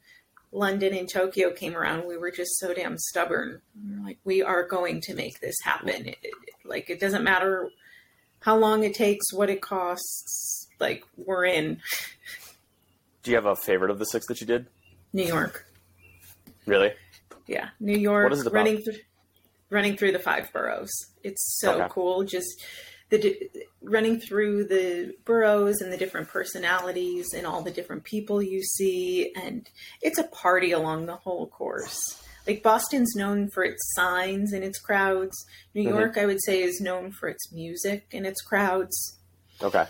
London 0.51 0.93
and 0.95 1.09
Tokyo 1.09 1.51
came 1.53 1.75
around, 1.75 2.07
we 2.07 2.19
were 2.19 2.31
just 2.31 2.59
so 2.59 2.75
damn 2.75 2.99
stubborn. 2.99 3.63
We 3.83 3.97
were 3.97 4.05
like, 4.05 4.19
we 4.25 4.43
are 4.43 4.65
going 4.69 5.01
to 5.03 5.15
make 5.15 5.41
this 5.41 5.57
happen. 5.63 6.09
It- 6.09 6.19
it- 6.23 6.35
like, 6.67 6.91
it 6.91 7.01
doesn't 7.01 7.25
matter 7.25 7.71
how 8.41 8.57
long 8.59 8.85
it 8.85 8.95
takes, 8.95 9.33
what 9.33 9.49
it 9.49 9.63
costs. 9.63 10.62
Like 10.83 11.05
we're 11.17 11.45
in 11.47 11.81
Do 13.23 13.31
you 13.31 13.37
have 13.37 13.47
a 13.47 13.55
favorite 13.57 13.91
of 13.93 13.99
the 14.01 14.05
six 14.05 14.27
that 14.27 14.41
you 14.41 14.47
did? 14.47 14.67
New 15.13 15.23
York. 15.25 15.65
Really? 16.67 16.93
Yeah, 17.47 17.69
New 17.81 17.97
York. 17.97 18.25
What 18.25 18.33
is 18.33 18.41
it 18.41 18.47
about? 18.49 18.57
running 18.59 18.83
through 18.83 18.95
running 19.71 19.97
through 19.97 20.13
the 20.13 20.19
five 20.19 20.53
boroughs? 20.53 20.91
It's 21.23 21.59
so 21.61 21.75
Okay. 21.81 21.87
cool. 21.91 22.25
Just 22.25 22.63
the 23.11 23.49
running 23.83 24.19
through 24.21 24.65
the 24.65 25.15
boroughs 25.25 25.81
and 25.81 25.93
the 25.93 25.97
different 25.97 26.29
personalities 26.29 27.33
and 27.35 27.47
all 27.47 27.63
the 27.63 27.71
different 27.71 28.03
people 28.05 28.43
you 28.43 28.63
see, 28.63 29.33
and 29.37 29.69
it's 30.01 30.19
a 30.19 30.25
party 30.25 30.73
along 30.73 31.07
the 31.07 31.17
whole 31.17 31.47
course. 31.47 32.23
Like 32.47 32.63
Boston's 32.63 33.15
known 33.15 33.51
for 33.51 33.63
its 33.65 33.81
signs 33.95 34.53
and 34.53 34.65
its 34.65 34.81
crowds. 34.81 35.37
New 35.75 35.85
Mhm. 35.85 35.89
York, 35.91 36.19
I 36.19 36.27
would 36.27 36.43
say, 36.43 36.61
is 36.63 36.81
known 36.81 37.13
for 37.13 37.29
its 37.29 37.53
music 37.53 38.07
and 38.13 38.27
its 38.27 38.41
crowds. 38.43 39.19
Okay. 39.63 39.87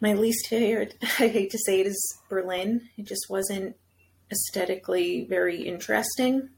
My 0.00 0.14
least 0.14 0.46
favorite, 0.48 0.94
I 1.18 1.28
hate 1.28 1.50
to 1.50 1.58
say 1.58 1.80
it, 1.80 1.86
is 1.86 2.18
Berlin. 2.28 2.88
It 2.96 3.06
just 3.06 3.26
wasn't 3.28 3.76
aesthetically 4.32 5.26
very 5.28 5.62
interesting. 5.62 6.48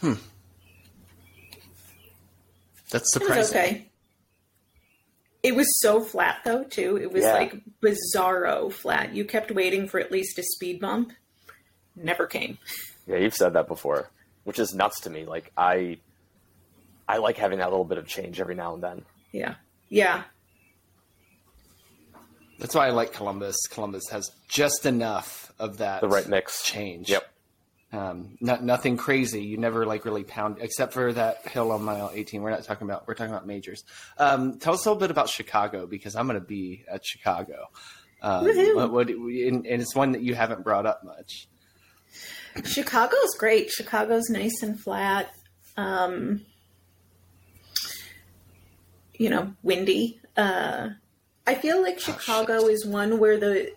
Hmm. 0.00 0.14
That's 2.90 3.14
It 3.16 3.22
was 3.22 3.28
surprising. 3.48 3.56
okay. 3.58 3.88
It 5.42 5.56
was 5.56 5.66
so 5.80 6.00
flat 6.00 6.38
though 6.44 6.62
too. 6.64 6.98
It 6.98 7.10
was 7.12 7.22
Yeah. 7.24 7.32
like 7.34 7.54
bizarro 7.82 8.72
flat. 8.72 9.14
You 9.14 9.24
kept 9.24 9.50
waiting 9.50 9.88
for 9.88 9.98
at 9.98 10.12
least 10.12 10.38
a 10.38 10.42
speed 10.42 10.80
bump. 10.80 11.12
Never 11.96 12.26
came. 12.26 12.58
Yeah, 13.04 13.16
you've 13.16 13.34
said 13.34 13.54
that 13.54 13.66
before, 13.66 14.10
which 14.44 14.60
is 14.60 14.76
nuts 14.76 15.00
to 15.00 15.10
me. 15.10 15.24
Like 15.24 15.50
I, 15.56 15.98
I 17.08 17.16
like 17.16 17.36
having 17.36 17.58
that 17.58 17.68
little 17.70 17.84
bit 17.84 17.98
of 17.98 18.06
change 18.06 18.38
every 18.40 18.54
now 18.54 18.74
and 18.74 18.82
then. 18.82 19.02
Yeah. 19.32 19.56
Yeah. 19.88 20.22
That's 22.62 22.76
why 22.76 22.86
I 22.86 22.90
like 22.90 23.12
Columbus. 23.12 23.56
Columbus 23.70 24.04
has 24.12 24.30
just 24.48 24.86
enough 24.86 25.52
of 25.58 25.78
that 25.78 26.00
The 26.00 26.06
right 26.08 26.28
mix. 26.28 26.62
change. 26.64 27.10
Yep. 27.10 27.28
Um, 27.92 28.38
not 28.40 28.62
nothing 28.62 28.96
crazy. 28.96 29.42
You 29.42 29.56
never 29.58 29.84
like 29.84 30.04
really 30.04 30.22
pound, 30.22 30.58
except 30.60 30.92
for 30.92 31.12
that 31.12 31.46
hill 31.48 31.72
on 31.72 31.82
mile 31.82 32.12
18. 32.14 32.40
We're 32.40 32.50
not 32.50 32.62
talking 32.62 32.86
about. 32.86 33.08
We're 33.08 33.14
talking 33.14 33.32
about 33.32 33.48
majors. 33.48 33.82
Um, 34.16 34.60
tell 34.60 34.74
us 34.74 34.86
a 34.86 34.88
little 34.88 35.00
bit 35.00 35.10
about 35.10 35.28
Chicago 35.28 35.86
because 35.88 36.14
I'm 36.14 36.28
going 36.28 36.40
to 36.40 36.46
be 36.46 36.84
at 36.88 37.04
Chicago. 37.04 37.66
Um, 38.22 38.44
what, 38.76 38.92
what, 38.92 39.08
and, 39.08 39.66
and 39.66 39.82
it's 39.82 39.96
one 39.96 40.12
that 40.12 40.22
you 40.22 40.36
haven't 40.36 40.62
brought 40.62 40.86
up 40.86 41.02
much. 41.04 41.48
Chicago's 42.64 43.34
great. 43.36 43.70
Chicago's 43.70 44.30
nice 44.30 44.62
and 44.62 44.78
flat. 44.80 45.30
Um, 45.76 46.42
you 49.18 49.28
know, 49.30 49.52
windy. 49.64 50.20
Uh, 50.36 50.90
I 51.46 51.54
feel 51.54 51.82
like 51.82 51.98
Chicago 51.98 52.66
is 52.68 52.86
one 52.86 53.18
where 53.18 53.38
the 53.38 53.72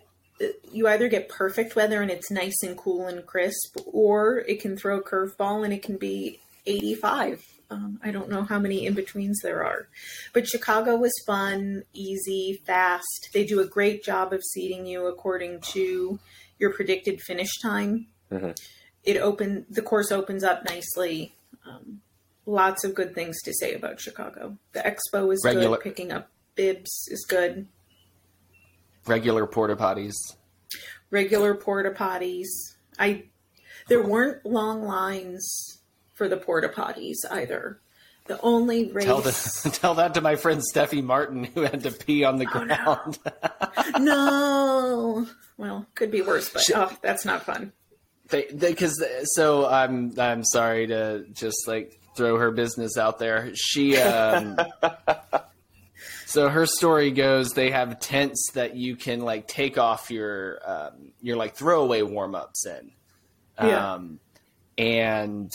you 0.70 0.86
either 0.86 1.08
get 1.08 1.30
perfect 1.30 1.74
weather 1.76 2.02
and 2.02 2.10
it's 2.10 2.30
nice 2.30 2.62
and 2.62 2.76
cool 2.76 3.06
and 3.06 3.24
crisp, 3.24 3.76
or 3.86 4.38
it 4.40 4.60
can 4.60 4.76
throw 4.76 4.98
a 4.98 5.02
curveball 5.02 5.64
and 5.64 5.72
it 5.72 5.82
can 5.82 5.96
be 5.96 6.40
85. 6.66 7.42
Um, 7.70 7.98
I 8.04 8.10
don't 8.10 8.28
know 8.28 8.42
how 8.42 8.58
many 8.58 8.84
in 8.86 8.92
betweens 8.94 9.40
there 9.42 9.64
are. 9.64 9.88
But 10.34 10.46
Chicago 10.46 10.94
was 10.94 11.12
fun, 11.26 11.84
easy, 11.94 12.60
fast. 12.66 13.30
They 13.32 13.44
do 13.44 13.60
a 13.60 13.66
great 13.66 14.04
job 14.04 14.32
of 14.34 14.44
seating 14.44 14.84
you 14.86 15.06
according 15.06 15.60
to 15.72 16.20
your 16.58 16.70
predicted 16.72 17.20
finish 17.22 17.58
time. 17.60 18.06
Mhm. 18.30 18.56
It 19.04 19.16
open 19.16 19.64
the 19.70 19.82
course 19.82 20.12
opens 20.12 20.44
up 20.44 20.64
nicely. 20.66 21.34
Um, 21.64 22.02
lots 22.44 22.84
of 22.84 22.94
good 22.94 23.14
things 23.14 23.40
to 23.42 23.54
say 23.54 23.72
about 23.74 24.00
Chicago. 24.00 24.58
The 24.72 24.80
expo 24.80 25.32
is 25.32 25.40
Regular- 25.44 25.78
good. 25.78 25.82
Picking 25.84 26.12
up 26.12 26.28
bibs 26.56 27.08
is 27.10 27.24
good. 27.28 27.68
Regular 29.06 29.46
porta 29.46 29.76
potties. 29.76 30.14
regular 31.10 31.54
porta 31.54 31.90
potties. 31.92 32.46
I 32.98 33.24
there 33.88 34.02
weren't 34.02 34.44
long 34.44 34.82
lines 34.82 35.78
for 36.14 36.28
the 36.28 36.36
porta 36.36 36.68
potties 36.68 37.18
either. 37.30 37.80
The 38.26 38.40
only 38.40 38.90
race 38.90 39.04
Tell, 39.04 39.20
the, 39.20 39.70
tell 39.80 39.94
that 39.94 40.14
to 40.14 40.20
my 40.20 40.34
friend 40.34 40.60
Steffi 40.60 41.00
Martin 41.04 41.44
who 41.44 41.60
had 41.60 41.84
to 41.84 41.92
pee 41.92 42.24
on 42.24 42.38
the 42.38 42.46
Oh, 42.52 42.64
ground. 42.64 43.18
no. 44.04 45.26
Well, 45.56 45.86
could 45.94 46.10
be 46.10 46.22
worse, 46.22 46.48
but 46.50 46.68
oh, 46.74 46.90
that's 47.02 47.24
not 47.24 47.44
fun. 47.44 47.72
They, 48.28 48.48
because 48.52 49.00
so 49.34 49.68
I'm 49.68 50.18
I'm 50.18 50.42
sorry 50.42 50.88
to 50.88 51.24
just 51.32 51.68
like 51.68 52.00
throw 52.16 52.36
her 52.38 52.50
business 52.50 52.96
out 52.98 53.20
there. 53.20 53.52
She 53.54 53.96
um, 53.98 54.56
so 56.26 56.48
her 56.48 56.66
story 56.66 57.10
goes 57.12 57.52
they 57.52 57.70
have 57.70 57.98
tents 58.00 58.50
that 58.54 58.76
you 58.76 58.96
can 58.96 59.20
like 59.20 59.46
take 59.48 59.78
off 59.78 60.10
your 60.10 60.58
um, 60.66 61.12
your 61.22 61.36
like 61.36 61.54
throwaway 61.56 62.02
warm 62.02 62.34
ups 62.34 62.66
in, 62.66 62.92
Yeah. 63.58 63.94
um, 63.94 64.20
and 64.76 65.50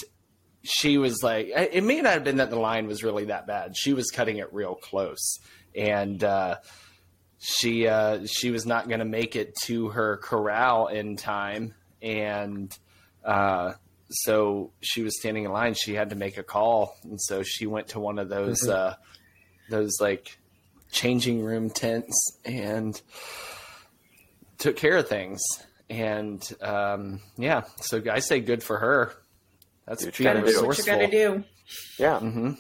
she 0.64 0.98
was 0.98 1.22
like 1.24 1.48
it 1.56 1.84
may 1.84 2.02
not 2.02 2.14
have 2.14 2.24
been 2.24 2.38
that 2.38 2.50
the 2.50 2.60
line 2.60 2.88
was 2.88 3.04
really 3.04 3.26
that 3.26 3.48
bad. 3.48 3.76
She 3.76 3.94
was 3.94 4.12
cutting 4.12 4.38
it 4.38 4.54
real 4.54 4.76
close, 4.76 5.40
and 5.76 6.24
uh, 6.24 6.58
she 7.40 7.88
uh, 7.88 8.26
she 8.26 8.52
was 8.52 8.66
not 8.66 8.88
going 8.88 9.00
to 9.00 9.06
make 9.06 9.36
it 9.36 9.56
to 9.64 9.90
her 9.90 10.18
corral 10.18 10.88
in 10.88 11.16
time, 11.18 11.74
and 12.02 12.76
uh, 13.26 13.74
so 14.10 14.72
she 14.82 15.02
was 15.02 15.18
standing 15.20 15.46
in 15.46 15.52
line. 15.52 15.74
She 15.74 15.94
had 15.96 16.10
to 16.12 16.16
make 16.16 16.38
a 16.38 16.44
call, 16.44 16.96
and 17.04 17.20
so 17.20 17.42
she 17.44 17.66
went 17.66 17.90
to 17.90 18.00
one 18.00 18.20
of 18.20 18.30
those 18.30 18.68
uh, 18.68 18.96
those 19.70 20.00
like 20.00 20.38
changing 20.92 21.42
room 21.42 21.70
tents 21.70 22.38
and 22.46 23.02
took 24.58 24.76
care 24.76 24.98
of 24.98 25.08
things. 25.08 25.42
And 25.90 26.42
um, 26.62 27.22
yeah, 27.38 27.64
so 27.82 28.02
I 28.10 28.20
say 28.20 28.40
good 28.40 28.64
for 28.64 28.78
her. 28.78 29.14
That's 29.88 30.06
what 30.06 30.18
you 30.20 30.26
being 30.26 30.36
gotta 30.36 30.46
Gotta 30.46 30.54
do. 30.54 30.62
do 30.62 30.68
what 30.68 30.78
you 30.78 30.84
gotta 30.86 31.12
do. 31.12 31.44
Yeah. 31.98 32.20
hmm 32.20 32.52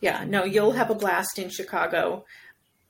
Yeah, 0.00 0.24
no, 0.24 0.44
you'll 0.44 0.72
have 0.72 0.90
a 0.90 0.94
blast 0.94 1.38
in 1.38 1.48
Chicago. 1.50 2.24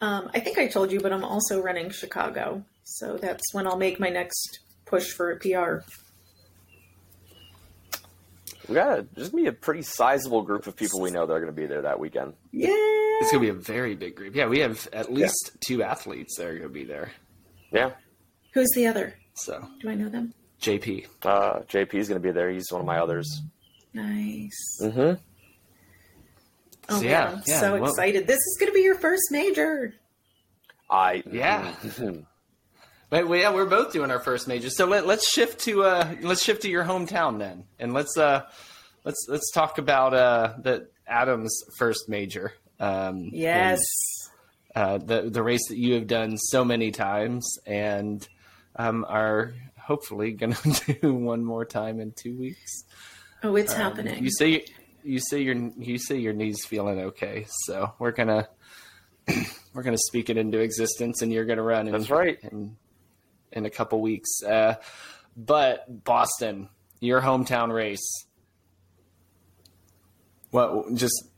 Um, 0.01 0.31
I 0.35 0.41
think 0.41 0.59
I 0.59 0.67
told 0.67 0.93
you, 0.93 1.01
but 1.01 1.13
I'm 1.13 1.25
also 1.25 1.61
running 1.61 1.91
Chicago, 1.91 2.65
so 2.85 3.17
that's 3.17 3.43
when 3.53 3.67
I'll 3.67 3.77
make 3.79 4.01
my 4.01 4.09
next 4.09 4.61
push 4.85 5.11
for 5.11 5.31
a 5.31 5.39
PR. 5.39 5.85
We 8.69 8.75
got 8.75 8.99
a, 8.99 9.07
there's 9.15 9.31
gonna 9.31 9.43
be 9.45 9.49
a 9.49 9.53
pretty 9.53 9.83
sizable 9.83 10.43
group 10.43 10.67
of 10.67 10.75
people 10.77 11.01
we 11.01 11.11
know 11.11 11.27
that 11.27 11.33
are 11.33 11.41
gonna 11.41 11.53
be 11.53 11.67
there 11.67 11.83
that 11.83 11.99
weekend. 12.01 12.35
Yeah. 12.53 12.69
It's 12.71 13.31
gonna 13.31 13.43
be 13.43 13.49
a 13.51 13.55
very 13.55 13.95
big 13.95 14.17
group. 14.17 14.35
Yeah, 14.35 14.47
we 14.47 14.61
have 14.61 14.89
at 14.93 15.13
least 15.13 15.53
two 15.67 15.83
athletes 15.83 16.37
that 16.39 16.47
are 16.47 16.57
gonna 16.57 16.69
be 16.69 16.85
there. 16.85 17.13
Yeah. 17.73 17.93
Who's 18.55 18.71
the 18.75 18.87
other? 18.87 19.15
So 19.35 19.67
Do 19.81 19.89
I 19.91 19.95
know 19.95 20.09
them? 20.09 20.33
JP. 20.61 21.07
Uh, 21.23 21.61
is 21.93 22.09
gonna 22.09 22.21
be 22.21 22.31
there. 22.31 22.51
He's 22.51 22.71
one 22.71 22.81
of 22.81 22.87
my 22.87 22.99
others. 22.99 23.43
Nice. 23.93 24.79
Mm-hmm. 24.83 25.21
Oh 26.89 26.97
So, 26.97 27.01
man, 27.03 27.05
yeah, 27.05 27.29
I'm 27.31 27.43
yeah, 27.47 27.61
so 27.61 27.75
well- 27.81 27.91
excited. 27.91 28.27
This 28.27 28.39
is 28.39 28.57
going 28.61 28.71
to 28.71 28.75
be 28.75 28.83
your 28.83 28.97
first 28.97 29.23
major. 29.31 29.95
I 30.91 31.23
Yeah. 31.31 31.75
But 33.23 33.35
yeah, 33.39 33.53
we're 33.53 33.67
both 33.67 33.93
doing 33.93 34.11
our 34.11 34.19
first 34.21 34.49
major. 34.49 34.71
So 34.71 34.87
let, 34.87 35.07
let's 35.07 35.29
shift 35.31 35.61
to 35.61 35.85
uh, 35.85 36.15
let's 36.23 36.43
shift 36.43 36.63
to 36.63 36.69
your 36.69 36.85
hometown 36.85 37.39
then, 37.39 37.65
and 37.79 37.93
let's 37.93 38.17
uh, 38.19 38.43
let's 39.05 39.27
let's 39.29 39.51
talk 39.53 39.79
about 39.79 40.15
uh, 40.15 40.55
the 40.61 40.89
Adams 41.07 41.57
first 41.79 42.09
major. 42.09 42.53
Um, 42.81 43.31
Yes. 43.33 43.79
and, 44.75 44.85
uh, 44.85 44.99
the 44.99 45.31
the 45.31 45.43
race 45.43 45.69
that 45.69 45.79
you 45.79 45.95
have 45.95 46.07
done 46.09 46.37
so 46.37 46.65
many 46.65 46.91
times, 46.91 47.59
and 47.67 48.27
um, 48.77 49.05
are 49.09 49.55
hopefully 49.79 50.33
going 50.33 50.55
to 50.55 50.93
do 50.95 51.15
one 51.15 51.45
more 51.45 51.65
time 51.65 52.01
in 52.01 52.13
two 52.21 52.37
weeks. 52.37 52.85
Oh, 53.45 53.55
it's 53.55 53.73
Um, 53.75 53.81
happening. 53.81 54.25
You 54.25 54.31
say 54.31 54.65
you 55.05 55.21
say 55.21 55.41
your 55.43 55.55
you 55.79 55.99
say 55.99 56.17
your 56.19 56.33
knees 56.33 56.65
feeling 56.65 56.99
okay, 56.99 57.47
so 57.67 57.93
we're 58.01 58.11
gonna 58.11 58.49
we're 59.75 59.83
gonna 59.85 59.99
speak 59.99 60.31
it 60.31 60.37
into 60.37 60.59
existence, 60.59 61.23
and 61.23 61.33
you're 61.33 61.45
gonna 61.45 61.63
run. 61.63 61.87
In, 61.87 61.93
That's 61.93 62.11
right. 62.11 62.39
In, 62.51 62.77
in 63.55 63.65
a 63.65 63.71
couple 63.71 64.01
weeks, 64.03 64.43
uh, 64.43 64.75
but 65.37 66.05
Boston, 66.05 66.69
your 67.01 67.21
hometown 67.21 67.73
race. 67.73 68.27
What 70.51 70.95
just 70.95 71.29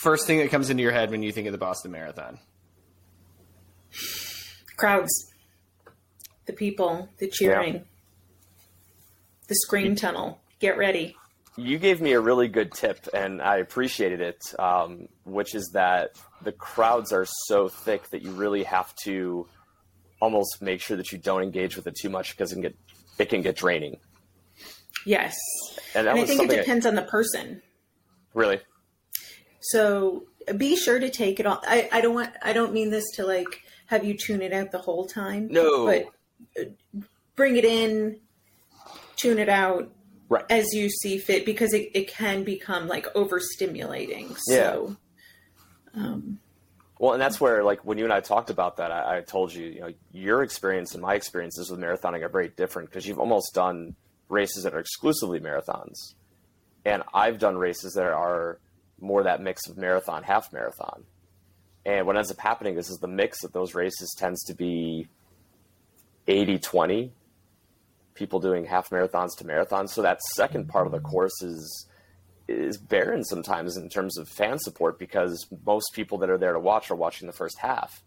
first 0.00 0.26
thing 0.26 0.38
that 0.38 0.50
comes 0.50 0.70
into 0.70 0.82
your 0.82 0.92
head 0.92 1.10
when 1.10 1.22
you 1.22 1.32
think 1.32 1.46
of 1.46 1.52
the 1.52 1.58
Boston 1.58 1.92
Marathon? 1.92 2.38
Crowds, 4.76 5.32
the 6.46 6.52
people, 6.52 7.08
the 7.18 7.28
cheering, 7.28 7.84
the 9.48 9.54
scream 9.54 9.96
tunnel. 9.96 10.40
Get 10.60 10.76
ready. 10.76 11.16
You 11.56 11.78
gave 11.78 12.00
me 12.00 12.12
a 12.12 12.20
really 12.20 12.48
good 12.48 12.72
tip, 12.72 13.08
and 13.12 13.42
I 13.42 13.58
appreciated 13.58 14.20
it. 14.20 14.40
Um, 14.58 15.08
which 15.24 15.54
is 15.54 15.70
that 15.74 16.10
the 16.42 16.52
crowds 16.52 17.12
are 17.12 17.26
so 17.46 17.68
thick 17.68 18.08
that 18.10 18.22
you 18.22 18.32
really 18.32 18.64
have 18.64 18.94
to 19.04 19.46
almost 20.22 20.62
make 20.62 20.80
sure 20.80 20.96
that 20.96 21.10
you 21.12 21.18
don't 21.18 21.42
engage 21.42 21.76
with 21.76 21.86
it 21.86 21.96
too 22.00 22.08
much 22.08 22.30
because 22.30 22.52
it 22.52 22.54
can 22.54 22.62
get 22.62 22.76
it 23.18 23.28
can 23.28 23.42
get 23.42 23.56
draining. 23.56 23.96
Yes. 25.04 25.36
And 25.94 26.06
And 26.06 26.10
I 26.18 26.24
think 26.24 26.30
it 26.30 26.36
something 26.36 26.58
I- 26.58 26.62
depends 26.62 26.86
on 26.86 26.94
the 26.94 27.02
person. 27.02 27.60
really. 28.32 28.60
So 29.60 30.24
be 30.56 30.74
sure 30.76 30.98
to 30.98 31.10
take 31.10 31.38
it 31.40 31.46
off. 31.46 31.60
I, 31.66 31.88
I 31.92 32.00
don't 32.00 32.14
want 32.14 32.30
I 32.42 32.52
don't 32.52 32.72
mean 32.72 32.90
this 32.90 33.04
to 33.16 33.26
like 33.26 33.62
have 33.86 34.04
you 34.04 34.16
tune 34.16 34.42
it 34.42 34.52
out 34.52 34.70
the 34.70 34.78
whole 34.78 35.06
time. 35.06 35.48
No. 35.50 35.86
But 35.86 36.06
uh, 36.60 37.00
bring 37.36 37.56
it 37.56 37.64
in, 37.64 38.20
tune 39.16 39.38
it 39.38 39.48
out 39.48 39.90
Right. 40.28 40.44
as 40.50 40.72
you 40.72 40.88
see 40.88 41.18
fit 41.18 41.44
because 41.44 41.74
it, 41.74 41.90
it 41.94 42.08
can 42.08 42.42
become 42.42 42.88
like 42.88 43.06
overstimulating. 43.14 44.34
So 44.38 44.96
um, 45.94 46.38
Well, 47.02 47.14
and 47.14 47.20
that's 47.20 47.40
where, 47.40 47.64
like, 47.64 47.84
when 47.84 47.98
you 47.98 48.04
and 48.04 48.12
I 48.12 48.20
talked 48.20 48.48
about 48.48 48.76
that, 48.76 48.92
I, 48.92 49.16
I 49.16 49.20
told 49.22 49.52
you, 49.52 49.66
you 49.66 49.80
know, 49.80 49.92
your 50.12 50.44
experience 50.44 50.92
and 50.94 51.02
my 51.02 51.14
experiences 51.16 51.68
with 51.68 51.80
marathoning 51.80 52.22
are 52.22 52.28
very 52.28 52.46
different 52.50 52.90
because 52.90 53.08
you've 53.08 53.18
almost 53.18 53.52
done 53.54 53.96
races 54.28 54.62
that 54.62 54.72
are 54.72 54.78
exclusively 54.78 55.40
marathons, 55.40 56.14
and 56.84 57.02
I've 57.12 57.40
done 57.40 57.56
races 57.56 57.94
that 57.94 58.04
are 58.04 58.60
more 59.00 59.24
that 59.24 59.42
mix 59.42 59.66
of 59.68 59.76
marathon, 59.76 60.22
half 60.22 60.52
marathon. 60.52 61.02
And 61.84 62.06
what 62.06 62.16
ends 62.16 62.30
up 62.30 62.38
happening 62.38 62.76
is, 62.76 62.88
is 62.88 62.98
the 62.98 63.08
mix 63.08 63.42
of 63.42 63.50
those 63.50 63.74
races 63.74 64.14
tends 64.16 64.44
to 64.44 64.54
be 64.54 65.08
80 66.28 66.60
20 66.60 67.12
people 68.14 68.38
doing 68.38 68.64
half 68.64 68.90
marathons 68.90 69.36
to 69.38 69.44
marathons. 69.44 69.88
So 69.88 70.02
that 70.02 70.22
second 70.36 70.68
part 70.68 70.86
of 70.86 70.92
the 70.92 71.00
course 71.00 71.42
is 71.42 71.88
is 72.48 72.76
barren 72.76 73.24
sometimes 73.24 73.76
in 73.76 73.88
terms 73.88 74.18
of 74.18 74.28
fan 74.28 74.58
support 74.58 74.98
because 74.98 75.46
most 75.64 75.92
people 75.94 76.18
that 76.18 76.30
are 76.30 76.38
there 76.38 76.52
to 76.52 76.60
watch 76.60 76.90
are 76.90 76.96
watching 76.96 77.26
the 77.26 77.32
first 77.32 77.58
half. 77.58 78.02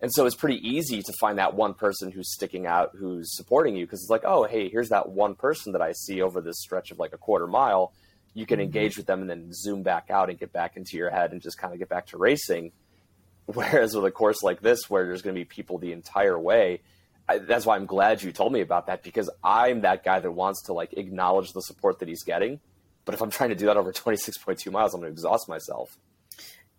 And 0.00 0.12
so 0.12 0.26
it's 0.26 0.36
pretty 0.36 0.66
easy 0.68 1.02
to 1.02 1.12
find 1.20 1.38
that 1.38 1.54
one 1.54 1.74
person 1.74 2.10
who's 2.10 2.32
sticking 2.32 2.66
out, 2.66 2.90
who's 2.94 3.34
supporting 3.36 3.76
you, 3.76 3.86
because 3.86 4.00
it's 4.00 4.10
like, 4.10 4.24
oh, 4.24 4.44
hey, 4.44 4.68
here's 4.68 4.90
that 4.90 5.08
one 5.08 5.34
person 5.34 5.72
that 5.72 5.82
I 5.82 5.92
see 5.92 6.20
over 6.20 6.40
this 6.40 6.60
stretch 6.60 6.90
of 6.90 6.98
like 6.98 7.14
a 7.14 7.18
quarter 7.18 7.46
mile. 7.46 7.92
You 8.34 8.44
can 8.44 8.58
mm-hmm. 8.58 8.64
engage 8.64 8.96
with 8.96 9.06
them 9.06 9.20
and 9.22 9.30
then 9.30 9.52
zoom 9.52 9.82
back 9.82 10.10
out 10.10 10.28
and 10.28 10.38
get 10.38 10.52
back 10.52 10.76
into 10.76 10.96
your 10.96 11.10
head 11.10 11.32
and 11.32 11.40
just 11.40 11.58
kind 11.58 11.72
of 11.72 11.78
get 11.78 11.88
back 11.88 12.08
to 12.08 12.18
racing. 12.18 12.72
Whereas 13.46 13.94
with 13.94 14.04
a 14.04 14.10
course 14.10 14.42
like 14.42 14.60
this, 14.60 14.90
where 14.90 15.06
there's 15.06 15.22
going 15.22 15.34
to 15.34 15.40
be 15.40 15.44
people 15.44 15.78
the 15.78 15.92
entire 15.92 16.38
way, 16.38 16.80
I, 17.28 17.38
that's 17.38 17.64
why 17.64 17.76
I'm 17.76 17.86
glad 17.86 18.22
you 18.22 18.32
told 18.32 18.52
me 18.52 18.60
about 18.60 18.88
that 18.88 19.02
because 19.02 19.30
I'm 19.42 19.82
that 19.82 20.04
guy 20.04 20.20
that 20.20 20.30
wants 20.30 20.64
to 20.64 20.72
like 20.72 20.92
acknowledge 20.94 21.52
the 21.52 21.62
support 21.62 22.00
that 22.00 22.08
he's 22.08 22.24
getting. 22.24 22.60
But 23.04 23.14
if 23.14 23.20
I'm 23.22 23.30
trying 23.30 23.50
to 23.50 23.54
do 23.56 23.66
that 23.66 23.76
over 23.76 23.92
26.2 23.92 24.70
miles, 24.72 24.94
I'm 24.94 25.00
going 25.00 25.10
to 25.10 25.12
exhaust 25.12 25.48
myself. 25.48 25.96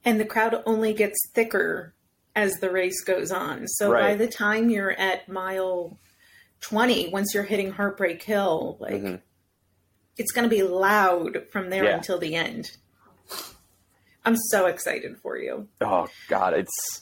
and 0.08 0.20
the 0.20 0.26
crowd 0.26 0.62
only 0.68 0.94
gets 0.94 1.18
thicker 1.34 1.94
as 2.36 2.54
the 2.62 2.70
race 2.70 3.02
goes 3.04 3.32
on. 3.32 3.68
So 3.68 3.92
by 3.92 4.14
the 4.16 4.28
time 4.28 4.70
you're 4.70 4.92
at 4.92 5.28
mile 5.28 5.98
20, 6.62 7.10
once 7.10 7.34
you're 7.34 7.44
hitting 7.44 7.72
Heartbreak 7.72 8.22
Hill, 8.22 8.78
like 8.80 9.02
Mhm. 9.02 9.22
it's 10.18 10.32
going 10.32 10.48
to 10.48 10.56
be 10.56 10.62
loud 10.62 11.48
from 11.52 11.72
there 11.72 11.86
Yeah. 11.86 11.96
until 11.98 12.20
the 12.20 12.36
end. 12.36 12.78
I'm 14.24 14.36
so 14.38 14.66
excited 14.68 15.18
for 15.22 15.38
you. 15.38 15.68
Oh 15.82 16.08
God, 16.28 16.54
it's 16.54 17.02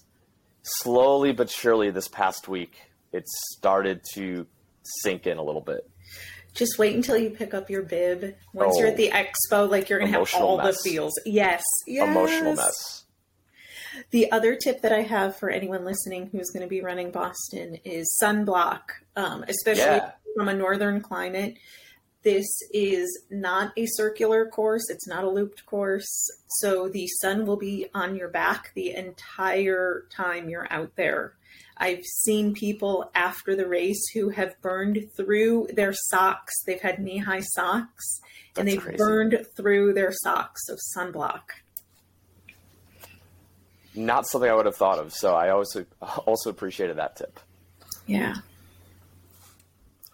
slowly 0.62 1.34
but 1.34 1.50
surely 1.50 1.90
this 1.90 2.08
past 2.08 2.48
week 2.48 2.74
it's 3.12 3.32
started 3.58 4.02
to 4.14 4.48
sink 5.02 5.28
in 5.28 5.38
a 5.38 5.44
little 5.44 5.62
bit. 5.62 5.90
Just 6.54 6.78
wait 6.78 6.96
until 6.96 7.18
you 7.18 7.30
pick 7.32 7.54
up 7.54 7.70
your 7.70 7.82
bib. 7.84 8.36
Once 8.54 8.78
you're 8.78 8.88
Oh. 8.88 8.92
at 8.92 8.98
the 8.98 9.10
expo, 9.12 9.70
like 9.70 9.90
you're 9.90 10.00
to 10.00 10.08
have 10.08 10.34
all 10.36 10.58
mess. 10.58 10.82
the 10.84 10.90
feels. 10.90 11.14
Yes. 11.26 11.64
yes. 11.88 12.08
Emotional 12.08 12.56
mess. 12.56 13.04
The 14.12 14.32
other 14.32 14.56
tip 14.56 14.82
that 14.82 14.92
I 14.92 15.02
have 15.02 15.36
for 15.36 15.50
anyone 15.50 15.86
listening 15.86 16.28
who's 16.32 16.50
going 16.50 16.64
to 16.64 16.70
be 16.70 16.82
running 16.82 17.12
Boston 17.12 17.78
is 17.84 18.18
sunblock, 18.22 18.82
um, 19.16 19.44
especially 19.48 19.84
Yeah. 19.84 20.12
from 20.36 20.48
a 20.50 20.54
northern 20.54 21.00
climate. 21.02 21.56
This 22.24 22.46
is 22.72 23.08
not 23.30 23.74
a 23.78 23.86
circular 23.86 24.46
course, 24.48 24.90
it's 24.90 25.08
not 25.08 25.24
a 25.26 25.30
looped 25.30 25.66
course. 25.66 26.08
So 26.48 26.88
the 26.88 27.06
sun 27.22 27.46
will 27.46 27.58
be 27.58 27.88
on 27.94 28.16
your 28.16 28.30
back 28.30 28.72
the 28.76 28.96
entire 28.96 30.06
time 30.10 30.50
you're 30.50 30.68
out 30.72 30.96
there. 30.96 31.34
I've 31.78 32.04
seen 32.04 32.54
people 32.54 33.10
after 33.16 33.56
the 33.56 33.68
race 33.68 34.04
who 34.14 34.30
have 34.30 34.60
burned 34.62 35.08
through 35.18 35.70
their 35.74 35.94
socks. 35.94 36.54
They've 36.66 36.82
had 36.82 37.00
knee 37.00 37.18
high 37.18 37.42
socks 37.42 38.20
and 38.58 38.68
they've 38.68 38.80
crazy. 38.80 38.98
burned 38.98 39.46
through 39.58 39.94
their 39.94 40.12
socks 40.12 40.70
of 40.70 40.80
sunblock. 40.96 41.42
Not 43.96 44.28
something 44.28 44.50
I 44.50 44.54
would 44.54 44.66
have 44.66 44.76
thought 44.76 45.00
of. 45.00 45.14
So 45.14 45.34
I 45.34 45.50
also 45.50 45.86
also 46.26 46.50
appreciated 46.50 46.98
that 46.98 47.16
tip. 47.16 47.40
Yeah. 48.06 48.36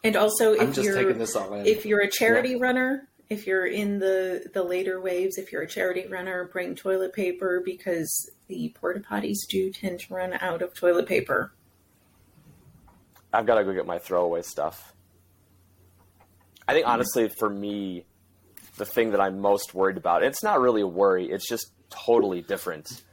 And 0.03 0.15
also, 0.15 0.53
I'm 0.53 0.69
if 0.69 0.75
just 0.75 0.85
you're 0.85 0.95
taking 0.95 1.17
this 1.17 1.35
all 1.35 1.53
in. 1.55 1.65
if 1.65 1.85
you're 1.85 1.99
a 1.99 2.09
charity 2.09 2.55
runner, 2.55 3.08
if 3.29 3.45
you're 3.45 3.67
in 3.67 3.99
the 3.99 4.49
the 4.53 4.63
later 4.63 4.99
waves, 4.99 5.37
if 5.37 5.51
you're 5.51 5.61
a 5.61 5.67
charity 5.67 6.07
runner, 6.07 6.49
bring 6.51 6.75
toilet 6.75 7.13
paper 7.13 7.61
because 7.63 8.31
the 8.47 8.73
porta 8.79 8.99
potties 8.99 9.47
do 9.47 9.71
tend 9.71 9.99
to 9.99 10.13
run 10.13 10.33
out 10.41 10.61
of 10.61 10.73
toilet 10.73 11.07
paper. 11.07 11.53
I've 13.31 13.45
got 13.45 13.55
to 13.55 13.63
go 13.63 13.73
get 13.73 13.85
my 13.85 13.99
throwaway 13.99 14.41
stuff. 14.41 14.93
I 16.67 16.73
think 16.73 16.87
honestly, 16.87 17.29
for 17.29 17.49
me, 17.49 18.05
the 18.77 18.85
thing 18.85 19.11
that 19.11 19.21
I'm 19.21 19.39
most 19.39 19.75
worried 19.75 19.97
about, 19.97 20.23
it's 20.23 20.41
not 20.41 20.59
really 20.59 20.81
a 20.81 20.87
worry, 20.87 21.29
it's 21.29 21.47
just 21.47 21.71
totally 21.89 22.41
different. 22.41 23.03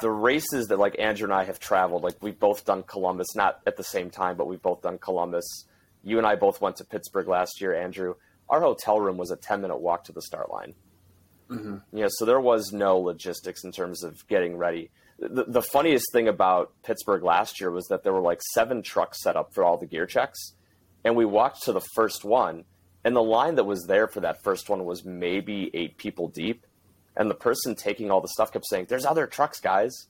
The 0.00 0.10
races 0.10 0.68
that 0.68 0.78
like 0.78 0.98
Andrew 0.98 1.24
and 1.26 1.34
I 1.34 1.44
have 1.44 1.60
traveled, 1.60 2.02
like 2.02 2.16
we've 2.22 2.38
both 2.38 2.64
done 2.64 2.82
Columbus, 2.82 3.36
not 3.36 3.60
at 3.66 3.76
the 3.76 3.84
same 3.84 4.10
time, 4.10 4.36
but 4.36 4.46
we've 4.46 4.62
both 4.62 4.82
done 4.82 4.98
Columbus. 4.98 5.66
You 6.02 6.18
and 6.18 6.26
I 6.26 6.36
both 6.36 6.60
went 6.60 6.76
to 6.76 6.84
Pittsburgh 6.84 7.28
last 7.28 7.60
year, 7.60 7.74
Andrew. 7.74 8.14
Our 8.50 8.60
hotel 8.60 8.98
room 9.00 9.16
was 9.16 9.30
a 9.30 9.36
10 9.36 9.60
minute 9.60 9.78
walk 9.78 10.04
to 10.04 10.12
the 10.12 10.22
start 10.22 10.50
line. 10.50 10.74
Mm-hmm. 11.50 11.76
You 11.96 12.02
know, 12.02 12.08
so 12.10 12.24
there 12.24 12.40
was 12.40 12.72
no 12.72 12.98
logistics 12.98 13.64
in 13.64 13.72
terms 13.72 14.04
of 14.04 14.16
getting 14.28 14.56
ready. 14.56 14.90
The, 15.18 15.44
the 15.48 15.62
funniest 15.62 16.12
thing 16.12 16.28
about 16.28 16.72
Pittsburgh 16.84 17.22
last 17.22 17.60
year 17.60 17.70
was 17.70 17.86
that 17.88 18.04
there 18.04 18.12
were 18.12 18.20
like 18.20 18.40
seven 18.54 18.82
trucks 18.82 19.22
set 19.22 19.36
up 19.36 19.52
for 19.54 19.64
all 19.64 19.76
the 19.76 19.86
gear 19.86 20.06
checks, 20.06 20.52
and 21.04 21.16
we 21.16 21.24
walked 21.24 21.62
to 21.62 21.72
the 21.72 21.80
first 21.94 22.24
one, 22.24 22.64
and 23.04 23.16
the 23.16 23.22
line 23.22 23.56
that 23.56 23.64
was 23.64 23.84
there 23.86 24.06
for 24.06 24.20
that 24.20 24.42
first 24.44 24.68
one 24.68 24.84
was 24.84 25.04
maybe 25.04 25.70
eight 25.74 25.96
people 25.96 26.28
deep, 26.28 26.64
and 27.16 27.30
the 27.30 27.34
person 27.34 27.74
taking 27.74 28.10
all 28.10 28.20
the 28.20 28.28
stuff 28.28 28.52
kept 28.52 28.66
saying, 28.68 28.86
"There's 28.88 29.06
other 29.06 29.26
trucks, 29.26 29.58
guys," 29.58 30.06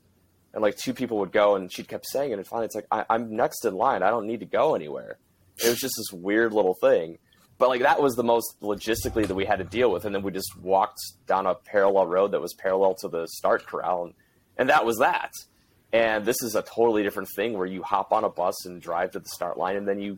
and 0.53 0.61
like 0.61 0.77
two 0.77 0.93
people 0.93 1.19
would 1.19 1.33
go, 1.33 1.55
and 1.55 1.73
she 1.73 1.85
kept 1.85 2.07
saying 2.07 2.33
it, 2.33 2.39
and 2.39 2.47
finally 2.47 2.67
it's 2.67 2.75
like, 2.75 2.87
I- 2.91 3.07
"I'm 3.09 3.35
next 3.35 3.65
in 3.65 3.75
line. 3.77 4.03
I 4.03 4.11
don't 4.11 4.27
need 4.27 4.41
to 4.41 4.47
go 4.47 4.75
anywhere." 4.75 5.19
It 5.65 5.69
was 5.69 5.79
just 5.79 5.95
this 5.97 6.13
weird 6.13 6.53
little 6.53 6.75
thing. 6.83 7.19
But 7.59 7.69
like 7.69 7.83
that 7.83 8.01
was 8.01 8.15
the 8.15 8.23
most 8.23 8.55
logistically 8.63 9.27
that 9.27 9.35
we 9.35 9.45
had 9.45 9.59
to 9.59 9.65
deal 9.65 9.91
with, 9.91 10.05
and 10.05 10.15
then 10.15 10.23
we 10.23 10.31
just 10.31 10.57
walked 10.61 11.01
down 11.27 11.47
a 11.47 11.55
parallel 11.55 12.07
road 12.07 12.31
that 12.33 12.41
was 12.41 12.55
parallel 12.55 12.95
to 13.01 13.09
the 13.09 13.27
start 13.27 13.67
corral, 13.67 14.05
and, 14.05 14.15
and 14.57 14.69
that 14.71 14.87
was 14.87 14.99
that. 14.99 15.33
And 15.93 16.25
this 16.25 16.43
is 16.43 16.55
a 16.55 16.63
totally 16.63 17.03
different 17.03 17.29
thing 17.35 17.57
where 17.57 17.67
you 17.67 17.83
hop 17.83 18.13
on 18.13 18.23
a 18.23 18.29
bus 18.29 18.67
and 18.67 18.81
drive 18.81 19.13
to 19.13 19.21
the 19.21 19.29
start 19.29 19.59
line, 19.59 19.77
and 19.77 19.89
then 19.89 19.99
you 19.99 20.17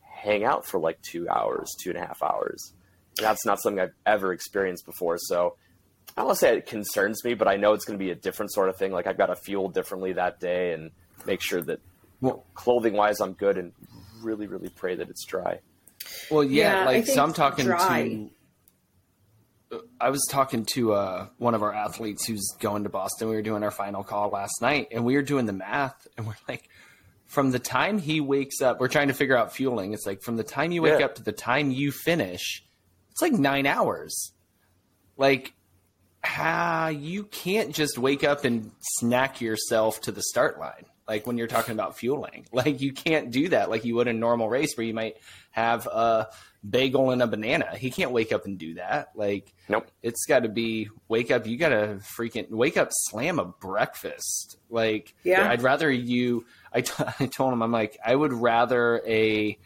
hang 0.00 0.44
out 0.44 0.64
for 0.66 0.78
like 0.80 1.00
two 1.02 1.28
hours, 1.28 1.70
two 1.82 1.90
and 1.90 1.98
a 1.98 2.06
half 2.06 2.22
hours. 2.22 2.72
And 3.18 3.26
that's 3.26 3.44
not 3.44 3.60
something 3.60 3.80
I've 3.80 3.94
ever 4.06 4.32
experienced 4.32 4.86
before. 4.86 5.18
So 5.18 5.56
I 6.16 6.24
to 6.26 6.34
say 6.34 6.56
it 6.56 6.66
concerns 6.66 7.24
me, 7.24 7.34
but 7.34 7.48
I 7.48 7.56
know 7.56 7.72
it's 7.72 7.84
going 7.84 7.98
to 7.98 8.04
be 8.04 8.10
a 8.10 8.14
different 8.14 8.52
sort 8.52 8.68
of 8.68 8.76
thing. 8.76 8.92
Like 8.92 9.06
I've 9.06 9.18
got 9.18 9.26
to 9.26 9.36
fuel 9.36 9.68
differently 9.68 10.12
that 10.14 10.40
day 10.40 10.72
and 10.72 10.90
make 11.26 11.42
sure 11.42 11.60
that 11.62 11.80
Well- 12.20 12.44
clothing 12.54 12.94
wise 12.94 13.20
I'm 13.20 13.32
good, 13.32 13.58
and 13.58 13.72
really, 14.22 14.46
really 14.46 14.68
pray 14.68 14.94
that 14.94 15.10
it's 15.10 15.24
dry. 15.24 15.60
Well, 16.30 16.44
yeah, 16.44 16.80
Yeah, 16.80 16.84
like 16.86 17.06
so 17.06 17.22
I'm 17.22 17.32
talking 17.32 17.64
dry. 17.66 18.02
to. 19.72 19.80
I 20.00 20.10
was 20.10 20.26
talking 20.28 20.64
to 20.74 20.94
uh, 20.94 21.26
one 21.38 21.54
of 21.54 21.62
our 21.62 21.72
athletes 21.72 22.26
who's 22.26 22.44
going 22.58 22.82
to 22.84 22.88
Boston. 22.88 23.28
We 23.28 23.36
were 23.36 23.42
doing 23.42 23.62
our 23.62 23.70
final 23.70 24.02
call 24.02 24.28
last 24.30 24.60
night, 24.60 24.88
and 24.90 25.04
we 25.04 25.14
were 25.14 25.22
doing 25.22 25.46
the 25.46 25.52
math, 25.52 26.08
and 26.16 26.26
we're 26.26 26.34
like, 26.48 26.68
from 27.26 27.52
the 27.52 27.60
time 27.60 27.98
he 27.98 28.20
wakes 28.20 28.60
up, 28.60 28.80
we're 28.80 28.88
trying 28.88 29.08
to 29.08 29.14
figure 29.14 29.36
out 29.36 29.52
fueling. 29.54 29.92
It's 29.92 30.06
like 30.06 30.22
from 30.22 30.36
the 30.36 30.42
time 30.42 30.72
you 30.72 30.82
wake 30.82 30.98
Yeah. 30.98 31.04
up 31.06 31.14
to 31.16 31.22
the 31.22 31.30
time 31.32 31.70
you 31.70 31.92
finish, 31.92 32.64
it's 33.12 33.22
like 33.22 33.32
nine 33.32 33.66
hours. 33.66 34.32
Like, 35.16 35.52
how 36.22 36.88
you 36.88 37.22
can't 37.24 37.72
just 37.72 37.96
wake 37.96 38.24
up 38.24 38.44
and 38.44 38.72
snack 38.98 39.40
yourself 39.40 40.00
to 40.02 40.12
the 40.12 40.22
start 40.22 40.58
line. 40.58 40.86
Like 41.06 41.26
when 41.26 41.38
you're 41.38 41.46
talking 41.46 41.72
about 41.72 41.96
fueling, 41.96 42.46
like 42.52 42.80
you 42.80 42.92
can't 42.92 43.30
do 43.30 43.48
that 43.50 43.70
like 43.70 43.84
you 43.84 43.94
would 43.94 44.08
in 44.08 44.16
a 44.16 44.18
normal 44.18 44.48
race 44.48 44.76
where 44.76 44.86
you 44.86 44.94
might 44.94 45.16
have 45.50 45.86
a 45.86 46.28
bagel 46.68 47.10
and 47.10 47.22
a 47.22 47.26
banana. 47.26 47.74
He 47.76 47.90
can't 47.90 48.12
wake 48.12 48.32
up 48.32 48.44
and 48.44 48.58
do 48.58 48.74
that. 48.74 49.08
Like, 49.14 49.52
Nope. 49.68 49.88
it's 50.02 50.24
got 50.26 50.44
to 50.44 50.48
be 50.48 50.88
wake 51.08 51.30
up. 51.30 51.46
You 51.46 51.56
got 51.56 51.70
to 51.70 52.00
freaking 52.16 52.50
wake 52.50 52.76
up, 52.76 52.88
slam 52.92 53.38
a 53.38 53.44
breakfast. 53.46 54.58
Like, 54.68 55.14
Yeah. 55.24 55.48
I'd 55.50 55.62
rather 55.62 55.90
you. 55.90 56.44
I, 56.72 56.82
t- 56.82 56.92
I 57.20 57.26
told 57.26 57.52
him 57.52 57.62
I'm 57.62 57.72
like 57.72 57.98
I 58.04 58.14
would 58.14 58.32
rather 58.32 59.02
a 59.06 59.58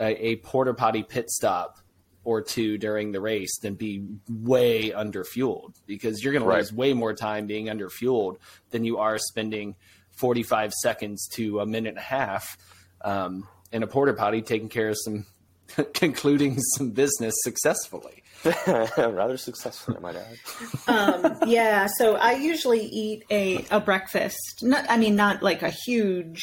a, 0.00 0.26
a 0.26 0.36
porta 0.36 0.74
potty 0.74 1.02
pit 1.04 1.30
stop 1.30 1.78
or 2.24 2.40
two 2.42 2.78
during 2.78 3.12
the 3.12 3.20
race 3.20 3.58
than 3.60 3.74
be 3.74 4.02
way 4.28 4.92
under 4.92 5.22
fueled 5.24 5.76
because 5.86 6.24
you're 6.24 6.32
going 6.32 6.44
Right. 6.44 6.54
to 6.56 6.60
lose 6.62 6.72
way 6.72 6.92
more 6.94 7.12
time 7.14 7.46
being 7.46 7.68
under 7.68 7.88
fueled 7.90 8.38
than 8.70 8.82
you 8.84 8.96
are 8.98 9.18
spending 9.18 9.76
45 10.16 10.72
seconds 10.72 11.28
to 11.34 11.60
a 11.60 11.66
minute 11.66 11.90
and 11.90 11.98
a 11.98 12.00
half 12.00 12.56
um, 13.02 13.46
in 13.74 13.82
a 13.82 13.86
porta 13.86 14.14
potty 14.14 14.40
taking 14.40 14.68
care 14.70 14.88
of 14.88 14.96
some 15.04 15.26
concluding 15.94 16.58
some 16.76 16.90
business 16.92 17.34
successfully. 17.42 18.22
Rather 18.96 19.36
successfully, 19.36 19.96
I 19.96 20.00
might 20.00 20.16
add. 20.16 20.38
Um, 20.86 21.38
yeah, 21.46 21.88
so 21.98 22.14
I 22.16 22.32
usually 22.34 22.84
eat 22.84 23.24
a, 23.30 23.64
a 23.70 23.80
breakfast. 23.80 24.60
Not, 24.62 24.84
I 24.88 24.96
mean, 24.98 25.16
not 25.16 25.42
like 25.42 25.62
a 25.62 25.70
huge 25.70 26.42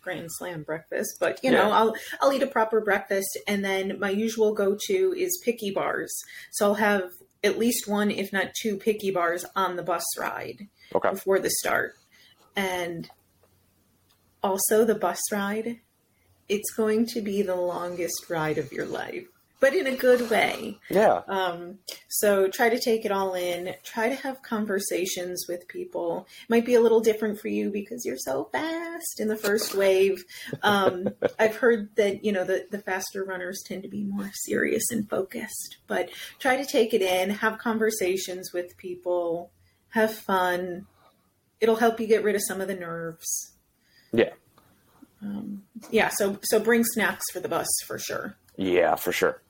grand 0.00 0.28
slam 0.32 0.62
breakfast, 0.64 1.18
but 1.20 1.38
you 1.44 1.50
know, 1.50 1.68
Yeah. 1.68 1.76
I'll 1.78 1.94
I'll 2.20 2.32
eat 2.32 2.42
a 2.42 2.46
proper 2.46 2.80
breakfast, 2.80 3.38
and 3.46 3.64
then 3.64 3.98
my 4.00 4.10
usual 4.10 4.52
go 4.54 4.76
to 4.88 5.14
is 5.16 5.40
picky 5.44 5.70
bars. 5.70 6.12
So 6.52 6.66
I'll 6.66 6.74
have 6.74 7.10
at 7.44 7.58
least 7.58 7.86
one, 7.86 8.10
if 8.10 8.32
not 8.32 8.46
two, 8.60 8.76
picky 8.78 9.10
bars 9.10 9.44
on 9.54 9.76
the 9.76 9.82
bus 9.82 10.04
ride 10.18 10.68
Okay. 10.94 11.10
before 11.10 11.38
the 11.38 11.50
start, 11.50 11.94
and 12.56 13.08
also 14.42 14.84
the 14.84 14.94
bus 14.94 15.20
ride. 15.30 15.80
It's 16.48 16.70
going 16.72 17.06
to 17.06 17.20
be 17.20 17.42
the 17.42 17.56
longest 17.56 18.28
ride 18.28 18.58
of 18.58 18.72
your 18.72 18.86
life, 18.86 19.26
but 19.60 19.74
in 19.74 19.86
a 19.86 19.96
good 19.96 20.28
way. 20.28 20.78
Yeah. 20.90 21.22
Um, 21.28 21.78
so 22.08 22.48
try 22.48 22.68
to 22.68 22.80
take 22.80 23.04
it 23.04 23.12
all 23.12 23.34
in. 23.34 23.74
Try 23.84 24.08
to 24.08 24.14
have 24.16 24.42
conversations 24.42 25.46
with 25.48 25.68
people. 25.68 26.26
Might 26.48 26.66
be 26.66 26.74
a 26.74 26.80
little 26.80 27.00
different 27.00 27.40
for 27.40 27.48
you 27.48 27.70
because 27.70 28.04
you're 28.04 28.16
so 28.18 28.48
fast 28.52 29.20
in 29.20 29.28
the 29.28 29.36
first 29.36 29.74
wave. 29.74 30.24
Um, 30.62 31.08
I've 31.38 31.56
heard 31.56 31.94
that 31.96 32.24
you 32.24 32.32
know 32.32 32.44
the 32.44 32.66
the 32.70 32.80
faster 32.80 33.24
runners 33.24 33.62
tend 33.64 33.84
to 33.84 33.88
be 33.88 34.02
more 34.02 34.30
serious 34.34 34.90
and 34.90 35.08
focused. 35.08 35.76
But 35.86 36.10
try 36.38 36.56
to 36.56 36.66
take 36.66 36.92
it 36.92 37.02
in. 37.02 37.30
Have 37.30 37.58
conversations 37.58 38.52
with 38.52 38.76
people. 38.76 39.52
Have 39.90 40.12
fun. 40.12 40.86
It'll 41.60 41.76
help 41.76 42.00
you 42.00 42.08
get 42.08 42.24
rid 42.24 42.34
of 42.34 42.42
some 42.46 42.60
of 42.60 42.66
the 42.66 42.74
nerves. 42.74 43.52
Yeah. 44.12 44.32
Um, 45.22 45.62
yeah. 45.90 46.08
So 46.08 46.38
so 46.42 46.58
bring 46.58 46.84
snacks 46.84 47.24
for 47.32 47.40
the 47.40 47.48
bus 47.48 47.68
for 47.86 47.98
sure. 47.98 48.36
Yeah, 48.56 48.96
for 48.96 49.12
sure. 49.12 49.40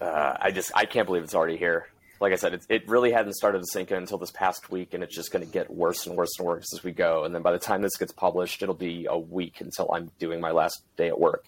Uh, 0.00 0.36
I 0.40 0.50
just 0.50 0.70
I 0.74 0.84
can't 0.84 1.06
believe 1.06 1.22
it's 1.24 1.34
already 1.34 1.56
here. 1.56 1.88
Like 2.20 2.32
I 2.32 2.36
said, 2.36 2.54
it, 2.54 2.66
it 2.68 2.88
really 2.88 3.12
hadn't 3.12 3.34
started 3.34 3.58
to 3.58 3.66
sink 3.72 3.90
in 3.92 3.96
until 3.98 4.18
this 4.18 4.32
past 4.32 4.70
week, 4.70 4.92
and 4.92 5.02
it's 5.04 5.14
just 5.14 5.30
going 5.32 5.44
to 5.44 5.50
get 5.50 5.70
worse 5.70 6.06
and 6.06 6.16
worse 6.16 6.30
and 6.38 6.46
worse 6.46 6.66
as 6.74 6.82
we 6.82 6.90
go. 6.90 7.24
And 7.24 7.32
then 7.34 7.42
by 7.42 7.52
the 7.52 7.60
time 7.60 7.80
this 7.80 7.96
gets 7.96 8.12
published, 8.12 8.60
it'll 8.62 8.74
be 8.74 9.06
a 9.08 9.16
week 9.16 9.60
until 9.60 9.90
I'm 9.92 10.10
doing 10.18 10.40
my 10.40 10.50
last 10.50 10.82
day 10.96 11.08
at 11.08 11.18
work. 11.18 11.46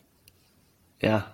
Yeah. 1.00 1.22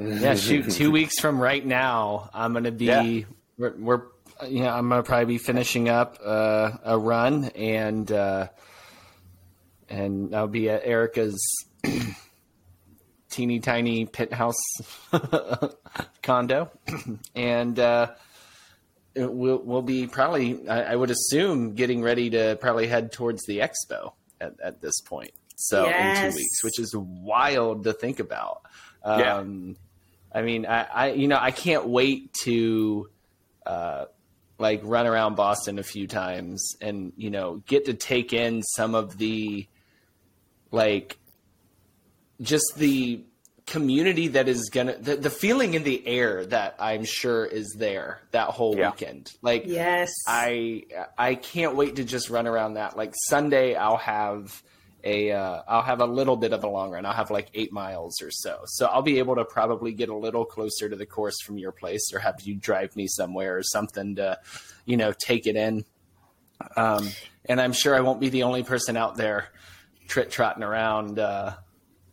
Yeah, 0.00 0.36
shoot, 0.36 0.70
two 0.70 0.92
weeks 0.92 1.18
from 1.18 1.40
right 1.40 1.64
now, 1.66 2.30
I'm 2.32 2.52
going 2.52 2.62
to 2.64 2.70
be, 2.70 2.84
Yeah. 2.84 3.22
we're, 3.56 3.74
we're, 3.76 4.02
you 4.46 4.62
know, 4.62 4.70
I'm 4.70 4.88
going 4.88 5.02
to 5.02 5.06
probably 5.06 5.26
be 5.26 5.38
finishing 5.38 5.88
up 5.88 6.18
uh, 6.24 6.72
a 6.84 6.98
run 6.98 7.46
and, 7.54 8.10
uh, 8.10 8.48
and 9.88 10.34
I'll 10.34 10.46
be 10.46 10.68
at 10.70 10.84
Erica's 10.84 11.40
teeny 13.30 13.60
tiny 13.60 14.06
pit 14.06 14.32
house 14.32 14.56
condo. 16.22 16.70
and, 17.34 17.78
uh, 17.78 18.12
we'll, 19.16 19.58
we'll 19.58 19.82
be 19.82 20.06
probably, 20.06 20.68
I, 20.68 20.92
I 20.92 20.96
would 20.96 21.10
assume, 21.10 21.74
getting 21.74 22.02
ready 22.02 22.30
to 22.30 22.58
probably 22.60 22.86
head 22.86 23.12
towards 23.12 23.44
the 23.46 23.58
expo 23.58 24.12
at, 24.40 24.54
at 24.62 24.80
this 24.80 25.00
point. 25.00 25.32
So 25.56 25.86
in 25.86 26.16
two 26.16 26.36
weeks, 26.36 26.62
which 26.62 26.78
is 26.78 26.94
wild 26.94 27.84
to 27.84 27.92
think 27.92 28.20
about. 28.20 28.62
Yeah. 29.04 29.38
Um, 29.38 29.76
I 30.32 30.42
mean, 30.42 30.66
I, 30.66 30.82
I, 30.82 31.10
you 31.12 31.26
know, 31.26 31.38
I 31.40 31.50
can't 31.50 31.88
wait 31.88 32.32
to, 32.44 33.08
uh, 33.66 34.04
like 34.58 34.80
run 34.82 35.06
around 35.06 35.36
Boston 35.36 35.78
a 35.78 35.82
few 35.82 36.06
times 36.06 36.74
and, 36.80 37.12
you 37.16 37.30
know, 37.30 37.62
get 37.66 37.84
to 37.86 37.94
take 37.94 38.32
in 38.32 38.62
some 38.62 38.94
of 38.94 39.16
the, 39.18 39.66
like, 40.72 41.16
just 42.40 42.64
the 42.76 43.20
community 43.66 44.28
that 44.28 44.48
is 44.48 44.70
gonna, 44.72 44.96
the, 44.98 45.16
the 45.16 45.30
feeling 45.30 45.74
in 45.74 45.82
the 45.84 46.06
air 46.06 46.44
that 46.46 46.74
I'm 46.78 47.04
sure 47.04 47.44
is 47.44 47.76
there 47.78 48.20
that 48.30 48.48
whole 48.48 48.76
Yeah. 48.76 48.90
weekend. 48.90 49.30
Like, 49.42 49.64
Yes. 49.66 50.10
I 50.26 50.84
I 51.16 51.34
can't 51.34 51.76
wait 51.76 51.96
to 51.96 52.04
just 52.04 52.30
run 52.30 52.46
around 52.46 52.74
that. 52.74 52.96
Like 52.96 53.12
Sunday, 53.28 53.74
I'll 53.74 53.96
have 53.98 54.62
a 55.04 55.32
uh, 55.32 55.62
I'll 55.68 55.82
have 55.82 56.00
a 56.00 56.06
little 56.06 56.36
bit 56.36 56.52
of 56.52 56.64
a 56.64 56.68
long 56.68 56.90
run. 56.90 57.06
I'll 57.06 57.12
have 57.12 57.30
like 57.30 57.50
eight 57.54 57.72
miles 57.72 58.20
or 58.20 58.30
so. 58.30 58.62
So 58.66 58.86
I'll 58.86 59.02
be 59.02 59.18
able 59.18 59.36
to 59.36 59.44
probably 59.44 59.92
get 59.92 60.08
a 60.08 60.16
little 60.16 60.44
closer 60.44 60.88
to 60.88 60.96
the 60.96 61.06
course 61.06 61.40
from 61.44 61.58
your 61.58 61.72
place, 61.72 62.12
or 62.12 62.18
have 62.18 62.40
you 62.42 62.54
drive 62.54 62.96
me 62.96 63.06
somewhere 63.06 63.56
or 63.56 63.62
something 63.62 64.16
to, 64.16 64.38
you 64.84 64.96
know, 64.96 65.12
take 65.18 65.46
it 65.46 65.56
in. 65.56 65.84
Um, 66.76 67.08
and 67.44 67.60
I'm 67.60 67.72
sure 67.72 67.94
I 67.94 68.00
won't 68.00 68.20
be 68.20 68.28
the 68.28 68.42
only 68.42 68.64
person 68.64 68.96
out 68.96 69.16
there 69.16 69.48
trit 70.08 70.30
trotting 70.30 70.62
around. 70.62 71.18
Uh, 71.18 71.54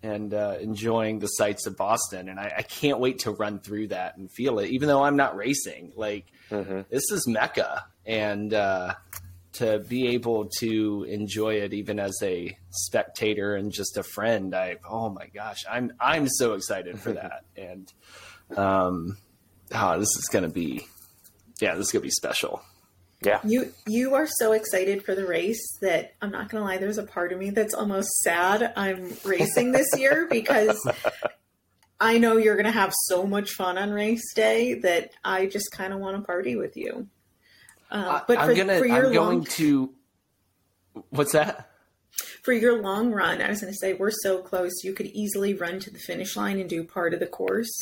and 0.04 0.36
uh, 0.36 0.58
enjoying 0.62 1.18
the 1.18 1.26
sights 1.26 1.66
of 1.66 1.76
Boston, 1.76 2.30
and 2.30 2.40
I, 2.40 2.54
I 2.58 2.62
can't 2.62 3.00
wait 3.00 3.20
to 3.20 3.32
run 3.32 3.58
through 3.58 3.88
that 3.88 4.18
and 4.18 4.32
feel 4.32 4.60
it. 4.60 4.70
Even 4.70 4.88
though 4.88 5.02
I'm 5.02 5.16
not 5.16 5.36
racing, 5.36 5.94
like 5.96 6.28
this 6.92 7.10
is 7.12 7.28
Mecca, 7.28 7.88
and 8.06 8.54
uh, 8.54 8.94
to 9.56 9.80
be 9.80 10.10
able 10.10 10.50
to 10.60 11.06
enjoy 11.10 11.56
it 11.56 11.74
even 11.74 12.00
as 12.00 12.18
a 12.22 12.58
spectator 12.70 13.56
and 13.56 13.72
just 13.72 13.98
a 13.98 14.04
friend, 14.04 14.54
I 14.56 14.78
oh 14.90 15.10
my 15.10 15.28
gosh, 15.28 15.64
I'm 15.70 15.94
I'm 16.00 16.28
so 16.28 16.54
excited 16.54 17.00
for 17.00 17.14
that, 17.14 17.46
and 17.58 17.92
um, 18.58 19.18
oh, 19.74 20.00
this 20.00 20.16
is 20.18 20.28
gonna 20.32 20.50
be 20.50 20.88
yeah, 21.60 21.76
this 21.76 21.88
is 21.88 21.92
gonna 21.92 22.04
be 22.04 22.10
special. 22.10 22.62
Yeah. 23.22 23.40
You 23.44 23.74
you 23.88 24.16
are 24.16 24.28
so 24.28 24.52
excited 24.52 25.04
for 25.04 25.16
the 25.16 25.26
race 25.26 25.78
that 25.82 26.14
I'm 26.22 26.32
not 26.32 26.50
gonna 26.50 26.66
lie. 26.66 26.78
There's 26.78 26.98
a 26.98 27.04
part 27.04 27.32
of 27.32 27.40
me 27.40 27.50
that's 27.50 27.74
almost 27.74 28.10
sad 28.22 28.74
I'm 28.76 29.14
racing 29.24 29.72
this 29.72 29.88
year 29.98 30.28
because 30.30 30.78
I 32.00 32.18
know 32.18 32.38
you're 32.38 32.58
gonna 32.58 32.72
have 32.72 32.94
so 33.06 33.26
much 33.26 33.52
fun 33.52 33.78
on 33.78 33.92
race 33.92 34.34
day 34.34 34.76
that 34.76 35.12
I 35.24 35.48
just 35.48 35.72
kind 35.72 35.94
of 35.94 36.00
want 36.00 36.18
to 36.18 36.24
party 36.24 36.56
with 36.56 36.76
you. 36.76 37.08
Uh, 37.92 38.22
but 38.28 38.38
I'm 38.38 38.50
for, 38.50 38.56
gonna 38.56 38.80
for 38.80 38.86
your 38.86 39.08
I'm 39.08 39.14
going 39.14 39.38
long, 39.40 39.46
to 39.46 39.94
what's 41.10 41.34
that? 41.34 41.70
for 42.44 42.54
your 42.54 42.82
long 42.82 43.12
run, 43.12 43.42
I 43.42 43.50
was 43.50 43.62
gonna 43.62 43.74
say 43.74 43.94
we're 43.94 44.12
so 44.12 44.40
close. 44.40 44.72
You 44.84 44.94
could 44.94 45.08
easily 45.08 45.54
run 45.54 45.80
to 45.82 45.90
the 45.90 46.00
finish 46.00 46.36
line 46.36 46.60
and 46.60 46.70
do 46.70 46.84
part 46.84 47.14
of 47.14 47.20
the 47.20 47.28
course. 47.28 47.82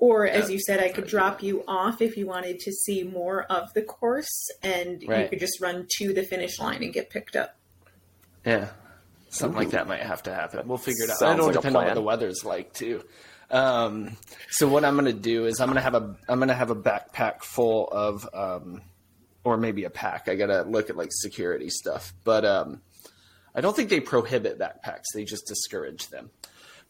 Or, 0.00 0.28
as 0.28 0.48
you 0.48 0.60
said, 0.60 0.78
I 0.78 0.90
could 0.90 1.08
drop 1.08 1.42
you 1.42 1.64
off 1.66 2.00
if 2.00 2.16
you 2.16 2.24
wanted 2.24 2.60
to 2.60 2.72
see 2.72 3.02
more 3.02 3.42
of 3.50 3.72
the 3.74 3.82
course, 3.82 4.48
and 4.62 5.02
you 5.02 5.26
could 5.28 5.40
just 5.40 5.60
run 5.60 5.88
to 5.96 6.12
the 6.12 6.22
finish 6.22 6.60
line 6.60 6.84
and 6.84 6.92
get 6.92 7.10
picked 7.10 7.34
up. 7.34 7.56
Yeah, 8.46 8.68
something 9.28 9.58
like 9.58 9.70
that 9.70 9.88
might 9.88 10.02
have 10.02 10.22
to 10.22 10.34
happen. 10.34 10.68
We'll 10.68 10.78
figure 10.78 11.02
it 11.02 11.10
out. 11.10 11.18
Sounds 11.18 11.38
It'll 11.38 11.46
like 11.46 11.56
depend 11.56 11.76
on 11.76 11.84
what 11.84 11.94
the 11.94 12.02
weather's 12.02 12.44
like 12.44 12.72
too. 12.72 13.02
Um, 13.50 14.16
so 14.50 14.68
what 14.68 14.84
I'm 14.84 14.94
going 14.94 15.06
to 15.06 15.12
do 15.12 15.46
is 15.46 15.60
I'm 15.60 15.66
going 15.66 15.76
to 15.76 15.82
have 15.82 15.96
a 15.96 16.14
I'm 16.28 16.38
going 16.38 16.48
to 16.48 16.54
have 16.54 16.70
a 16.70 16.76
backpack 16.76 17.42
full 17.42 17.88
of 17.88 18.28
um, 18.32 18.82
or 19.54 19.56
maybe 19.56 19.84
a 19.84 19.90
pack. 19.90 20.28
I 20.28 20.34
got 20.34 20.46
to 20.46 20.62
look 20.62 20.90
at 20.90 20.96
like 20.96 21.10
security 21.12 21.70
stuff, 21.70 22.12
but 22.24 22.44
um, 22.44 22.80
I 23.54 23.60
don't 23.60 23.74
think 23.74 23.88
they 23.90 24.00
prohibit 24.00 24.58
backpacks. 24.58 25.04
They 25.14 25.24
just 25.24 25.46
discourage 25.46 26.08
them. 26.08 26.30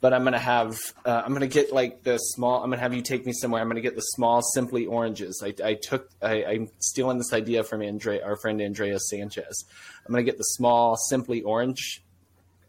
But 0.00 0.14
I'm 0.14 0.22
gonna 0.22 0.38
have 0.38 0.78
uh, 1.04 1.22
I'm 1.24 1.32
gonna 1.32 1.48
get 1.48 1.72
like 1.72 2.04
the 2.04 2.18
small. 2.18 2.62
I'm 2.62 2.70
gonna 2.70 2.80
have 2.80 2.94
you 2.94 3.02
take 3.02 3.26
me 3.26 3.32
somewhere. 3.32 3.60
I'm 3.60 3.66
gonna 3.68 3.80
get 3.80 3.96
the 3.96 4.00
small 4.00 4.42
Simply 4.42 4.86
oranges. 4.86 5.42
I, 5.44 5.52
I 5.64 5.74
took 5.74 6.08
I, 6.22 6.44
I'm 6.44 6.68
stealing 6.78 7.18
this 7.18 7.32
idea 7.32 7.64
from 7.64 7.82
Andre, 7.82 8.20
our 8.20 8.36
friend 8.36 8.62
Andrea 8.62 9.00
Sanchez. 9.00 9.64
I'm 10.06 10.12
gonna 10.12 10.22
get 10.22 10.38
the 10.38 10.44
small 10.44 10.96
Simply 10.96 11.42
orange. 11.42 12.04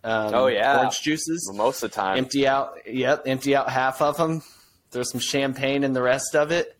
Um, 0.03 0.33
Oh, 0.33 0.47
yeah. 0.47 0.79
orange 0.79 1.01
juices. 1.01 1.51
Most 1.53 1.83
of 1.83 1.91
the 1.91 1.95
time. 1.95 2.17
Empty 2.17 2.47
out. 2.47 2.79
Yep, 2.87 3.23
empty 3.27 3.55
out 3.55 3.69
half 3.69 4.01
of 4.01 4.17
them. 4.17 4.41
Throw 4.89 5.03
some 5.03 5.19
champagne 5.19 5.83
in 5.83 5.93
the 5.93 6.01
rest 6.01 6.35
of 6.35 6.51
it. 6.51 6.75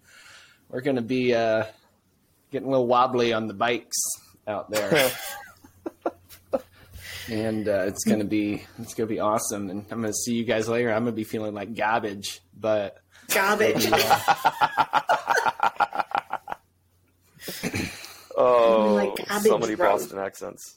We're 0.68 0.82
gonna 0.82 1.04
be 1.04 1.36
uh, 1.36 1.66
getting 2.52 2.68
a 2.68 2.72
little 2.72 2.88
wobbly 2.88 3.34
on 3.34 3.48
the 3.48 3.54
bikes 3.54 3.98
out 4.48 4.70
there. 4.70 5.12
and 7.30 7.68
uh, 7.68 7.86
it's 7.88 8.04
gonna 8.06 8.24
be 8.24 8.64
it's 8.80 8.94
gonna 8.94 9.08
be 9.08 9.20
awesome. 9.20 9.70
And 9.70 9.86
I'm 9.92 10.02
gonna 10.02 10.14
see 10.14 10.34
you 10.34 10.46
guys 10.46 10.68
later. 10.68 10.92
I'm 10.92 11.04
gonna 11.04 11.12
be 11.12 11.24
feeling 11.24 11.54
like 11.54 11.76
garbage, 11.76 12.40
but 12.58 12.98
Garbage. 13.34 13.88
oh, 18.36 18.94
Like 18.96 19.44
so 19.44 19.58
many 19.58 19.76
road. 19.76 19.92
Boston 19.92 20.20
accents. 20.20 20.76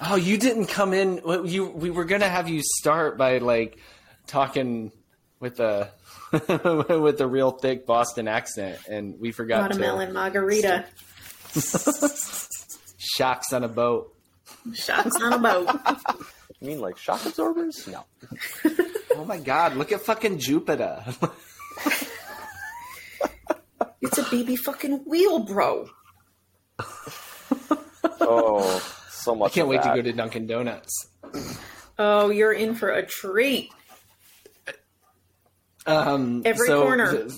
oh, 0.00 0.16
you 0.16 0.36
didn't 0.36 0.66
come 0.66 0.92
in. 0.92 1.20
You 1.44 1.66
we 1.66 1.90
were 1.90 2.04
gonna 2.04 2.28
have 2.28 2.48
you 2.48 2.60
start 2.80 3.16
by 3.16 3.38
like 3.38 3.78
talking 4.26 4.92
with 5.40 5.60
a 5.60 5.90
with 6.88 7.20
a 7.20 7.26
real 7.26 7.52
thick 7.52 7.86
Boston 7.86 8.28
accent, 8.28 8.78
and 8.88 9.18
we 9.20 9.32
forgot 9.32 9.62
Watermelon 9.62 10.12
margarita. 10.12 10.84
shocks 12.98 13.52
on 13.52 13.62
a 13.64 13.68
boat. 13.68 14.14
Shocks 14.72 15.20
on 15.22 15.32
a 15.32 15.38
boat. 15.38 15.70
You 16.60 16.70
mean 16.70 16.80
like 16.80 16.96
shock 16.96 17.26
absorbers? 17.26 17.86
No. 17.86 18.04
Oh 19.16 19.26
my 19.26 19.36
God! 19.36 19.76
Look 19.76 19.92
at 19.92 20.00
fucking 20.00 20.38
Jupiter. 20.38 21.04
It's 24.00 24.16
a 24.16 24.22
baby 24.30 24.56
fucking 24.56 25.04
wheel, 25.04 25.40
bro. 25.40 25.90
Oh, 28.20 28.82
so 29.10 29.34
much. 29.34 29.52
I 29.52 29.54
can't 29.54 29.64
of 29.64 29.70
wait 29.70 29.82
to 29.82 29.94
go 29.94 30.00
to 30.00 30.12
Dunkin' 30.12 30.46
Donuts. 30.46 31.08
Oh, 31.98 32.30
you're 32.30 32.52
in 32.52 32.74
for 32.74 32.90
a 32.90 33.04
treat. 33.04 33.70
Um, 35.86 36.42
Every 36.44 36.66
so- 36.66 36.82
corner. 36.82 37.28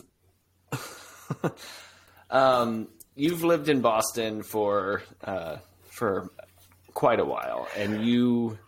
um, 2.31 2.89
you've 3.15 3.43
lived 3.45 3.69
in 3.69 3.81
Boston 3.81 4.43
for 4.43 5.03
uh, 5.25 5.57
for 5.91 6.31
quite 6.95 7.21
a 7.21 7.25
while, 7.25 7.69
and 7.77 8.05
you 8.05 8.59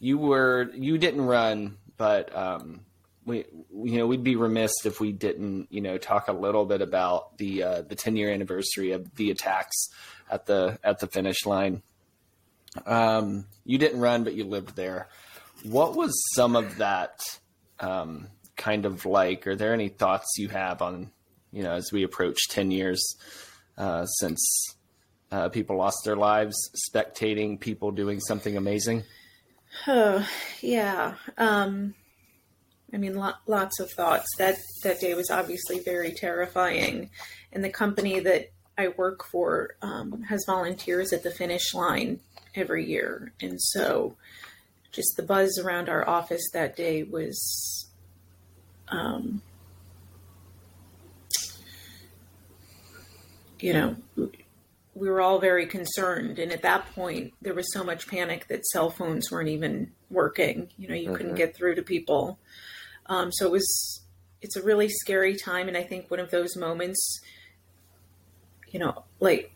you 0.00 0.18
were 0.18 0.70
you 0.74 0.98
didn't 0.98 1.22
run, 1.22 1.76
but 1.96 2.34
um, 2.36 2.80
we 3.24 3.44
you 3.72 3.98
know 3.98 4.06
we'd 4.06 4.24
be 4.24 4.36
remiss 4.36 4.72
if 4.84 5.00
we 5.00 5.12
didn't 5.12 5.68
you 5.70 5.80
know 5.80 5.98
talk 5.98 6.28
a 6.28 6.32
little 6.32 6.64
bit 6.64 6.80
about 6.82 7.36
the 7.38 7.62
uh, 7.62 7.82
the 7.82 7.94
10 7.94 8.16
year 8.16 8.30
anniversary 8.30 8.92
of 8.92 9.14
the 9.16 9.30
attacks 9.30 9.88
at 10.30 10.46
the 10.46 10.78
at 10.82 10.98
the 10.98 11.06
finish 11.06 11.46
line. 11.46 11.82
Um, 12.86 13.46
you 13.64 13.78
didn't 13.78 14.00
run, 14.00 14.24
but 14.24 14.34
you 14.34 14.44
lived 14.44 14.76
there. 14.76 15.08
What 15.64 15.94
was 15.94 16.12
some 16.34 16.56
of 16.56 16.78
that 16.78 17.20
um, 17.80 18.28
kind 18.60 18.84
of 18.84 19.04
like? 19.06 19.46
Are 19.46 19.56
there 19.56 19.74
any 19.74 19.88
thoughts 19.88 20.28
you 20.38 20.48
have 20.48 20.82
on 20.82 21.10
you 21.52 21.64
know 21.64 21.72
as 21.72 21.90
we 21.92 22.04
approach 22.04 22.38
10 22.48 22.70
years 22.70 23.16
uh, 23.76 24.06
since 24.06 24.76
uh, 25.32 25.48
people 25.48 25.76
lost 25.76 26.04
their 26.04 26.16
lives 26.16 26.56
spectating 26.92 27.58
people 27.58 27.90
doing 27.90 28.20
something 28.20 28.56
amazing? 28.56 29.02
Oh, 29.86 30.28
yeah. 30.60 31.14
Um, 31.38 31.94
I 32.92 32.96
mean, 32.96 33.14
lo- 33.14 33.32
lots 33.46 33.78
of 33.80 33.90
thoughts. 33.90 34.26
That 34.38 34.56
that 34.82 35.00
day 35.00 35.14
was 35.14 35.30
obviously 35.30 35.78
very 35.80 36.12
terrifying, 36.12 37.10
and 37.52 37.64
the 37.64 37.70
company 37.70 38.20
that 38.20 38.50
I 38.76 38.88
work 38.88 39.24
for 39.24 39.76
um, 39.82 40.22
has 40.22 40.44
volunteers 40.46 41.12
at 41.12 41.22
the 41.22 41.30
finish 41.30 41.72
line 41.72 42.20
every 42.54 42.84
year, 42.86 43.32
and 43.40 43.60
so 43.60 44.16
just 44.90 45.16
the 45.16 45.22
buzz 45.22 45.56
around 45.58 45.88
our 45.88 46.08
office 46.08 46.50
that 46.52 46.76
day 46.76 47.02
was. 47.02 47.86
Um, 48.90 49.42
you 53.60 53.72
know, 53.72 53.96
we 54.94 55.08
were 55.08 55.20
all 55.20 55.38
very 55.38 55.66
concerned. 55.66 56.38
And 56.38 56.52
at 56.52 56.62
that 56.62 56.92
point, 56.94 57.32
there 57.40 57.54
was 57.54 57.72
so 57.72 57.84
much 57.84 58.08
panic 58.08 58.48
that 58.48 58.66
cell 58.66 58.90
phones 58.90 59.30
weren't 59.30 59.48
even 59.48 59.92
working. 60.10 60.68
You 60.76 60.88
know, 60.88 60.94
you 60.94 61.14
couldn't 61.14 61.36
get 61.36 61.56
through 61.56 61.76
to 61.76 61.82
people. 61.82 62.38
Um, 63.06 63.32
so 63.32 63.46
it 63.46 63.52
was, 63.52 64.02
it's 64.42 64.56
a 64.56 64.62
really 64.62 64.88
scary 64.88 65.36
time. 65.36 65.68
And 65.68 65.76
I 65.76 65.82
think 65.82 66.10
one 66.10 66.20
of 66.20 66.30
those 66.30 66.56
moments, 66.56 67.20
you 68.68 68.78
know, 68.78 69.04
like 69.20 69.52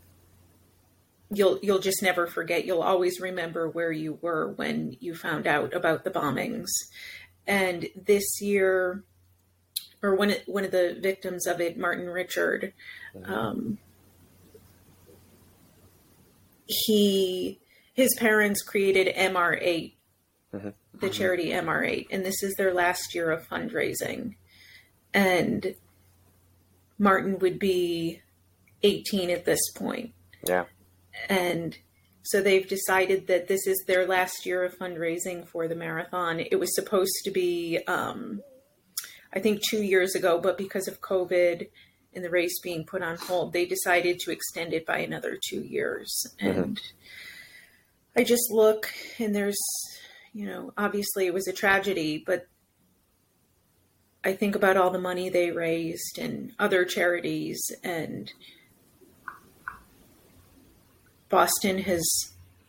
you'll, 1.30 1.58
you'll 1.62 1.78
just 1.78 2.02
never 2.02 2.26
forget. 2.26 2.64
You'll 2.64 2.82
always 2.82 3.20
remember 3.20 3.68
where 3.68 3.92
you 3.92 4.18
were 4.20 4.52
when 4.52 4.96
you 5.00 5.14
found 5.14 5.46
out 5.46 5.74
about 5.74 6.04
the 6.04 6.10
bombings. 6.10 6.68
And 7.46 7.88
this 7.96 8.40
year, 8.40 9.02
or 10.04 10.14
one, 10.14 10.34
one 10.46 10.64
of 10.64 10.70
the 10.70 10.96
victims 11.00 11.46
of 11.46 11.60
it, 11.60 11.78
Martin 11.78 12.08
Richard, 12.08 12.74
um, 13.24 13.78
he 16.66 17.58
his 17.94 18.14
parents 18.18 18.62
created 18.62 19.14
MR8, 19.14 19.92
the 21.00 21.10
charity 21.10 21.50
MR8, 21.50 22.08
and 22.10 22.24
this 22.24 22.42
is 22.42 22.54
their 22.54 22.74
last 22.74 23.14
year 23.14 23.30
of 23.30 23.48
fundraising. 23.48 24.34
And 25.12 25.74
Martin 26.98 27.38
would 27.38 27.58
be 27.58 28.20
18 28.82 29.30
at 29.30 29.44
this 29.44 29.60
point. 29.76 30.12
Yeah. 30.46 30.64
And 31.28 31.78
so 32.22 32.42
they've 32.42 32.68
decided 32.68 33.28
that 33.28 33.46
this 33.46 33.66
is 33.66 33.84
their 33.86 34.06
last 34.06 34.44
year 34.44 34.64
of 34.64 34.76
fundraising 34.76 35.46
for 35.46 35.68
the 35.68 35.76
marathon. 35.76 36.40
It 36.40 36.58
was 36.58 36.74
supposed 36.74 37.14
to 37.24 37.30
be, 37.30 37.78
um, 37.86 38.42
I 39.34 39.40
think, 39.40 39.62
two 39.62 39.82
years 39.82 40.14
ago, 40.14 40.38
but 40.40 40.56
because 40.56 40.86
of 40.86 41.00
COVID 41.00 41.68
and 42.14 42.24
the 42.24 42.30
race 42.30 42.60
being 42.62 42.84
put 42.84 43.02
on 43.02 43.16
hold, 43.16 43.52
they 43.52 43.66
decided 43.66 44.20
to 44.20 44.30
extend 44.30 44.72
it 44.72 44.86
by 44.86 44.98
another 44.98 45.36
two 45.48 45.60
years. 45.60 46.24
Mm-hmm. 46.40 46.62
And 46.62 46.80
I 48.16 48.22
just 48.22 48.52
look, 48.52 48.92
and 49.18 49.34
there's, 49.34 49.58
you 50.32 50.46
know, 50.46 50.72
obviously 50.76 51.26
it 51.26 51.34
was 51.34 51.48
a 51.48 51.52
tragedy, 51.52 52.22
but 52.24 52.46
I 54.22 54.34
think 54.34 54.54
about 54.54 54.76
all 54.76 54.90
the 54.90 55.00
money 55.00 55.28
they 55.28 55.50
raised 55.50 56.18
and 56.18 56.52
other 56.58 56.84
charities, 56.84 57.60
and 57.82 58.32
Boston 61.28 61.78
has, 61.78 62.02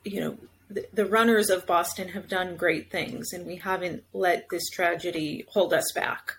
you 0.04 0.20
know, 0.20 0.38
the, 0.70 0.88
the 0.92 1.06
runners 1.06 1.52
of 1.52 1.68
Boston 1.68 2.10
have 2.10 2.28
done 2.28 2.58
great 2.58 2.90
things, 2.90 3.32
and 3.32 3.46
we 3.46 3.58
haven't 3.58 4.04
let 4.14 4.50
this 4.50 4.68
tragedy 4.70 5.46
hold 5.50 5.72
us 5.72 5.92
back. 5.94 6.38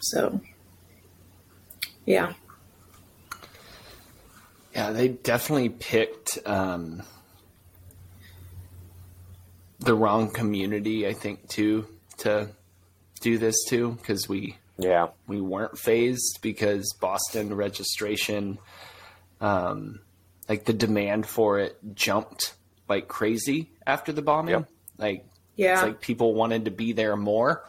So, 0.00 0.40
yeah. 2.06 2.32
Yeah, 4.74 4.90
they 4.92 5.08
definitely 5.08 5.70
picked 5.70 6.38
um, 6.46 7.02
the 9.80 9.94
wrong 9.94 10.30
community, 10.30 11.06
I 11.06 11.12
think, 11.14 11.48
too, 11.48 11.86
to 12.18 12.48
do 13.20 13.38
this 13.38 13.56
to 13.68 13.92
because 13.92 14.28
we 14.28 14.56
Yeah. 14.78 15.08
we 15.26 15.40
weren't 15.40 15.76
fazed 15.78 16.38
because 16.42 16.94
Boston 17.00 17.54
registration, 17.54 18.58
um, 19.40 20.00
like 20.48 20.64
the 20.64 20.72
demand 20.72 21.26
for 21.26 21.58
it 21.58 21.76
jumped 21.94 22.54
like 22.88 23.08
crazy 23.08 23.70
after 23.86 24.12
the 24.12 24.22
bombing. 24.22 24.54
Yep. 24.54 24.68
Like 24.98 25.26
Yeah. 25.56 25.72
it's 25.74 25.82
like 25.82 26.00
people 26.00 26.34
wanted 26.34 26.66
to 26.66 26.70
be 26.70 26.92
there 26.92 27.16
more. 27.16 27.64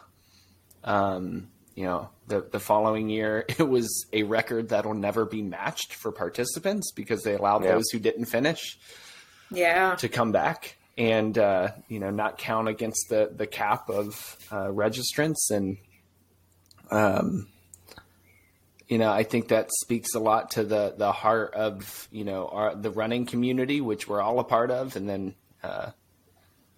Um, 0.84 1.48
you 1.80 1.86
know, 1.86 2.10
the 2.26 2.42
the 2.42 2.60
following 2.60 3.08
year 3.08 3.46
it 3.58 3.66
was 3.66 4.06
a 4.12 4.22
record 4.24 4.68
that'll 4.68 4.92
never 5.08 5.24
be 5.24 5.40
matched 5.40 5.94
for 5.94 6.12
participants 6.12 6.92
because 6.92 7.22
they 7.22 7.34
allowed 7.34 7.64
Yeah. 7.64 7.72
those 7.72 7.88
who 7.90 7.98
didn't 7.98 8.26
finish 8.26 8.78
Yeah. 9.50 9.94
to 9.96 10.08
come 10.08 10.30
back 10.30 10.76
and 10.98 11.38
uh, 11.38 11.68
you 11.88 11.98
know 11.98 12.10
not 12.10 12.36
count 12.36 12.68
against 12.68 13.08
the 13.08 13.32
the 13.34 13.46
cap 13.46 13.88
of 13.88 14.36
uh, 14.50 14.66
registrants 14.66 15.50
and 15.50 15.78
um 16.90 17.46
you 18.88 18.98
know 18.98 19.10
I 19.10 19.22
think 19.22 19.48
that 19.48 19.70
speaks 19.80 20.14
a 20.14 20.18
lot 20.20 20.50
to 20.52 20.64
the 20.64 20.94
the 20.98 21.12
heart 21.12 21.54
of 21.54 22.08
you 22.10 22.24
know 22.24 22.48
our 22.48 22.74
the 22.74 22.90
running 22.90 23.24
community 23.24 23.80
which 23.80 24.06
we're 24.08 24.20
all 24.20 24.38
a 24.40 24.44
part 24.44 24.70
of 24.70 24.96
and 24.96 25.08
then 25.08 25.34
uh, 25.62 25.90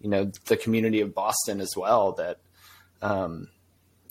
you 0.00 0.11
know 0.11 0.30
the 0.46 0.57
community 0.57 1.00
of 1.00 1.14
Boston 1.14 1.61
as 1.61 1.72
well 1.76 2.12
that 2.12 2.38
um, 3.00 3.48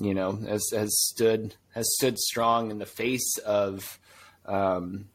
you 0.04 0.14
know 0.14 0.34
has 0.48 0.70
has 0.72 0.92
stood 1.08 1.56
has 1.74 1.86
stood 1.96 2.18
strong 2.18 2.72
in 2.72 2.80
the 2.80 2.86
face 2.86 3.38
of 3.46 4.00
um, 4.46 5.06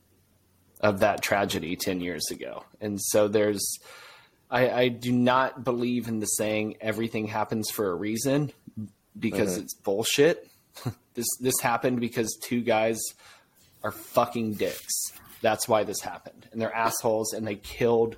of 0.80 1.00
that 1.00 1.22
tragedy 1.22 1.76
10 1.76 2.00
years 2.00 2.30
ago 2.30 2.64
and 2.80 3.00
so 3.00 3.28
there's 3.28 3.78
I, 4.50 4.70
I 4.70 4.88
do 4.88 5.12
not 5.12 5.64
believe 5.64 6.08
in 6.08 6.20
the 6.20 6.26
saying 6.26 6.76
everything 6.80 7.26
happens 7.26 7.70
for 7.70 7.90
a 7.90 7.94
reason 7.94 8.52
because 9.18 9.56
it's 9.56 9.74
bullshit. 9.74 10.48
this 11.14 11.26
this 11.40 11.58
happened 11.60 12.00
because 12.00 12.38
two 12.40 12.60
guys 12.60 12.98
are 13.82 13.90
fucking 13.90 14.54
dicks. 14.54 15.12
That's 15.42 15.68
why 15.68 15.84
this 15.84 16.00
happened. 16.00 16.48
And 16.52 16.60
they're 16.60 16.74
assholes 16.74 17.32
and 17.32 17.46
they 17.46 17.56
killed 17.56 18.16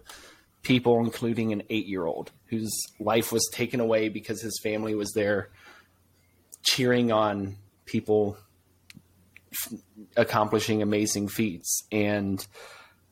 people, 0.62 0.98
including 1.00 1.52
an 1.52 1.62
eight 1.70 1.86
year 1.86 2.04
old 2.04 2.30
whose 2.46 2.72
life 3.00 3.32
was 3.32 3.48
taken 3.52 3.80
away 3.80 4.08
because 4.08 4.42
his 4.42 4.60
family 4.62 4.94
was 4.94 5.12
there 5.14 5.50
cheering 6.68 7.12
on 7.12 7.56
people 7.84 8.36
f- 9.52 9.78
accomplishing 10.16 10.82
amazing 10.82 11.28
feats. 11.28 11.82
And 11.90 12.44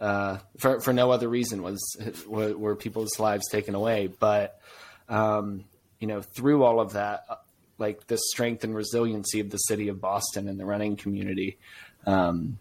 uh, 0.01 0.39
for 0.59 0.81
for 0.81 0.93
no 0.93 1.11
other 1.11 1.29
reason 1.29 1.63
was 1.63 1.81
were, 2.27 2.57
were 2.57 2.77
people's 2.77 3.19
lives 3.19 3.49
taken 3.51 3.75
away. 3.75 4.09
But 4.09 4.61
um, 5.09 5.65
you 5.99 6.07
know, 6.07 6.21
through 6.21 6.65
all 6.65 6.81
of 6.81 6.93
that, 6.93 7.25
uh, 7.29 7.37
like 7.79 8.07
the 8.07 8.19
strength 8.19 8.65
and 8.65 8.75
resiliency 8.75 9.41
of 9.41 9.51
the 9.51 9.59
city 9.59 9.89
of 9.89 10.01
Boston 10.01 10.49
and 10.49 10.61
the 10.61 10.67
running 10.67 10.97
community, 10.97 11.59
um, 12.07 12.59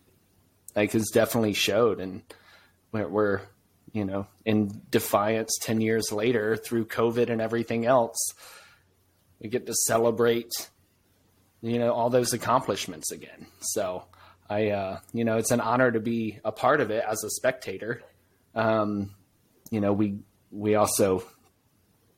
like 0.76 0.94
has 0.94 1.10
definitely 1.14 1.54
showed. 1.54 2.00
And 2.00 2.22
we're, 2.92 3.08
we're 3.08 3.42
you 3.92 4.06
know 4.06 4.28
in 4.46 4.82
defiance 4.90 5.58
ten 5.62 5.82
years 5.82 6.12
later 6.12 6.56
through 6.56 6.86
COVID 6.86 7.30
and 7.30 7.42
everything 7.42 7.86
else, 7.86 8.34
we 9.42 9.50
get 9.50 9.66
to 9.66 9.74
celebrate 9.74 10.52
you 11.62 11.80
know 11.80 11.94
all 11.94 12.10
those 12.10 12.34
accomplishments 12.34 13.12
again. 13.12 13.48
So. 13.60 14.06
I, 14.48 14.70
uh, 14.70 15.00
you 15.12 15.26
know, 15.26 15.38
it's 15.38 15.50
an 15.50 15.60
honor 15.60 15.92
to 15.92 16.00
be 16.00 16.40
a 16.46 16.52
part 16.52 16.80
of 16.80 16.92
it 16.92 17.04
as 17.04 17.24
a 17.24 17.32
spectator. 17.32 18.04
Um, 18.54 19.16
you 19.72 19.82
know, 19.82 19.92
we 19.92 20.20
we 20.52 20.76
also 20.76 21.24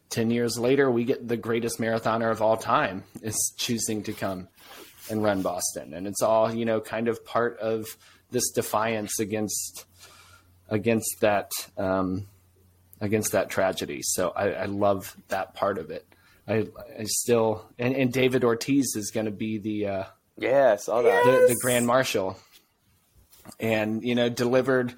ten 0.09 0.29
years 0.29 0.59
later 0.59 0.91
we 0.91 1.05
get 1.05 1.25
the 1.25 1.37
greatest 1.37 1.79
marathoner 1.79 2.29
of 2.29 2.41
all 2.41 2.57
time 2.57 3.05
is 3.21 3.53
choosing 3.57 4.03
to 4.03 4.13
come 4.13 4.49
and 5.09 5.23
run 5.23 5.41
Boston, 5.41 5.93
and 5.93 6.05
it's 6.05 6.21
all 6.21 6.53
you 6.53 6.65
know, 6.65 6.81
kind 6.81 7.07
of 7.07 7.25
part 7.25 7.59
of 7.59 7.85
this 8.29 8.51
defiance 8.51 9.19
against 9.19 9.85
against 10.67 11.21
that 11.21 11.51
um, 11.77 12.27
against 12.99 13.31
that 13.31 13.49
tragedy. 13.49 14.01
So 14.03 14.33
I, 14.35 14.49
I 14.49 14.65
love 14.65 15.15
that 15.29 15.53
part 15.53 15.77
of 15.77 15.91
it. 15.91 16.05
I, 16.47 16.67
I 16.99 17.03
still 17.05 17.67
and, 17.77 17.95
and 17.95 18.11
David 18.13 18.43
Ortiz 18.43 18.95
is 18.95 19.11
going 19.11 19.25
to 19.25 19.31
be 19.31 19.57
the 19.57 19.87
uh, 19.87 20.03
yeah, 20.37 20.73
I 20.73 20.75
saw 20.77 21.01
that. 21.01 21.23
the, 21.25 21.31
the 21.53 21.57
Grand 21.61 21.85
Marshal, 21.87 22.37
and 23.59 24.03
you 24.03 24.15
know 24.15 24.29
delivered 24.29 24.93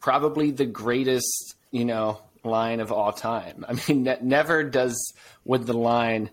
probably 0.00 0.50
the 0.50 0.66
greatest 0.66 1.54
you 1.70 1.84
know 1.84 2.20
line 2.44 2.80
of 2.80 2.92
all 2.92 3.12
time. 3.12 3.64
I 3.68 3.72
mean, 3.88 4.04
ne- 4.04 4.18
never 4.20 4.62
does 4.64 5.12
with 5.44 5.66
the 5.66 5.72
line, 5.74 6.30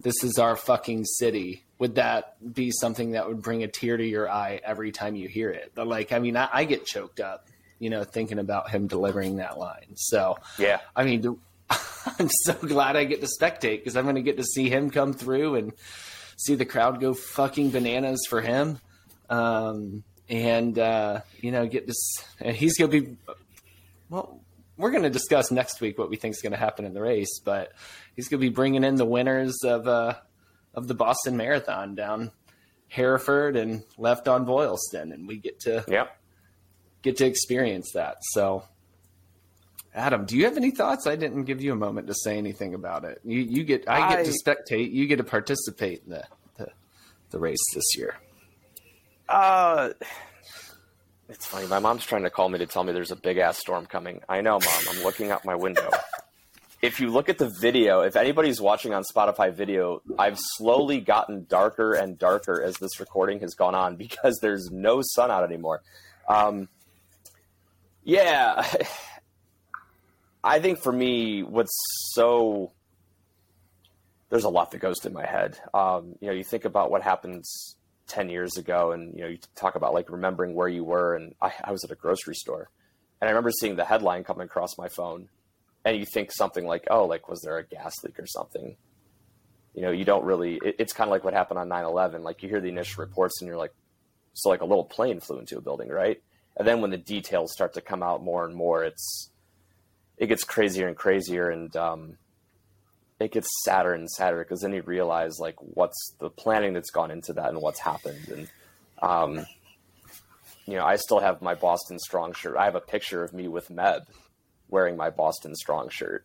"This 0.00 0.22
is 0.24 0.38
our 0.38 0.56
fucking 0.56 1.04
city." 1.04 1.64
Would 1.78 1.96
that 1.96 2.36
be 2.54 2.70
something 2.70 3.12
that 3.12 3.26
would 3.26 3.42
bring 3.42 3.64
a 3.64 3.68
tear 3.68 3.96
to 3.96 4.04
your 4.06 4.30
eye 4.30 4.60
every 4.64 4.92
time 4.92 5.16
you 5.16 5.26
hear 5.26 5.50
it? 5.50 5.72
But 5.74 5.88
like, 5.88 6.12
I 6.12 6.20
mean, 6.20 6.36
I, 6.36 6.48
I 6.52 6.64
get 6.64 6.86
choked 6.86 7.18
up, 7.18 7.48
you 7.80 7.90
know, 7.90 8.04
thinking 8.04 8.38
about 8.38 8.70
him 8.70 8.86
delivering 8.86 9.38
that 9.38 9.58
line. 9.58 9.96
So 9.96 10.38
Yeah. 10.60 10.78
I 10.94 11.02
mean, 11.02 11.22
the- 11.22 11.36
I'm 12.18 12.28
so 12.30 12.54
glad 12.54 12.96
I 12.96 13.04
get 13.04 13.20
to 13.20 13.28
spectate 13.40 13.78
because 13.78 13.96
I'm 13.96 14.04
going 14.04 14.16
to 14.16 14.22
get 14.22 14.36
to 14.38 14.44
see 14.44 14.68
him 14.68 14.90
come 14.90 15.12
through 15.12 15.56
and 15.56 15.72
see 16.36 16.54
the 16.54 16.64
crowd 16.64 17.00
go 17.00 17.14
fucking 17.14 17.70
bananas 17.70 18.26
for 18.28 18.40
him. 18.40 18.78
Um, 19.30 20.02
and, 20.28 20.78
uh, 20.78 21.20
you 21.40 21.50
know, 21.52 21.66
get 21.66 21.86
this, 21.86 22.16
and 22.40 22.56
he's 22.56 22.76
going 22.78 22.90
to 22.90 23.00
be, 23.00 23.16
well, 24.08 24.40
we're 24.76 24.90
going 24.90 25.02
to 25.02 25.10
discuss 25.10 25.50
next 25.50 25.80
week 25.80 25.98
what 25.98 26.10
we 26.10 26.16
think 26.16 26.34
is 26.34 26.42
going 26.42 26.52
to 26.52 26.58
happen 26.58 26.84
in 26.84 26.94
the 26.94 27.00
race, 27.00 27.40
but 27.44 27.72
he's 28.16 28.28
going 28.28 28.40
to 28.40 28.46
be 28.48 28.52
bringing 28.54 28.84
in 28.84 28.96
the 28.96 29.04
winners 29.04 29.58
of, 29.64 29.86
uh, 29.86 30.14
of 30.74 30.88
the 30.88 30.94
Boston 30.94 31.36
Marathon 31.36 31.94
down 31.94 32.30
Hereford 32.88 33.56
and 33.56 33.84
left 33.98 34.28
on 34.28 34.44
Boylston. 34.44 35.12
And 35.12 35.26
we 35.28 35.36
get 35.36 35.60
to, 35.60 35.84
Yeah. 35.88 36.06
get 37.02 37.18
to 37.18 37.26
experience 37.26 37.92
that. 37.94 38.16
So, 38.32 38.64
Adam, 39.94 40.24
do 40.24 40.36
you 40.36 40.44
have 40.44 40.56
any 40.56 40.70
thoughts? 40.70 41.06
I 41.06 41.16
didn't 41.16 41.44
give 41.44 41.60
you 41.60 41.72
a 41.72 41.76
moment 41.76 42.06
to 42.06 42.14
say 42.14 42.38
anything 42.38 42.74
about 42.74 43.04
it. 43.04 43.20
You, 43.24 43.40
you 43.40 43.64
get, 43.64 43.88
I 43.88 44.16
get 44.16 44.24
to 44.24 44.32
spectate. 44.32 44.92
You 44.92 45.06
get 45.06 45.16
to 45.16 45.24
participate 45.24 46.02
in 46.04 46.12
the, 46.12 46.24
the, 46.56 46.68
the 47.30 47.38
race 47.38 47.62
this 47.74 47.96
year. 47.96 48.16
Uh, 49.28 49.90
it's 51.28 51.46
funny. 51.46 51.66
My 51.66 51.78
mom's 51.78 52.06
trying 52.06 52.22
to 52.22 52.30
call 52.30 52.48
me 52.48 52.58
to 52.58 52.66
tell 52.66 52.84
me 52.84 52.92
there's 52.92 53.10
a 53.10 53.16
big 53.16 53.36
ass 53.36 53.58
storm 53.58 53.84
coming. 53.84 54.22
I 54.28 54.40
know, 54.40 54.58
mom. 54.60 54.84
I'm 54.90 55.02
looking 55.02 55.30
out 55.30 55.44
my 55.44 55.56
window. 55.56 55.90
if 56.82 56.98
you 56.98 57.10
look 57.10 57.28
at 57.28 57.38
the 57.38 57.50
video, 57.60 58.00
if 58.00 58.16
anybody's 58.16 58.60
watching 58.60 58.94
on 58.94 59.04
Spotify 59.04 59.54
video, 59.54 60.02
I've 60.18 60.38
slowly 60.38 61.00
gotten 61.00 61.46
darker 61.48 61.92
and 61.92 62.18
darker 62.18 62.62
as 62.62 62.76
this 62.76 62.98
recording 62.98 63.40
has 63.40 63.54
gone 63.54 63.74
on 63.74 63.96
because 63.96 64.38
there's 64.40 64.70
no 64.70 65.00
sun 65.02 65.30
out 65.30 65.44
anymore. 65.44 65.82
Um, 66.28 66.68
yeah, 68.04 68.66
I 70.44 70.58
think 70.58 70.80
for 70.80 70.92
me, 70.92 71.42
what's 71.42 71.76
so 72.14 72.72
there's 74.32 74.44
a 74.44 74.48
lot 74.48 74.70
that 74.70 74.78
goes 74.78 74.96
through 75.00 75.12
my 75.12 75.26
head. 75.26 75.58
Um, 75.74 76.14
you 76.20 76.26
know, 76.28 76.32
you 76.32 76.42
think 76.42 76.64
about 76.64 76.90
what 76.90 77.02
happens 77.02 77.76
10 78.08 78.30
years 78.30 78.56
ago 78.56 78.92
and, 78.92 79.14
you 79.14 79.20
know, 79.20 79.28
you 79.28 79.38
talk 79.54 79.74
about 79.74 79.92
like 79.92 80.10
remembering 80.10 80.54
where 80.54 80.68
you 80.68 80.84
were. 80.84 81.14
And 81.14 81.34
I, 81.40 81.52
I 81.62 81.70
was 81.70 81.84
at 81.84 81.90
a 81.90 81.94
grocery 81.94 82.34
store 82.34 82.70
and 83.20 83.28
I 83.28 83.30
remember 83.30 83.50
seeing 83.50 83.76
the 83.76 83.84
headline 83.84 84.24
coming 84.24 84.46
across 84.46 84.78
my 84.78 84.88
phone 84.88 85.28
and 85.84 85.98
you 85.98 86.06
think 86.06 86.32
something 86.32 86.66
like, 86.66 86.86
oh, 86.90 87.04
like, 87.04 87.28
was 87.28 87.42
there 87.42 87.58
a 87.58 87.64
gas 87.64 87.92
leak 88.02 88.18
or 88.18 88.26
something? 88.26 88.74
You 89.74 89.82
know, 89.82 89.90
you 89.90 90.06
don't 90.06 90.24
really, 90.24 90.58
it, 90.64 90.76
it's 90.78 90.94
kind 90.94 91.08
of 91.08 91.12
like 91.12 91.24
what 91.24 91.34
happened 91.34 91.58
on 91.58 91.68
9 91.68 91.84
11. 91.84 92.22
Like, 92.22 92.42
you 92.42 92.48
hear 92.48 92.60
the 92.60 92.68
initial 92.68 93.04
reports 93.04 93.42
and 93.42 93.48
you're 93.48 93.58
like, 93.58 93.74
so 94.32 94.48
like 94.48 94.62
a 94.62 94.66
little 94.66 94.84
plane 94.84 95.20
flew 95.20 95.38
into 95.38 95.58
a 95.58 95.60
building, 95.60 95.90
right? 95.90 96.22
And 96.56 96.66
then 96.66 96.80
when 96.80 96.90
the 96.90 96.96
details 96.96 97.52
start 97.52 97.74
to 97.74 97.82
come 97.82 98.02
out 98.02 98.24
more 98.24 98.46
and 98.46 98.54
more, 98.54 98.82
it's, 98.82 99.28
it 100.22 100.28
gets 100.28 100.44
crazier 100.44 100.86
and 100.86 100.96
crazier. 100.96 101.50
And, 101.50 101.74
um, 101.76 102.16
it 103.22 103.32
gets 103.32 103.48
sadder 103.64 103.94
and 103.94 104.10
sadder 104.10 104.38
because 104.38 104.60
then 104.60 104.72
you 104.72 104.82
realize 104.82 105.38
like 105.38 105.56
what's 105.60 106.14
the 106.18 106.30
planning 106.30 106.72
that's 106.72 106.90
gone 106.90 107.10
into 107.10 107.32
that 107.32 107.48
and 107.48 107.60
what's 107.60 107.80
happened 107.80 108.28
and 108.28 108.48
um, 109.00 109.46
you 110.66 110.74
know 110.74 110.84
i 110.84 110.96
still 110.96 111.20
have 111.20 111.42
my 111.42 111.54
boston 111.54 111.98
strong 111.98 112.32
shirt 112.32 112.56
i 112.56 112.64
have 112.64 112.74
a 112.74 112.80
picture 112.80 113.22
of 113.22 113.32
me 113.32 113.48
with 113.48 113.68
meb 113.68 114.04
wearing 114.68 114.96
my 114.96 115.10
boston 115.10 115.54
strong 115.54 115.88
shirt 115.88 116.24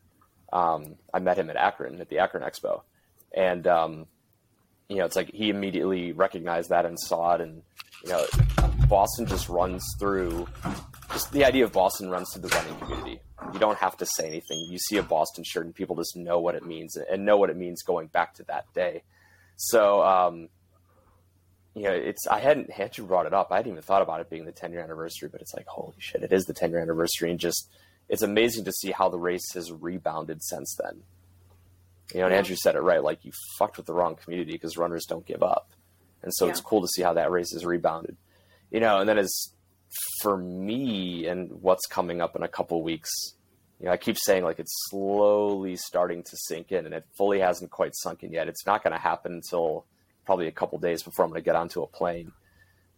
um, 0.54 0.96
i 1.14 1.20
met 1.20 1.38
him 1.38 1.50
at 1.50 1.56
akron 1.56 2.00
at 2.02 2.10
the 2.10 2.20
akron 2.20 2.44
expo 2.44 2.82
and 3.36 3.68
um, 3.68 4.06
you 4.90 4.98
know 4.98 5.06
it's 5.06 5.16
like 5.16 5.32
he 5.34 5.50
immediately 5.50 6.12
recognized 6.12 6.70
that 6.70 6.86
and 6.86 7.00
saw 7.00 7.36
it 7.36 7.42
and 7.42 7.62
you 8.04 8.10
know 8.10 8.26
boston 8.88 9.26
just 9.26 9.50
runs 9.50 9.84
through 10.00 10.48
just 11.12 11.32
the 11.32 11.44
idea 11.44 11.64
of 11.64 11.72
boston 11.72 12.10
runs 12.10 12.32
through 12.32 12.42
the 12.42 12.56
running 12.56 12.76
community 12.80 13.20
you 13.54 13.60
don't 13.60 13.78
have 13.78 13.98
to 13.98 14.06
say 14.06 14.28
anything. 14.28 14.68
You 14.70 14.78
see 14.78 14.98
a 14.98 15.04
Boston 15.04 15.44
shirt 15.46 15.66
and 15.66 15.76
people 15.76 15.96
just 15.96 16.16
know 16.16 16.40
what 16.40 16.56
it 16.56 16.66
means 16.66 16.96
and 16.98 17.26
know 17.26 17.38
what 17.38 17.50
it 17.50 17.58
means 17.58 17.84
going 17.84 18.08
back 18.08 18.36
to 18.36 18.44
that 18.44 18.66
day. 18.74 19.04
So, 19.56 20.04
um, 20.04 20.50
you 21.74 21.84
know, 21.84 21.92
it's, 21.92 22.28
I 22.28 22.40
hadn't, 22.40 22.72
had 22.72 22.98
you 22.98 23.06
brought 23.06 23.26
it 23.26 23.34
up. 23.34 23.52
I 23.52 23.58
hadn't 23.58 23.72
even 23.72 23.84
thought 23.84 24.02
about 24.02 24.20
it 24.20 24.30
being 24.30 24.46
the 24.46 24.52
10 24.52 24.72
year 24.72 24.82
anniversary, 24.82 25.30
but 25.32 25.42
it's 25.42 25.54
like, 25.54 25.68
holy 25.68 25.96
shit, 26.00 26.24
it 26.24 26.32
is 26.32 26.46
the 26.46 26.54
10 26.54 26.72
year 26.72 26.80
anniversary. 26.80 27.32
And 27.32 27.40
just, 27.40 27.70
it's 28.10 28.22
amazing 28.22 28.66
to 28.66 28.72
see 28.72 28.92
how 28.92 29.10
the 29.10 29.20
race 29.20 29.54
has 29.54 29.72
rebounded 29.72 30.44
since 30.44 30.76
then. 30.82 31.04
You 32.14 32.22
know, 32.22 32.28
and 32.28 32.36
Andrew 32.36 32.56
said 32.56 32.76
it 32.76 32.82
right. 32.82 33.04
Like, 33.04 33.26
you 33.26 33.32
fucked 33.60 33.78
with 33.78 33.86
the 33.86 33.94
wrong 33.94 34.16
community 34.16 34.54
because 34.54 34.78
runners 34.78 35.06
don't 35.06 35.26
give 35.26 35.44
up. 35.44 35.72
And 36.24 36.34
so 36.34 36.48
it's 36.48 36.62
cool 36.62 36.82
to 36.82 36.88
see 36.88 37.02
how 37.02 37.14
that 37.14 37.32
race 37.32 37.52
has 37.54 37.66
rebounded. 37.66 38.18
You 38.72 38.80
know, 38.80 39.00
and 39.00 39.08
then 39.08 39.18
as 39.18 39.52
for 40.22 40.38
me 40.38 41.28
and 41.28 41.62
what's 41.62 41.86
coming 41.86 42.22
up 42.22 42.36
in 42.36 42.44
a 42.44 42.48
couple 42.48 42.82
weeks, 42.82 43.10
you 43.80 43.86
know, 43.86 43.92
I 43.92 43.98
keep 43.98 44.18
saying 44.18 44.44
like 44.44 44.60
it's 44.60 44.74
slowly 44.90 45.76
starting 45.76 46.24
to 46.24 46.38
sink 46.48 46.72
in, 46.72 46.86
and 46.86 46.94
it 46.94 47.06
fully 47.18 47.40
hasn't 47.40 47.72
quite 47.72 47.96
sunk 47.96 48.24
in 48.24 48.32
yet. 48.32 48.48
It's 48.48 48.66
not 48.66 48.84
going 48.84 48.94
to 48.94 49.00
happen 49.00 49.34
until 49.34 49.86
probably 50.26 50.48
a 50.48 50.52
couple 50.52 50.80
days 50.80 51.04
before 51.04 51.26
I'm 51.26 51.32
going 51.32 51.42
to 51.42 51.46
get 51.46 51.56
onto 51.56 51.84
a 51.84 51.88
plane. 51.88 52.32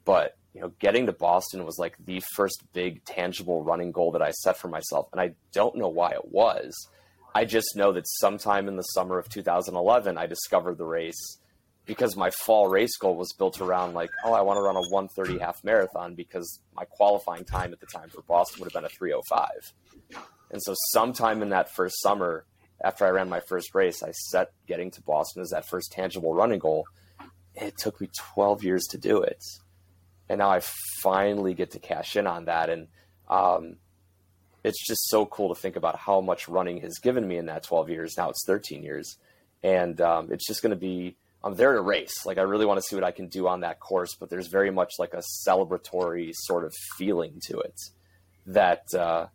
But 0.06 0.38
you 0.54 0.62
know, 0.62 0.72
getting 0.80 1.06
to 1.06 1.12
Boston 1.12 1.66
was 1.66 1.78
like 1.78 1.96
the 2.04 2.24
first 2.36 2.64
big 2.74 3.04
tangible 3.06 3.64
running 3.64 3.92
goal 3.92 4.14
that 4.14 4.22
I 4.22 4.32
set 4.32 4.58
for 4.58 4.68
myself, 4.68 5.08
and 5.12 5.22
I 5.22 5.36
don't 5.54 5.76
know 5.76 5.90
why 5.90 6.12
it 6.12 6.32
was. 6.32 6.74
I 7.36 7.46
just 7.46 7.76
know 7.76 7.92
that 7.92 8.08
sometime 8.08 8.68
in 8.68 8.76
the 8.76 8.84
summer 8.84 9.20
of 9.20 9.30
2011, 9.30 10.18
I 10.18 10.26
discovered 10.26 10.78
the 10.78 10.86
race 10.86 11.38
because 11.86 12.16
my 12.16 12.30
fall 12.32 12.68
race 12.68 12.96
goal 12.98 13.16
was 13.16 13.34
built 13.34 13.62
around 13.62 13.94
like, 13.94 14.10
oh, 14.26 14.34
I 14.34 14.42
want 14.42 14.58
to 14.58 14.62
run 14.62 14.76
a 14.76 14.90
130 14.90 15.40
half 15.40 15.64
marathon 15.64 16.16
because 16.16 16.60
my 16.76 16.86
qualifying 16.86 17.46
time 17.46 17.74
at 17.74 17.80
the 17.80 17.86
time 17.88 18.10
for 18.10 18.22
Boston 18.24 18.62
would 18.62 18.72
have 18.72 18.82
been 18.82 18.86
a 18.86 18.90
305. 18.90 19.50
And 20.52 20.62
so 20.62 20.74
sometime 20.92 21.42
in 21.42 21.50
that 21.50 21.74
first 21.74 22.02
summer, 22.02 22.46
after 22.82 23.06
I 23.06 23.10
ran 23.10 23.30
my 23.30 23.42
first 23.42 23.76
race, 23.76 24.02
I 24.04 24.12
set 24.12 24.52
getting 24.68 24.92
to 24.92 25.02
Boston 25.02 25.42
as 25.42 25.50
that 25.50 25.68
first 25.68 25.92
tangible 25.92 26.34
running 26.34 26.60
goal. 26.60 26.86
It 27.56 27.78
took 27.78 28.00
me 28.00 28.10
12 28.34 28.64
years 28.64 28.86
to 28.92 28.98
do 28.98 29.22
it. 29.22 29.44
And 30.30 30.40
now 30.40 30.50
I 30.50 30.62
finally 31.02 31.54
get 31.54 31.72
to 31.72 31.80
cash 31.80 32.16
in 32.16 32.28
on 32.28 32.46
that. 32.46 32.70
And 32.70 32.88
um, 33.28 33.76
it's 34.64 34.86
just 34.86 35.10
so 35.10 35.26
cool 35.26 35.54
to 35.54 35.60
think 35.60 35.76
about 35.76 35.98
how 35.98 36.22
much 36.22 36.48
running 36.48 36.82
has 36.82 37.00
given 37.00 37.28
me 37.28 37.38
in 37.38 37.48
that 37.48 37.64
12 37.64 37.90
years. 37.90 38.16
Now 38.18 38.30
it's 38.30 38.46
13 38.46 38.84
years. 38.84 39.18
And 39.64 40.00
um, 40.00 40.32
it's 40.32 40.48
just 40.48 40.62
going 40.62 40.72
to 40.72 40.78
be, 40.78 41.18
I'm 41.44 41.56
there 41.56 41.74
to 41.74 41.82
race. 41.82 42.26
Like, 42.26 42.38
I 42.38 42.44
really 42.44 42.66
want 42.66 42.78
to 42.78 42.84
see 42.84 42.96
what 42.96 43.04
I 43.04 43.12
can 43.12 43.28
do 43.28 43.48
on 43.48 43.62
that 43.62 43.80
course, 43.80 44.16
but 44.16 44.30
there's 44.30 44.48
very 44.48 44.72
much 44.72 44.94
like 45.00 45.14
a 45.14 45.24
celebratory 45.46 46.32
sort 46.34 46.64
of 46.64 46.74
feeling 46.98 47.42
to 47.48 47.60
it 47.60 47.80
that, 48.46 48.84
uh, 48.98 49.28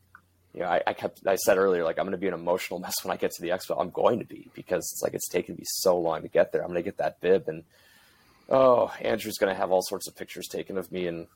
you 0.54 0.60
know, 0.60 0.66
I, 0.66 0.82
I 0.86 0.92
kept, 0.92 1.26
I 1.26 1.34
said 1.34 1.58
earlier, 1.58 1.82
like, 1.82 1.98
I'm 1.98 2.04
going 2.04 2.12
to 2.12 2.18
be 2.18 2.28
an 2.28 2.34
emotional 2.34 2.78
mess 2.78 2.94
when 3.02 3.12
I 3.12 3.16
get 3.16 3.32
to 3.32 3.42
the 3.42 3.48
expo. 3.48 3.80
I'm 3.80 3.90
going 3.90 4.20
to 4.20 4.24
be 4.24 4.50
because 4.54 4.88
it's 4.92 5.02
like, 5.02 5.14
it's 5.14 5.28
taken 5.28 5.56
me 5.56 5.64
so 5.64 5.98
long 5.98 6.22
to 6.22 6.28
get 6.28 6.52
there. 6.52 6.62
I'm 6.62 6.68
going 6.68 6.82
to 6.82 6.82
get 6.82 6.98
that 6.98 7.20
bib 7.20 7.48
and, 7.48 7.64
oh, 8.48 8.92
Andrew's 9.00 9.38
going 9.38 9.52
to 9.52 9.58
have 9.58 9.72
all 9.72 9.82
sorts 9.82 10.06
of 10.06 10.16
pictures 10.16 10.46
taken 10.46 10.78
of 10.78 10.92
me 10.92 11.08
and 11.08 11.26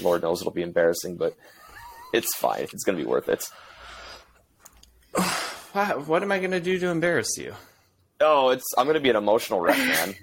Lord 0.00 0.22
knows 0.22 0.40
it'll 0.40 0.52
be 0.52 0.62
embarrassing, 0.62 1.16
but 1.16 1.34
it's 2.14 2.34
fine. 2.36 2.62
It's 2.62 2.84
going 2.84 2.96
to 2.96 3.04
be 3.04 3.08
worth 3.08 3.28
it. 3.28 3.44
Wow, 5.74 6.02
what 6.06 6.22
am 6.22 6.32
I 6.32 6.38
going 6.38 6.52
to 6.52 6.60
do 6.60 6.78
to 6.78 6.88
embarrass 6.88 7.36
you? 7.36 7.54
Oh, 8.22 8.48
it's, 8.48 8.64
I'm 8.78 8.86
going 8.86 8.94
to 8.94 9.00
be 9.00 9.10
an 9.10 9.16
emotional 9.16 9.60
wreck, 9.60 9.76
man. 9.76 10.14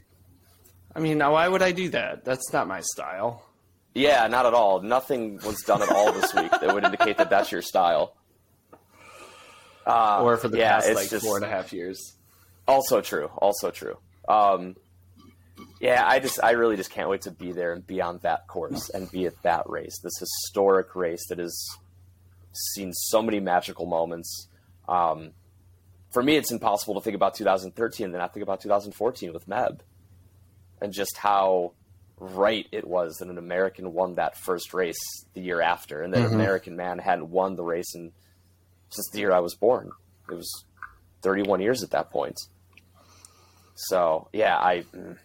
I 0.96 1.00
mean, 1.00 1.20
now 1.20 1.34
why 1.34 1.48
would 1.48 1.62
I 1.62 1.72
do 1.72 1.90
that? 1.90 2.26
That's 2.26 2.52
not 2.52 2.68
my 2.68 2.82
style. 2.82 3.45
Yeah, 3.96 4.28
not 4.28 4.46
at 4.46 4.54
all. 4.54 4.82
Nothing 4.82 5.38
was 5.46 5.62
done 5.62 5.82
at 5.82 5.90
all 5.90 6.12
this 6.12 6.34
week 6.36 6.52
that 6.52 6.74
would 6.74 6.84
indicate 6.84 7.18
that 7.18 7.30
that's 7.30 7.52
your 7.52 7.62
style. 7.62 8.14
Uh, 9.88 10.22
or 10.22 10.36
for 10.38 10.50
the 10.50 10.58
yeah, 10.58 10.74
past 10.76 10.88
it's 10.90 10.96
like 11.00 11.10
just- 11.10 11.26
four 11.26 11.38
and 11.38 11.46
a 11.46 11.50
half 11.50 11.72
years. 11.72 12.16
Also 12.68 13.00
true. 13.02 13.30
Also 13.38 13.72
true. 13.72 13.98
Um, 14.28 14.76
yeah, 15.80 16.04
I 16.06 16.20
just, 16.20 16.44
I 16.44 16.52
really 16.52 16.76
just 16.76 16.90
can't 16.90 17.08
wait 17.10 17.22
to 17.22 17.32
be 17.32 17.52
there 17.52 17.72
and 17.74 17.86
be 17.86 18.02
on 18.02 18.20
that 18.24 18.48
course 18.48 18.90
and 18.90 19.10
be 19.12 19.28
at 19.28 19.42
that 19.44 19.70
race, 19.70 20.00
this 20.04 20.18
historic 20.20 20.96
race 20.96 21.28
that 21.30 21.38
has 21.40 21.58
seen 22.74 22.92
so 22.92 23.22
many 23.22 23.40
magical 23.40 23.86
moments. 23.86 24.48
Um, 24.90 25.32
for 26.12 26.24
me, 26.24 26.36
it's 26.36 26.52
impossible 26.52 26.96
to 26.96 27.02
think 27.02 27.16
about 27.16 27.36
2013 27.36 28.06
and 28.06 28.14
then 28.14 28.20
not 28.20 28.34
think 28.34 28.44
about 28.44 28.62
2014 28.62 29.32
with 29.32 29.48
Meb 29.48 29.80
and 30.82 30.92
just 30.92 31.18
how 31.18 31.74
right 32.18 32.68
it 32.72 32.88
was 32.88 33.18
that 33.18 33.28
an 33.30 33.38
American 33.38 33.94
won 33.94 34.16
that 34.16 34.38
first 34.38 34.74
race 34.74 34.98
the 35.34 35.42
year 35.42 35.62
after 35.62 36.02
and 36.02 36.14
that 36.14 36.26
an 36.26 36.34
American 36.34 36.76
man 36.76 36.98
hadn't 36.98 37.30
won 37.30 37.56
the 37.56 37.64
race 37.64 37.94
in 37.96 38.12
since 38.90 39.10
the 39.12 39.20
year 39.20 39.32
I 39.34 39.40
was 39.40 39.56
born. 39.56 39.92
It 40.32 40.36
was 40.36 40.66
31 41.22 41.60
years 41.62 41.84
at 41.84 41.92
that 41.92 42.12
point. 42.12 42.40
So 43.76 44.30
yeah, 44.32 44.58
I. 44.58 44.84
mm, 44.96 45.18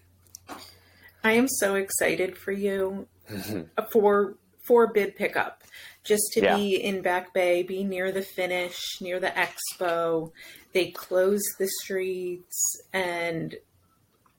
I 1.22 1.32
am 1.32 1.47
so 1.49 1.74
excited 1.74 2.36
for 2.36 2.51
you 2.53 3.07
mm-hmm. 3.30 3.62
uh, 3.76 3.84
for 3.93 4.36
for 4.66 4.93
bid 4.93 5.16
pickup. 5.16 5.62
Just 6.03 6.32
to 6.32 6.43
Yeah. 6.43 6.57
be 6.57 6.76
in 6.76 7.03
Back 7.03 7.34
Bay, 7.34 7.62
be 7.62 7.84
near 7.84 8.11
the 8.11 8.22
finish, 8.22 8.78
near 9.01 9.20
the 9.20 9.28
expo. 9.28 10.32
They 10.72 10.91
close 10.91 11.43
the 11.59 11.68
streets 11.82 12.80
and 12.93 13.55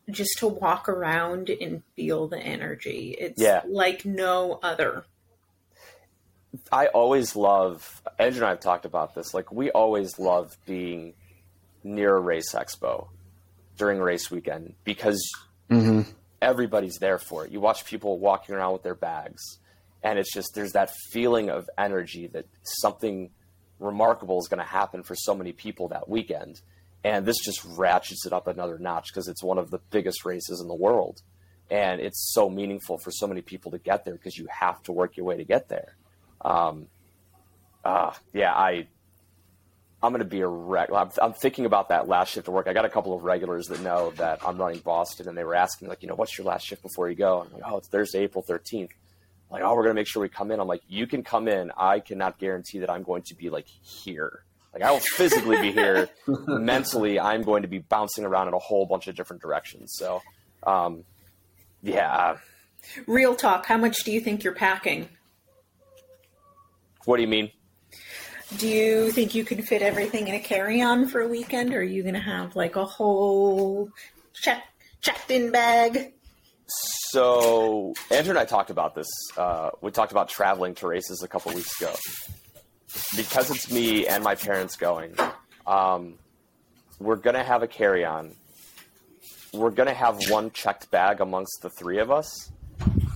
just 0.09 0.37
to 0.39 0.47
walk 0.47 0.89
around 0.89 1.49
and 1.49 1.83
feel 1.95 2.27
the 2.27 2.39
energy. 2.39 3.15
It's 3.19 3.41
Yeah. 3.41 3.61
like 3.67 4.05
no 4.05 4.59
other. 4.61 5.05
I 6.71 6.87
always 6.87 7.35
love. 7.35 8.01
Andrew 8.19 8.39
and 8.39 8.47
I 8.47 8.49
have 8.49 8.59
talked 8.59 8.85
about 8.85 9.15
this. 9.15 9.33
Like 9.33 9.51
we 9.51 9.71
always 9.71 10.19
love 10.19 10.57
being 10.65 11.13
near 11.83 12.15
a 12.15 12.19
race 12.19 12.53
expo 12.53 13.07
during 13.77 13.99
race 13.99 14.29
weekend 14.29 14.75
because 14.83 15.21
mm-hmm. 15.69 16.01
everybody's 16.41 16.97
there 16.97 17.17
for 17.19 17.45
it. 17.45 17.51
You 17.51 17.59
watch 17.59 17.85
people 17.85 18.19
walking 18.19 18.53
around 18.55 18.73
with 18.73 18.83
their 18.83 18.95
bags, 18.95 19.41
and 20.03 20.19
it's 20.19 20.33
just 20.33 20.53
there's 20.53 20.73
that 20.73 20.91
feeling 21.11 21.49
of 21.49 21.69
energy 21.77 22.27
that 22.27 22.45
something 22.63 23.31
remarkable 23.79 24.39
is 24.39 24.47
going 24.47 24.59
to 24.59 24.69
happen 24.69 25.03
for 25.03 25.15
so 25.15 25.33
many 25.33 25.53
people 25.53 25.87
that 25.89 26.07
weekend. 26.09 26.61
And 27.03 27.25
this 27.25 27.37
just 27.39 27.63
ratchets 27.65 28.25
it 28.25 28.33
up 28.33 28.47
another 28.47 28.77
notch 28.77 29.07
because 29.07 29.27
it's 29.27 29.43
one 29.43 29.57
of 29.57 29.71
the 29.71 29.79
biggest 29.89 30.23
races 30.23 30.61
in 30.61 30.67
the 30.67 30.75
world. 30.75 31.21
And 31.69 32.01
it's 32.01 32.31
so 32.33 32.49
meaningful 32.49 32.97
for 32.97 33.11
so 33.11 33.27
many 33.27 33.41
people 33.41 33.71
to 33.71 33.79
get 33.79 34.05
there 34.05 34.13
because 34.13 34.37
you 34.37 34.47
have 34.51 34.83
to 34.83 34.91
work 34.91 35.17
your 35.17 35.25
way 35.25 35.37
to 35.37 35.45
get 35.45 35.69
there. 35.69 35.95
Um, 36.41 36.87
uh, 37.83 38.13
yeah, 38.33 38.53
I, 38.53 38.87
I'm 40.03 40.11
going 40.11 40.19
to 40.19 40.25
be 40.25 40.41
a 40.41 40.47
wreck. 40.47 40.89
I'm, 40.93 41.09
I'm 41.21 41.33
thinking 41.33 41.65
about 41.65 41.89
that 41.89 42.07
last 42.07 42.33
shift 42.33 42.47
of 42.47 42.53
work. 42.53 42.67
I 42.67 42.73
got 42.73 42.85
a 42.85 42.89
couple 42.89 43.15
of 43.15 43.23
regulars 43.23 43.67
that 43.67 43.81
know 43.81 44.11
that 44.17 44.39
I'm 44.45 44.57
running 44.57 44.79
Boston, 44.79 45.27
and 45.27 45.37
they 45.37 45.43
were 45.43 45.55
asking 45.55 45.87
like, 45.87 46.01
you 46.01 46.09
know, 46.09 46.15
what's 46.15 46.37
your 46.37 46.45
last 46.45 46.67
shift 46.67 46.81
before 46.81 47.09
you 47.09 47.15
go? 47.15 47.41
I'm 47.41 47.53
like, 47.53 47.63
oh, 47.65 47.77
it's 47.77 47.87
Thursday, 47.87 48.23
April 48.23 48.43
13th. 48.47 48.89
Like, 49.51 49.63
oh, 49.63 49.69
we're 49.75 49.83
going 49.83 49.95
to 49.95 49.99
make 49.99 50.07
sure 50.07 50.21
we 50.21 50.29
come 50.29 50.51
in. 50.51 50.59
I'm 50.59 50.67
like, 50.67 50.81
you 50.87 51.07
can 51.07 51.23
come 51.23 51.47
in. 51.47 51.71
I 51.77 51.99
cannot 51.99 52.39
guarantee 52.39 52.79
that 52.79 52.89
I'm 52.89 53.03
going 53.03 53.23
to 53.23 53.35
be 53.35 53.49
like 53.49 53.67
here. 53.67 54.43
Like, 54.73 54.83
I 54.83 54.91
will 54.91 54.99
physically 54.99 55.59
be 55.61 55.71
here. 55.71 56.09
Mentally, 56.47 57.19
I'm 57.19 57.43
going 57.43 57.63
to 57.63 57.67
be 57.67 57.79
bouncing 57.79 58.23
around 58.23 58.47
in 58.47 58.53
a 58.53 58.59
whole 58.59 58.85
bunch 58.85 59.07
of 59.07 59.15
different 59.15 59.41
directions. 59.41 59.93
So, 59.97 60.21
um, 60.63 61.03
yeah. 61.83 62.37
Real 63.05 63.35
talk, 63.35 63.65
how 63.65 63.77
much 63.77 64.03
do 64.03 64.11
you 64.11 64.21
think 64.21 64.43
you're 64.43 64.55
packing? 64.55 65.09
What 67.05 67.17
do 67.17 67.23
you 67.23 67.27
mean? 67.27 67.51
Do 68.57 68.67
you 68.67 69.11
think 69.11 69.33
you 69.33 69.43
can 69.43 69.61
fit 69.61 69.81
everything 69.81 70.27
in 70.27 70.35
a 70.35 70.39
carry-on 70.39 71.07
for 71.07 71.21
a 71.21 71.27
weekend, 71.27 71.73
or 71.73 71.79
are 71.79 71.83
you 71.83 72.03
going 72.03 72.15
to 72.15 72.21
have 72.21 72.55
like 72.55 72.75
a 72.75 72.85
whole 72.85 73.89
check 74.33 74.63
checked-in 75.01 75.51
bag? 75.51 76.13
So 77.11 77.93
Andrew 78.11 78.31
and 78.31 78.39
I 78.39 78.45
talked 78.45 78.69
about 78.69 78.93
this. 78.93 79.07
Uh, 79.37 79.71
we 79.81 79.91
talked 79.91 80.11
about 80.11 80.29
traveling 80.29 80.75
to 80.75 80.87
races 80.87 81.23
a 81.23 81.27
couple 81.27 81.53
weeks 81.53 81.79
ago. 81.81 81.93
Because 83.15 83.51
it's 83.51 83.71
me 83.71 84.07
and 84.07 84.23
my 84.23 84.35
parents 84.35 84.75
going, 84.75 85.15
um, 85.65 86.15
we're 86.99 87.15
gonna 87.15 87.43
have 87.43 87.63
a 87.63 87.67
carry-on. 87.67 88.35
We're 89.53 89.71
gonna 89.71 89.93
have 89.93 90.29
one 90.29 90.51
checked 90.51 90.91
bag 90.91 91.21
amongst 91.21 91.61
the 91.61 91.69
three 91.69 91.99
of 91.99 92.11
us. 92.11 92.51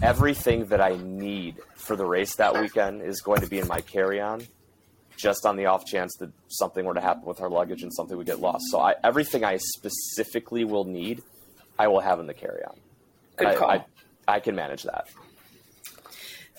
Everything 0.02 0.66
that 0.66 0.82
I 0.82 0.98
need 0.98 1.58
for 1.76 1.96
the 1.96 2.06
race 2.06 2.36
that 2.36 2.60
weekend 2.60 3.02
is 3.02 3.22
going 3.22 3.42
to 3.42 3.48
be 3.48 3.60
in 3.60 3.68
my 3.68 3.82
carry-on, 3.82 4.46
just 5.16 5.46
on 5.46 5.56
the 5.56 5.68
off 5.68 5.86
chance 5.86 6.16
that 6.20 6.32
something 6.48 6.86
were 6.86 6.94
to 6.94 7.02
happen 7.02 7.24
with 7.26 7.40
our 7.42 7.50
luggage 7.50 7.84
and 7.84 7.94
something 7.94 8.18
would 8.18 8.28
get 8.28 8.40
lost. 8.40 8.66
So 8.72 8.80
I, 8.80 8.96
everything 9.04 9.44
I 9.44 9.58
specifically 9.58 10.66
will 10.66 10.86
need, 10.86 11.22
I 11.80 11.88
will 11.88 12.02
have 12.02 12.20
in 12.20 12.28
the 12.28 12.34
carry-on. 12.34 12.76
Good 13.38 13.48
I, 13.48 13.56
call. 13.56 13.70
I, 13.70 13.86
I 14.28 14.40
can 14.40 14.56
manage 14.56 14.84
that. 14.84 15.08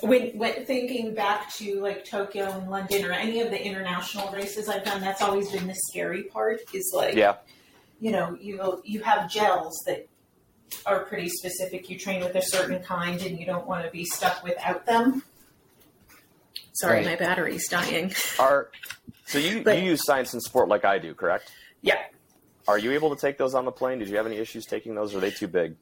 When, 0.01 0.37
when 0.37 0.67
thinking 0.67 1.15
back 1.15 1.53
to 1.57 1.81
like 1.81 2.05
Tokyo 2.05 2.51
and 2.51 2.71
London 2.71 3.05
or 3.07 3.13
any 3.13 3.41
of 3.41 3.51
the 3.51 3.63
international 3.63 4.31
races 4.31 4.69
I've 4.69 4.85
done, 4.85 5.01
that's 5.01 5.23
always 5.23 5.51
been 5.51 5.67
the 5.67 5.75
scary 5.89 6.25
part. 6.25 6.61
Is 6.75 6.93
like, 6.95 7.15
Yeah. 7.15 7.37
you 8.01 8.11
know, 8.13 8.37
you 8.41 8.83
you 8.85 9.01
have 9.03 9.31
gels 9.31 9.83
that 9.87 10.07
are 10.85 11.01
pretty 11.05 11.29
specific. 11.31 11.89
You 11.89 11.99
train 11.99 12.21
with 12.23 12.35
a 12.35 12.43
certain 12.43 12.83
kind, 12.83 13.23
and 13.23 13.39
you 13.41 13.47
don't 13.47 13.67
want 13.67 13.87
to 13.87 13.91
be 13.91 14.05
stuck 14.05 14.43
without 14.45 14.85
them. 14.85 15.23
Sorry, 16.75 16.97
Right. 16.99 17.07
my 17.07 17.17
battery's 17.17 17.67
dying. 17.69 18.13
Are 18.39 18.71
so 19.25 19.39
you 19.39 19.63
But- 19.63 19.79
you 19.79 19.85
use 19.85 20.05
science 20.05 20.35
and 20.35 20.43
sport 20.43 20.69
like 20.69 20.85
I 20.85 20.99
do, 20.99 21.15
correct? 21.15 21.51
yeah, 21.81 22.03
Are 22.69 22.79
you 22.79 22.93
able 22.93 23.15
to 23.15 23.21
take 23.21 23.39
those 23.39 23.55
on 23.55 23.65
the 23.65 23.73
plane? 23.73 24.01
Did 24.01 24.09
you 24.09 24.17
have 24.17 24.27
any 24.27 24.37
issues 24.39 24.67
taking 24.67 24.95
those? 24.97 25.15
Or 25.15 25.19
are 25.19 25.21
they 25.21 25.31
too 25.31 25.47
big? 25.49 25.77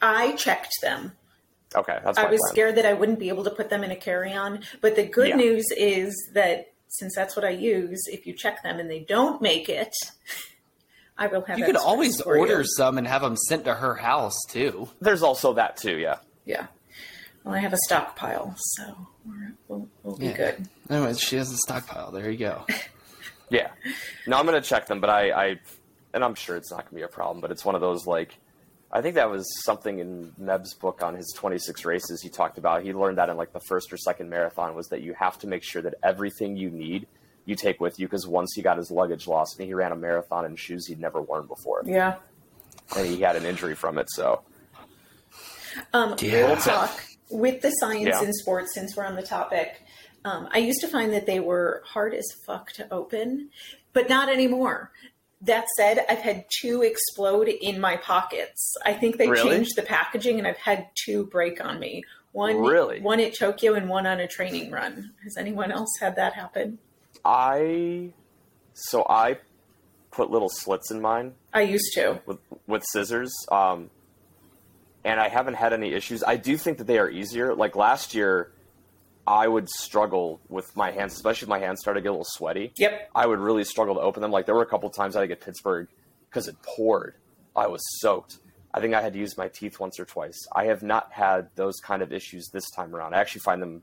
I 0.00 0.32
checked 0.36 0.72
them. 0.82 1.12
Okay, 1.76 1.98
that's 2.04 2.18
I 2.18 2.24
was 2.30 2.40
plan. 2.40 2.52
scared 2.52 2.74
that 2.76 2.86
I 2.86 2.92
wouldn't 2.94 3.18
be 3.18 3.28
able 3.28 3.44
to 3.44 3.50
put 3.50 3.70
them 3.70 3.84
in 3.84 3.90
a 3.90 3.96
carry-on, 3.96 4.60
but 4.80 4.96
the 4.96 5.04
good 5.06 5.28
Yeah. 5.28 5.36
news 5.36 5.66
is 5.76 6.14
that 6.34 6.72
since 6.88 7.14
that's 7.14 7.36
what 7.36 7.44
I 7.44 7.50
use, 7.50 8.00
if 8.08 8.26
you 8.26 8.32
check 8.32 8.62
them 8.64 8.80
and 8.80 8.90
they 8.90 9.00
don't 9.00 9.40
make 9.40 9.68
it, 9.68 9.94
I 11.16 11.26
will 11.28 11.42
have. 11.42 11.58
You 11.58 11.64
could 11.64 11.76
always 11.76 12.20
for 12.20 12.34
you. 12.34 12.40
order 12.40 12.64
some 12.64 12.98
and 12.98 13.06
have 13.06 13.22
them 13.22 13.36
sent 13.36 13.64
to 13.66 13.74
her 13.74 13.94
house 13.94 14.34
too. 14.48 14.88
There's 15.00 15.22
also 15.22 15.52
that 15.54 15.76
too. 15.76 15.98
Yeah. 15.98 16.16
Yeah. 16.44 16.66
Well, 17.44 17.54
I 17.54 17.58
have 17.58 17.72
a 17.72 17.78
stockpile, 17.86 18.54
so 18.58 19.06
we're, 19.24 19.52
we'll, 19.68 19.88
we'll 20.02 20.16
be 20.16 20.26
Yeah. 20.26 20.36
good. 20.36 20.68
Anyway, 20.90 21.14
she 21.14 21.36
has 21.36 21.50
a 21.52 21.56
stockpile. 21.58 22.10
There 22.10 22.30
you 22.30 22.38
go. 22.38 22.66
Yeah. 23.52 23.70
No, 24.28 24.38
I'm 24.38 24.44
gonna 24.46 24.60
check 24.60 24.86
them, 24.86 25.00
but 25.00 25.10
I, 25.10 25.30
I 25.32 25.60
and 26.14 26.22
I'm 26.22 26.36
sure 26.36 26.54
it's 26.56 26.70
not 26.70 26.84
gonna 26.84 26.94
be 26.94 27.02
a 27.02 27.08
problem. 27.08 27.40
But 27.40 27.50
it's 27.50 27.64
one 27.64 27.74
of 27.74 27.80
those 27.80 28.06
like, 28.06 28.36
I 28.92 29.02
think 29.02 29.14
that 29.14 29.30
was 29.30 29.46
something 29.64 29.98
in 30.00 30.32
Meb's 30.36 30.74
book 30.74 31.02
on 31.02 31.14
his 31.14 31.32
26 31.36 31.84
races. 31.84 32.20
He 32.22 32.28
talked 32.28 32.58
about 32.58 32.82
he 32.82 32.92
learned 32.92 33.18
that 33.18 33.28
in 33.28 33.36
like 33.36 33.52
the 33.52 33.60
first 33.60 33.92
or 33.92 33.96
second 33.96 34.28
marathon 34.30 34.74
was 34.74 34.88
that 34.88 35.00
you 35.02 35.14
have 35.14 35.38
to 35.40 35.46
make 35.46 35.62
sure 35.62 35.80
that 35.82 35.94
everything 36.02 36.56
you 36.56 36.70
need 36.70 37.06
you 37.46 37.54
take 37.54 37.80
with 37.80 37.98
you 37.98 38.06
because 38.06 38.26
once 38.26 38.52
he 38.54 38.62
got 38.62 38.76
his 38.76 38.90
luggage 38.90 39.26
lost 39.26 39.58
and 39.58 39.66
he 39.66 39.74
ran 39.74 39.92
a 39.92 39.96
marathon 39.96 40.44
in 40.44 40.56
shoes 40.56 40.86
he'd 40.86 41.00
never 41.00 41.22
worn 41.22 41.46
before 41.46 41.82
Yeah. 41.86 42.16
and 42.96 43.06
he 43.06 43.20
had 43.20 43.36
an 43.36 43.44
injury 43.46 43.74
from 43.74 43.96
it. 43.98 44.06
So 44.10 44.42
Um, 45.92 46.16
Yeah. 46.18 46.46
Real 46.48 46.56
talk 46.56 46.90
with 47.30 47.62
the 47.62 47.70
science 47.70 48.08
Yeah. 48.08 48.22
in 48.24 48.32
sports, 48.32 48.74
since 48.74 48.96
we're 48.96 49.04
on 49.06 49.14
the 49.14 49.22
topic. 49.22 49.82
Um, 50.24 50.48
I 50.52 50.58
used 50.58 50.80
to 50.80 50.88
find 50.88 51.12
that 51.12 51.26
they 51.26 51.38
were 51.40 51.82
hard 51.86 52.12
as 52.12 52.26
fuck 52.44 52.72
to 52.72 52.92
open, 52.92 53.50
but 53.92 54.08
not 54.08 54.28
anymore. 54.28 54.90
That 55.42 55.66
said, 55.76 56.04
I've 56.08 56.18
had 56.20 56.44
two 56.60 56.82
explode 56.82 57.48
in 57.48 57.80
my 57.80 57.96
pockets. 57.96 58.76
I 58.84 58.92
think 58.92 59.16
they 59.16 59.28
Really? 59.28 59.48
changed 59.50 59.74
the 59.76 59.82
packaging, 59.82 60.38
and 60.38 60.46
I've 60.46 60.58
had 60.58 60.88
two 61.04 61.26
break 61.26 61.64
on 61.64 61.78
me. 61.80 62.02
One, 62.32 62.60
Really? 62.60 63.00
one 63.00 63.20
at 63.20 63.34
Tokyo 63.36 63.74
and 63.74 63.88
one 63.88 64.06
on 64.06 64.20
a 64.20 64.28
training 64.28 64.70
run. 64.70 65.12
Has 65.24 65.36
anyone 65.38 65.72
else 65.72 65.88
had 65.98 66.16
that 66.16 66.34
happen? 66.34 66.78
I 67.24 68.12
so 68.74 69.04
I 69.08 69.38
put 70.10 70.30
little 70.30 70.48
slits 70.48 70.90
in 70.90 71.00
mine 71.00 71.34
I 71.52 71.62
used 71.62 71.92
to. 71.94 72.20
with 72.26 72.38
with 72.66 72.84
scissors. 72.92 73.32
Um, 73.50 73.90
and 75.04 75.18
I 75.18 75.28
haven't 75.28 75.54
had 75.54 75.72
any 75.72 75.92
issues. 75.92 76.22
I 76.22 76.36
do 76.36 76.56
think 76.56 76.78
that 76.78 76.86
they 76.86 76.98
are 76.98 77.10
easier. 77.10 77.54
Like 77.54 77.74
last 77.76 78.14
year, 78.14 78.52
I 79.26 79.46
would 79.46 79.68
struggle 79.68 80.40
with 80.48 80.74
my 80.76 80.90
hands, 80.90 81.12
especially 81.14 81.46
if 81.46 81.50
my 81.50 81.58
hands 81.58 81.80
started 81.80 82.00
to 82.00 82.02
get 82.02 82.08
a 82.08 82.12
little 82.12 82.24
sweaty. 82.28 82.72
Yep. 82.76 83.10
I 83.14 83.26
would 83.26 83.38
really 83.38 83.64
struggle 83.64 83.94
to 83.96 84.00
open 84.00 84.22
them. 84.22 84.30
Like 84.30 84.46
there 84.46 84.54
were 84.54 84.62
a 84.62 84.66
couple 84.66 84.90
times 84.90 85.14
I 85.14 85.20
had 85.20 85.24
to 85.24 85.28
get 85.28 85.40
Pittsburgh 85.40 85.88
because 86.28 86.48
it 86.48 86.56
poured. 86.62 87.14
I 87.54 87.66
was 87.66 87.80
soaked. 88.00 88.38
I 88.72 88.80
think 88.80 88.94
I 88.94 89.02
had 89.02 89.12
to 89.12 89.18
use 89.18 89.36
my 89.36 89.48
teeth 89.48 89.78
once 89.80 89.98
or 90.00 90.04
twice. 90.04 90.38
I 90.54 90.66
have 90.66 90.82
not 90.82 91.12
had 91.12 91.48
those 91.56 91.80
kind 91.80 92.02
of 92.02 92.12
issues 92.12 92.48
this 92.52 92.68
time 92.70 92.94
around. 92.94 93.14
I 93.14 93.20
actually 93.20 93.40
find 93.40 93.60
them. 93.60 93.82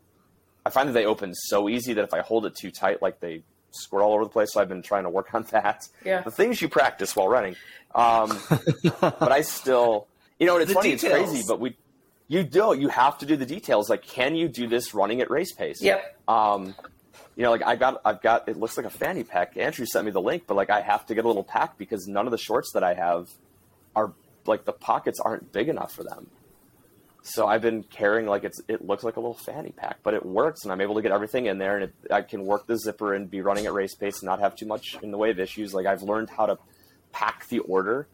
I 0.66 0.70
find 0.70 0.90
that 0.90 0.94
they 0.94 1.06
open 1.06 1.34
so 1.34 1.70
easy 1.70 1.94
that 1.94 2.04
if 2.04 2.14
I 2.14 2.22
hold 2.22 2.46
it 2.46 2.56
too 2.56 2.72
tight, 2.72 3.02
like 3.02 3.20
they 3.20 3.44
squirt 3.72 4.02
all 4.02 4.14
over 4.14 4.24
the 4.24 4.30
place. 4.30 4.54
So 4.54 4.62
I've 4.62 4.70
been 4.70 4.82
trying 4.82 5.04
to 5.04 5.10
work 5.10 5.28
on 5.34 5.44
that. 5.52 5.84
Yeah. 6.06 6.22
The 6.22 6.32
things 6.32 6.62
you 6.62 6.70
practice 6.70 7.16
while 7.16 7.28
running. 7.28 7.56
Um, 7.94 8.38
but 9.02 9.32
I 9.32 9.42
still, 9.42 10.08
you 10.40 10.48
know, 10.48 10.54
and 10.56 10.64
it's 10.64 10.72
The 10.72 10.76
funny, 10.76 10.92
details. 10.92 11.14
it's 11.22 11.30
crazy, 11.32 11.44
but 11.48 11.60
we, 11.60 11.76
you 12.28 12.44
do, 12.44 12.76
you 12.78 12.90
have 12.90 13.18
to 13.20 13.26
do 13.26 13.36
the 13.36 13.46
details. 13.46 13.90
Like, 13.90 14.04
can 14.04 14.36
you 14.36 14.48
do 14.48 14.68
this 14.68 14.94
running 14.94 15.22
at 15.22 15.30
race 15.30 15.54
pace? 15.54 15.82
Yep. 15.82 16.20
Um, 16.28 16.76
you 17.36 17.44
know, 17.44 17.52
like 17.52 17.64
I 17.66 17.76
got, 17.76 18.02
I've 18.04 18.22
got, 18.22 18.50
it 18.50 18.58
looks 18.58 18.78
like 18.78 18.86
a 18.86 18.92
fanny 18.92 19.24
pack. 19.24 19.56
Andrew 19.58 19.86
sent 19.86 20.06
me 20.06 20.12
the 20.12 20.22
link, 20.22 20.44
but 20.48 20.56
like 20.56 20.70
I 20.70 20.82
have 20.82 21.06
to 21.08 21.16
get 21.16 21.24
a 21.24 21.28
little 21.28 21.44
pack 21.44 21.78
because 21.78 22.08
none 22.08 22.26
of 22.26 22.32
the 22.32 22.38
shorts 22.38 22.72
that 22.74 22.84
I 22.84 22.94
have 22.96 23.30
are 23.96 24.14
like 24.46 24.66
the 24.66 24.74
pockets 24.74 25.20
aren't 25.20 25.52
big 25.52 25.70
enough 25.70 25.94
for 25.94 26.04
them. 26.04 26.30
So 27.22 27.46
I've 27.46 27.62
been 27.62 27.84
carrying 27.84 28.26
like 28.26 28.44
it's, 28.44 28.62
it 28.68 28.86
looks 28.86 29.04
like 29.04 29.18
a 29.18 29.20
little 29.20 29.38
fanny 29.38 29.72
pack, 29.72 29.98
but 30.02 30.14
it 30.14 30.26
works 30.26 30.64
and 30.64 30.72
I'm 30.72 30.82
able 30.82 30.96
to 30.96 31.02
get 31.02 31.12
everything 31.12 31.46
in 31.46 31.58
there 31.58 31.76
and 31.76 31.84
it, 31.86 31.94
I 32.12 32.22
can 32.22 32.46
work 32.46 32.68
the 32.68 32.78
zipper 32.78 33.14
and 33.14 33.30
be 33.30 33.42
running 33.42 33.66
at 33.66 33.74
race 33.74 33.96
pace 33.96 34.20
and 34.22 34.28
not 34.28 34.40
have 34.40 34.56
too 34.56 34.66
much 34.66 34.98
in 35.02 35.12
the 35.12 35.18
way 35.18 35.30
of 35.32 35.40
issues. 35.40 35.74
Like 35.74 35.86
I've 35.86 36.04
learned 36.04 36.30
how 36.30 36.46
to 36.46 36.58
pack 37.12 37.48
the 37.50 37.60
order 37.60 38.08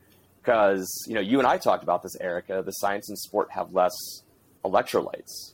because, 0.44 1.06
you 1.08 1.16
know, 1.16 1.22
you 1.22 1.40
and 1.40 1.48
I 1.48 1.58
talked 1.58 1.84
about 1.84 2.04
this, 2.04 2.18
Erica, 2.20 2.62
the 2.66 2.72
science 2.72 3.08
and 3.08 3.18
sport 3.18 3.50
have 3.52 3.72
less 3.72 3.94
electrolytes 4.66 5.54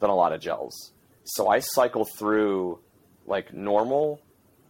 than 0.00 0.10
a 0.10 0.14
lot 0.14 0.32
of 0.32 0.40
gels. 0.40 0.92
So 1.24 1.48
I 1.48 1.60
cycle 1.60 2.04
through 2.04 2.80
like 3.26 3.54
normal, 3.54 4.20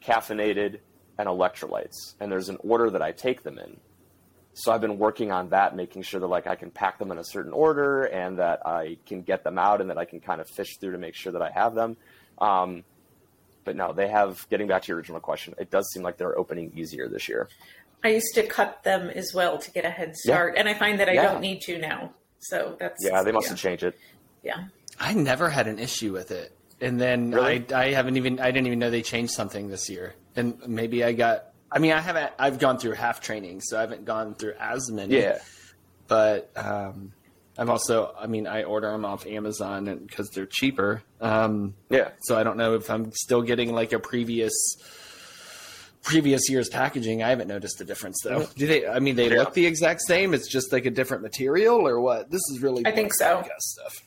caffeinated, 0.05 0.79
and 1.19 1.29
electrolytes. 1.29 2.15
And 2.21 2.31
there's 2.31 2.51
an 2.51 2.59
order 2.61 2.91
that 2.91 3.03
I 3.03 3.11
take 3.11 3.43
them 3.43 3.59
in. 3.59 3.81
So 4.55 4.71
I've 4.71 4.81
been 4.81 4.99
working 4.99 5.33
on 5.33 5.49
that, 5.49 5.75
making 5.75 6.03
sure 6.03 6.21
that 6.21 6.27
like 6.27 6.47
I 6.47 6.55
can 6.55 6.71
pack 6.71 6.99
them 6.99 7.11
in 7.11 7.19
a 7.19 7.25
certain 7.25 7.53
order 7.53 8.05
and 8.05 8.39
that 8.39 8.65
I 8.65 8.99
can 9.07 9.23
get 9.23 9.43
them 9.43 9.59
out 9.59 9.81
and 9.81 9.91
that 9.91 9.99
I 9.99 10.05
can 10.05 10.21
kind 10.21 10.41
of 10.41 10.49
fish 10.49 10.77
through 10.79 10.93
to 10.93 10.99
make 10.99 11.17
sure 11.17 11.33
that 11.33 11.43
I 11.43 11.51
have 11.51 11.75
them. 11.75 11.97
Um, 12.39 12.85
but 13.65 13.77
no, 13.77 13.93
they 13.93 14.09
have. 14.09 14.49
Getting 14.51 14.67
back 14.67 14.83
to 14.83 14.89
your 14.89 14.99
original 14.99 15.21
question, 15.21 15.55
it 15.59 15.71
does 15.71 15.89
seem 15.93 16.03
like 16.03 16.17
they're 16.17 16.37
opening 16.39 16.73
easier 16.77 17.09
this 17.09 17.29
year. 17.29 17.49
I 18.05 18.09
used 18.09 18.35
to 18.35 18.47
cut 18.47 18.83
them 18.85 19.09
as 19.11 19.33
well 19.35 19.59
to 19.59 19.71
get 19.71 19.85
a 19.85 19.91
head 19.91 20.17
start, 20.17 20.55
and 20.57 20.69
I 20.69 20.75
find 20.75 20.99
that 21.01 21.09
I 21.09 21.13
Yeah. 21.13 21.23
don't 21.25 21.41
need 21.41 21.61
to 21.63 21.79
now. 21.79 22.13
So 22.41 22.77
that's 22.81 23.05
Yeah, 23.05 23.23
they 23.23 23.33
must 23.33 23.49
have 23.49 23.59
changed 23.59 23.85
it. 23.85 23.97
Yeah. 24.43 24.65
I 24.99 25.15
never 25.15 25.49
had 25.49 25.69
an 25.69 25.79
issue 25.79 26.13
with 26.13 26.31
it, 26.33 26.53
and 26.81 27.01
then 27.01 27.31
Really? 27.31 27.65
I 27.73 27.83
I 27.87 27.93
haven't 27.93 28.17
even 28.17 28.41
I 28.41 28.51
didn't 28.51 28.67
even 28.67 28.79
know 28.81 28.91
they 28.91 29.03
changed 29.03 29.33
something 29.33 29.69
this 29.69 29.89
year, 29.89 30.15
and 30.37 30.59
maybe 30.67 31.05
I 31.05 31.13
got. 31.13 31.47
I 31.71 31.79
mean, 31.79 31.93
I 31.93 32.01
haven't. 32.01 32.33
I've 32.39 32.59
gone 32.59 32.79
through 32.79 32.93
half 32.93 33.21
training, 33.21 33.61
so 33.63 33.79
I 33.79 33.81
haven't 33.81 34.05
gone 34.05 34.35
through 34.35 34.55
as 34.61 34.91
many. 34.91 35.17
Yeah. 35.17 35.39
but 36.09 36.51
um, 36.57 37.13
I've 37.57 37.71
also. 37.71 38.15
I 38.19 38.27
mean, 38.27 38.47
I 38.47 38.65
order 38.65 38.91
them 38.91 39.05
off 39.07 39.27
Amazon 39.27 39.85
because 40.07 40.29
they're 40.31 40.45
cheaper. 40.47 41.03
Um, 41.21 41.75
Yeah. 41.89 42.11
so 42.23 42.37
I 42.37 42.43
don't 42.43 42.57
know 42.59 42.75
if 42.75 42.91
I'm 42.91 43.13
still 43.13 43.41
getting 43.43 43.73
like 43.73 43.93
a 43.93 43.99
previous 43.99 44.53
previous 46.03 46.49
year's 46.51 46.69
packaging. 46.69 47.23
I 47.23 47.29
haven't 47.31 47.49
noticed 47.49 47.81
a 47.81 47.85
difference 47.85 48.21
though. 48.23 48.47
Do 48.57 48.67
they? 48.67 48.87
I 48.87 48.99
mean, 48.99 49.17
they 49.17 49.31
Yeah. 49.31 49.39
look 49.41 49.55
the 49.55 49.67
exact 49.67 50.03
same. 50.03 50.35
It's 50.35 50.49
just 50.49 50.73
like 50.73 50.85
a 50.87 50.91
different 50.91 51.23
material, 51.23 51.87
or 51.87 52.01
what? 52.01 52.31
This 52.31 52.43
is 52.51 52.61
really. 52.61 52.85
I 52.87 52.93
think 52.93 53.13
so. 53.15 53.43
podcast 53.43 53.61
Stuff. 53.61 54.03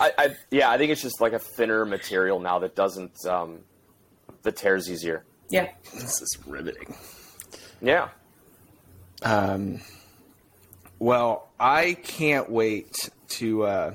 I, 0.00 0.12
I 0.18 0.36
yeah, 0.50 0.70
I 0.70 0.78
think 0.78 0.92
it's 0.92 1.02
just 1.02 1.20
like 1.20 1.32
a 1.32 1.38
thinner 1.38 1.84
material 1.84 2.38
now 2.38 2.60
that 2.60 2.76
doesn't 2.76 3.12
um, 3.26 3.60
that 4.42 4.56
tears 4.56 4.88
easier. 4.90 5.24
Yeah. 5.50 5.68
This 5.94 6.22
is 6.22 6.38
riveting. 6.46 6.94
Yeah. 7.82 8.10
Um, 9.22 9.80
well, 10.98 11.48
I 11.58 11.94
can't 12.02 12.48
wait 12.50 13.10
to 13.30 13.64
uh, 13.64 13.94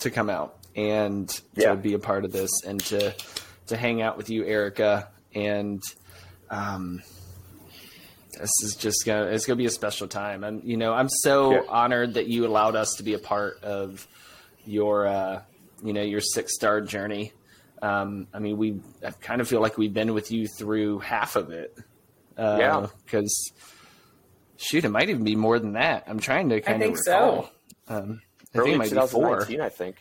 to 0.00 0.10
come 0.10 0.30
out 0.30 0.58
and 0.76 1.28
Yeah. 1.54 1.70
to 1.70 1.76
be 1.76 1.94
a 1.94 1.98
part 1.98 2.24
of 2.24 2.32
this 2.32 2.50
and 2.64 2.78
to 2.84 3.14
to 3.66 3.76
hang 3.76 4.00
out 4.02 4.16
with 4.16 4.30
you, 4.30 4.44
Erica. 4.44 5.08
And 5.34 5.82
um, 6.52 7.02
this 8.38 8.50
is 8.62 8.76
just 8.76 9.04
gonna 9.04 9.26
it's 9.26 9.44
gonna 9.46 9.56
be 9.56 9.66
a 9.66 9.70
special 9.70 10.06
time. 10.06 10.44
I'm 10.44 10.60
you 10.64 10.76
know 10.76 10.92
I'm 10.92 11.08
so 11.08 11.52
Yeah. 11.52 11.62
honored 11.68 12.14
that 12.14 12.28
you 12.28 12.46
allowed 12.46 12.76
us 12.76 12.94
to 12.96 13.02
be 13.02 13.14
a 13.14 13.18
part 13.18 13.62
of 13.64 14.06
your 14.64 15.06
uh, 15.06 15.42
you 15.82 15.92
know 15.92 16.02
your 16.02 16.20
six 16.20 16.54
star 16.54 16.80
journey. 16.80 17.32
Um, 17.82 18.28
I 18.32 18.38
mean, 18.38 18.56
we 18.58 18.80
I 19.04 19.10
kind 19.10 19.40
of 19.40 19.48
feel 19.48 19.60
like 19.60 19.76
we've 19.76 19.92
been 19.92 20.14
with 20.14 20.30
you 20.30 20.46
through 20.46 21.00
half 21.00 21.34
of 21.36 21.50
it. 21.50 21.76
Uh, 22.38 22.56
Yeah. 22.60 22.86
because 23.04 23.52
shoot, 24.56 24.84
it 24.84 24.88
might 24.90 25.08
even 25.10 25.24
be 25.24 25.34
more 25.36 25.58
than 25.58 25.72
that. 25.72 26.04
I'm 26.06 26.20
trying 26.20 26.48
to 26.50 26.60
kind 26.60 26.80
think 26.80 26.94
of 26.96 27.02
so. 27.04 27.12
recall. 27.18 27.50
Um, 27.88 28.20
I 28.54 28.58
Early 28.58 28.70
think 28.70 28.74
it 28.74 28.94
might 28.94 29.02
be 29.02 29.08
four. 29.08 29.42
I 29.62 29.68
think. 29.68 29.96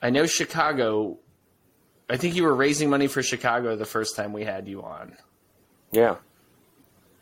I 0.00 0.10
know 0.10 0.26
Chicago. 0.26 1.18
I 2.12 2.18
think 2.18 2.34
you 2.36 2.42
were 2.42 2.54
raising 2.54 2.90
money 2.90 3.06
for 3.06 3.22
Chicago 3.22 3.74
the 3.74 3.86
first 3.86 4.16
time 4.16 4.34
we 4.34 4.44
had 4.44 4.68
you 4.68 4.82
on. 4.82 5.16
Yeah. 5.92 6.16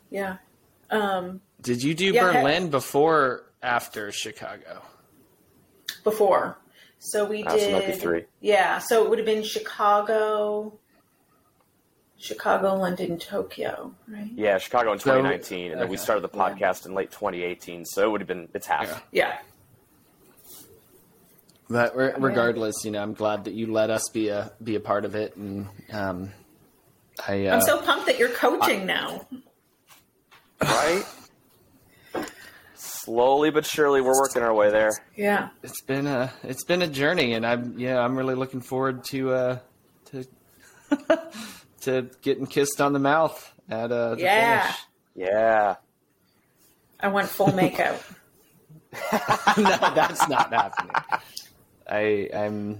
Yeah. 0.09 0.37
Um, 0.89 1.39
Did 1.61 1.81
you 1.81 1.93
do 1.95 2.07
Yeah, 2.11 2.33
Berlin 2.33 2.69
before 2.69 3.43
after 3.63 4.11
Chicago? 4.11 4.81
before. 6.03 6.57
So 6.99 7.25
we 7.25 7.43
Ah, 7.43 7.51
so 7.51 7.55
it 7.57 7.71
might 7.71 7.85
be 7.85 7.91
did. 7.93 8.01
three. 8.01 8.25
Yeah. 8.41 8.79
So 8.79 9.03
it 9.05 9.09
would 9.09 9.17
have 9.19 9.25
been 9.25 9.43
Chicago, 9.43 10.77
Chicago, 12.17 12.75
London, 12.75 13.17
Tokyo, 13.17 13.93
right? 14.07 14.29
Yeah, 14.35 14.57
Chicago 14.57 14.91
in 14.91 14.99
So- 14.99 15.05
2019, 15.15 15.71
and 15.71 15.79
then 15.81 15.87
we 15.89 15.95
started 15.97 16.21
the 16.21 16.29
podcast 16.29 16.85
in 16.85 16.93
late 16.93 17.11
2018. 17.11 17.85
So 17.85 18.03
it 18.07 18.11
would 18.11 18.21
have 18.21 18.27
been 18.27 18.49
it's 18.53 18.67
half. 18.67 18.87
Yeah. 19.11 19.27
Yeah. 19.29 19.37
But 21.71 21.95
re- 21.95 22.13
regardless, 22.17 22.83
you 22.83 22.91
know, 22.91 23.01
I'm 23.01 23.13
glad 23.13 23.45
that 23.45 23.53
you 23.53 23.71
let 23.71 23.89
us 23.89 24.09
be 24.13 24.27
a 24.29 24.51
be 24.63 24.75
a 24.75 24.79
part 24.79 25.05
of 25.05 25.15
it, 25.15 25.35
and 25.37 25.67
um, 25.91 26.31
I 27.27 27.47
uh, 27.47 27.55
I'm 27.55 27.61
so 27.61 27.81
pumped 27.81 28.07
that 28.07 28.19
you're 28.19 28.29
coaching 28.29 28.85
now. 28.85 29.25
Right. 30.61 31.03
Slowly 32.75 33.49
but 33.51 33.65
surely, 33.65 34.01
we're 34.01 34.19
working 34.19 34.41
our 34.41 34.53
way 34.53 34.69
there. 34.69 34.91
Yeah. 35.15 35.49
it's 35.63 35.81
been 35.81 36.07
a 36.07 36.31
it's 36.43 36.63
been 36.63 36.81
a 36.81 36.87
journey, 36.87 37.33
and 37.33 37.45
I'm 37.45 37.77
yeah, 37.79 37.99
I'm 37.99 38.17
really 38.17 38.35
looking 38.35 38.61
forward 38.61 39.03
to 39.05 39.31
uh 39.33 39.59
to 40.05 40.25
to 41.81 42.09
getting 42.21 42.45
kissed 42.47 42.81
on 42.81 42.93
the 42.93 42.99
mouth 42.99 43.53
at 43.69 43.91
uh 43.91 44.15
the 44.15 44.21
Yeah. 44.21 44.61
finish. 44.63 44.77
Yeah. 45.15 45.75
I 46.99 47.07
want 47.07 47.27
full 47.29 47.47
makeout. 47.61 48.01
no, 49.57 49.95
that's 49.95 50.27
not 50.27 50.51
happening. 50.53 50.93
I 51.91 52.29
I'm 52.33 52.79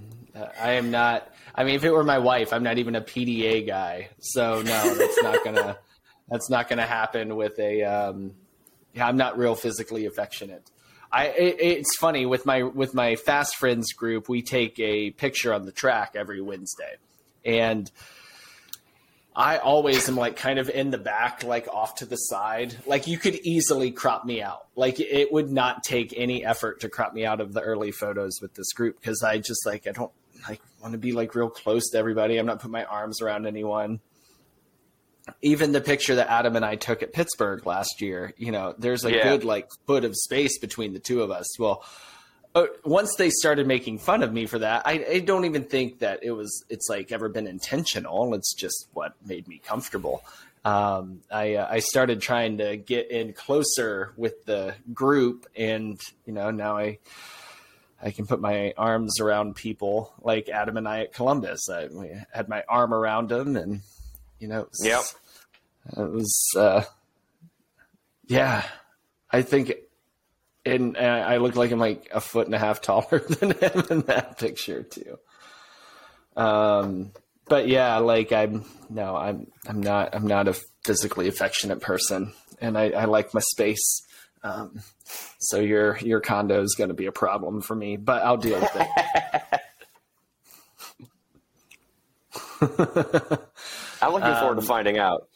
I 0.59 0.74
am 0.74 0.91
not. 0.91 1.28
I 1.53 1.64
mean, 1.64 1.76
if 1.76 1.84
it 1.84 1.91
were 1.91 2.03
my 2.03 2.20
wife, 2.20 2.53
I'm 2.53 2.64
not 2.64 2.78
even 2.78 2.95
a 2.95 3.01
PDA 3.01 3.68
guy. 3.68 4.09
So 4.20 4.62
no, 4.62 4.95
that's 4.95 5.22
not 5.22 5.43
gonna 5.43 5.78
that's 6.30 6.49
not 6.49 6.70
gonna 6.70 6.88
happen 6.88 7.36
with 7.36 7.59
a. 7.59 7.84
Um, 7.84 8.34
yeah, 8.93 9.07
I'm 9.07 9.18
not 9.18 9.38
real 9.38 9.55
physically 9.55 10.05
affectionate. 10.05 10.70
I 11.12 11.28
it, 11.28 11.57
it's 11.59 11.97
funny 11.97 12.26
with 12.26 12.45
my 12.45 12.64
with 12.64 12.93
my 12.93 13.16
fast 13.18 13.57
friends 13.57 13.91
group. 13.93 14.30
We 14.30 14.41
take 14.41 14.80
a 14.80 15.12
picture 15.12 15.53
on 15.53 15.66
the 15.66 15.72
track 15.72 16.14
every 16.16 16.41
Wednesday, 16.41 16.95
and 17.43 17.91
I 19.34 19.59
always 19.59 20.09
am 20.09 20.17
like 20.17 20.36
kind 20.36 20.59
of 20.59 20.69
in 20.69 20.91
the 20.91 20.97
back, 20.97 21.43
like 21.43 21.67
off 21.69 21.95
to 21.95 22.05
the 22.05 22.17
side. 22.17 22.75
Like 22.86 23.07
you 23.07 23.17
could 23.17 23.36
easily 23.36 23.91
crop 23.91 24.25
me 24.25 24.41
out. 24.41 24.65
Like 24.75 24.99
it 24.99 25.32
would 25.32 25.49
not 25.49 25.84
take 25.84 26.13
any 26.17 26.43
effort 26.43 26.82
to 26.82 26.89
crop 26.89 27.13
me 27.13 27.25
out 27.25 27.39
of 27.39 27.53
the 27.53 27.61
early 27.61 27.91
photos 27.91 28.39
with 28.41 28.53
this 28.55 28.73
group 28.73 28.99
because 28.99 29.23
I 29.23 29.38
just 29.38 29.65
like 29.65 29.88
I 29.88 29.91
don't 29.91 30.11
like 30.49 30.61
want 30.82 30.91
to 30.93 30.97
be 30.97 31.13
like 31.13 31.34
real 31.34 31.49
close 31.49 31.89
to 31.91 31.97
everybody. 31.97 32.38
I'm 32.38 32.45
not 32.45 32.57
putting 32.59 32.71
my 32.73 32.84
arms 32.84 33.21
around 33.21 33.45
anyone. 33.47 34.01
Even 35.41 35.71
the 35.71 35.82
picture 35.82 36.15
that 36.15 36.29
Adam 36.29 36.55
and 36.57 36.65
I 36.65 36.75
took 36.75 37.01
at 37.03 37.13
Pittsburgh 37.13 37.65
last 37.65 38.01
year, 38.01 38.34
you 38.38 38.51
know, 38.51 38.73
there's 38.77 39.05
a 39.05 39.11
Yeah. 39.11 39.23
good 39.23 39.43
like 39.45 39.69
foot 39.88 40.03
of 40.03 40.15
space 40.15 40.57
between 40.59 40.93
the 40.93 40.99
two 40.99 41.21
of 41.21 41.32
us. 41.32 41.57
Well, 41.59 41.86
once 42.83 43.15
they 43.15 43.29
started 43.29 43.65
making 43.67 43.99
fun 43.99 44.23
of 44.23 44.33
me 44.33 44.45
for 44.45 44.59
that, 44.59 44.83
I, 44.85 45.05
I 45.09 45.19
don't 45.19 45.45
even 45.45 45.63
think 45.63 45.99
that 45.99 46.19
it 46.23 46.31
was 46.31 46.65
it's 46.69 46.89
like 46.89 47.11
ever 47.11 47.29
been 47.29 47.47
intentional. 47.47 48.33
It's 48.33 48.53
just 48.53 48.87
what 48.93 49.13
made 49.25 49.47
me 49.47 49.61
comfortable. 49.63 50.23
Um, 50.65 51.21
I 51.32 51.55
uh, 51.55 51.67
I 51.71 51.79
started 51.79 52.21
trying 52.21 52.57
to 52.59 52.78
get 52.78 53.09
in 53.09 53.33
closer 53.33 54.13
with 54.17 54.45
the 54.45 54.75
group, 54.93 55.47
and 55.55 55.99
you 56.25 56.33
know 56.33 56.51
now 56.51 56.78
I 56.78 56.99
I 58.03 58.11
can 58.11 58.28
put 58.28 58.39
my 58.41 58.73
arms 58.78 59.19
around 59.19 59.55
people 59.55 60.13
like 60.21 60.49
Adam 60.49 60.78
and 60.78 60.87
I 60.87 61.01
at 61.01 61.13
Columbus. 61.13 61.69
I 61.69 61.87
we 61.87 62.11
had 62.33 62.47
my 62.49 62.63
arm 62.67 62.93
around 62.93 63.29
them, 63.29 63.55
and 63.55 63.82
you 64.39 64.47
know, 64.47 64.61
it 64.61 64.69
was, 64.69 64.86
Yep. 64.86 65.03
it 66.05 66.11
was 66.11 66.47
uh, 66.57 66.83
yeah. 68.28 68.63
I 69.32 69.41
think 69.43 69.73
and 70.66 70.96
uh, 70.97 71.00
I 71.00 71.38
look 71.38 71.55
like 71.55 71.71
I'm 71.71 71.79
like 71.79 72.09
a 72.13 72.21
foot 72.21 72.46
and 72.46 72.55
a 72.55 72.59
half 72.59 72.82
taller 72.88 73.20
than 73.20 73.51
him 73.51 73.83
in 73.89 74.01
that 74.01 74.38
picture 74.38 74.83
too. 74.83 75.17
Um, 76.36 77.12
but 77.47 77.67
yeah, 77.67 77.97
like 77.97 78.32
I'm 78.32 78.66
no, 78.89 79.16
I'm 79.16 79.47
I'm 79.67 79.82
not 79.82 80.16
I'm 80.16 80.28
not 80.28 80.47
a 80.47 80.55
physically 80.83 81.28
affectionate 81.28 81.82
person, 81.82 82.33
and 82.62 82.78
I, 82.78 82.92
I 82.92 83.05
like 83.05 83.33
my 83.33 83.42
space. 83.42 84.01
Um, 84.43 84.82
so 85.39 85.59
your 85.59 85.97
your 85.97 86.21
condo 86.21 86.62
is 86.62 86.75
going 86.78 86.88
to 86.89 86.93
be 86.93 87.05
a 87.08 87.12
problem 87.12 87.62
for 87.62 87.75
me, 87.75 87.97
but 87.97 88.24
I'll 88.24 88.38
deal 88.38 88.59
with 88.59 88.75
it. 88.75 88.88
I'm 94.01 94.13
looking 94.13 94.36
forward 94.36 94.58
Um, 94.58 94.62
to 94.62 94.62
finding 94.62 94.97
out. 94.97 95.28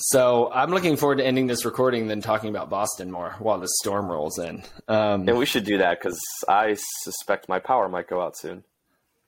So 0.00 0.50
I'm 0.52 0.70
looking 0.70 0.96
forward 0.96 1.18
to 1.18 1.24
ending 1.26 1.46
this 1.46 1.64
recording, 1.64 2.08
then 2.08 2.20
talking 2.20 2.50
about 2.50 2.70
Boston 2.70 3.10
more 3.10 3.36
while 3.38 3.58
the 3.58 3.68
storm 3.80 4.10
rolls 4.10 4.38
in. 4.38 4.62
Um, 4.88 5.28
And 5.28 5.36
we 5.38 5.46
should 5.46 5.64
do 5.64 5.78
that 5.78 5.98
because 6.00 6.20
I 6.48 6.76
suspect 7.02 7.48
my 7.48 7.58
power 7.58 7.88
might 7.88 8.08
go 8.08 8.20
out 8.20 8.36
soon. 8.36 8.64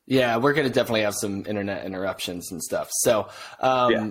Yeah, 0.06 0.38
we're 0.38 0.52
going 0.52 0.66
to 0.66 0.72
definitely 0.72 1.02
have 1.02 1.14
some 1.14 1.44
internet 1.46 1.84
interruptions 1.84 2.50
and 2.50 2.62
stuff. 2.62 2.88
So, 2.90 3.28
um, 3.60 3.92
Yeah. 3.92 4.10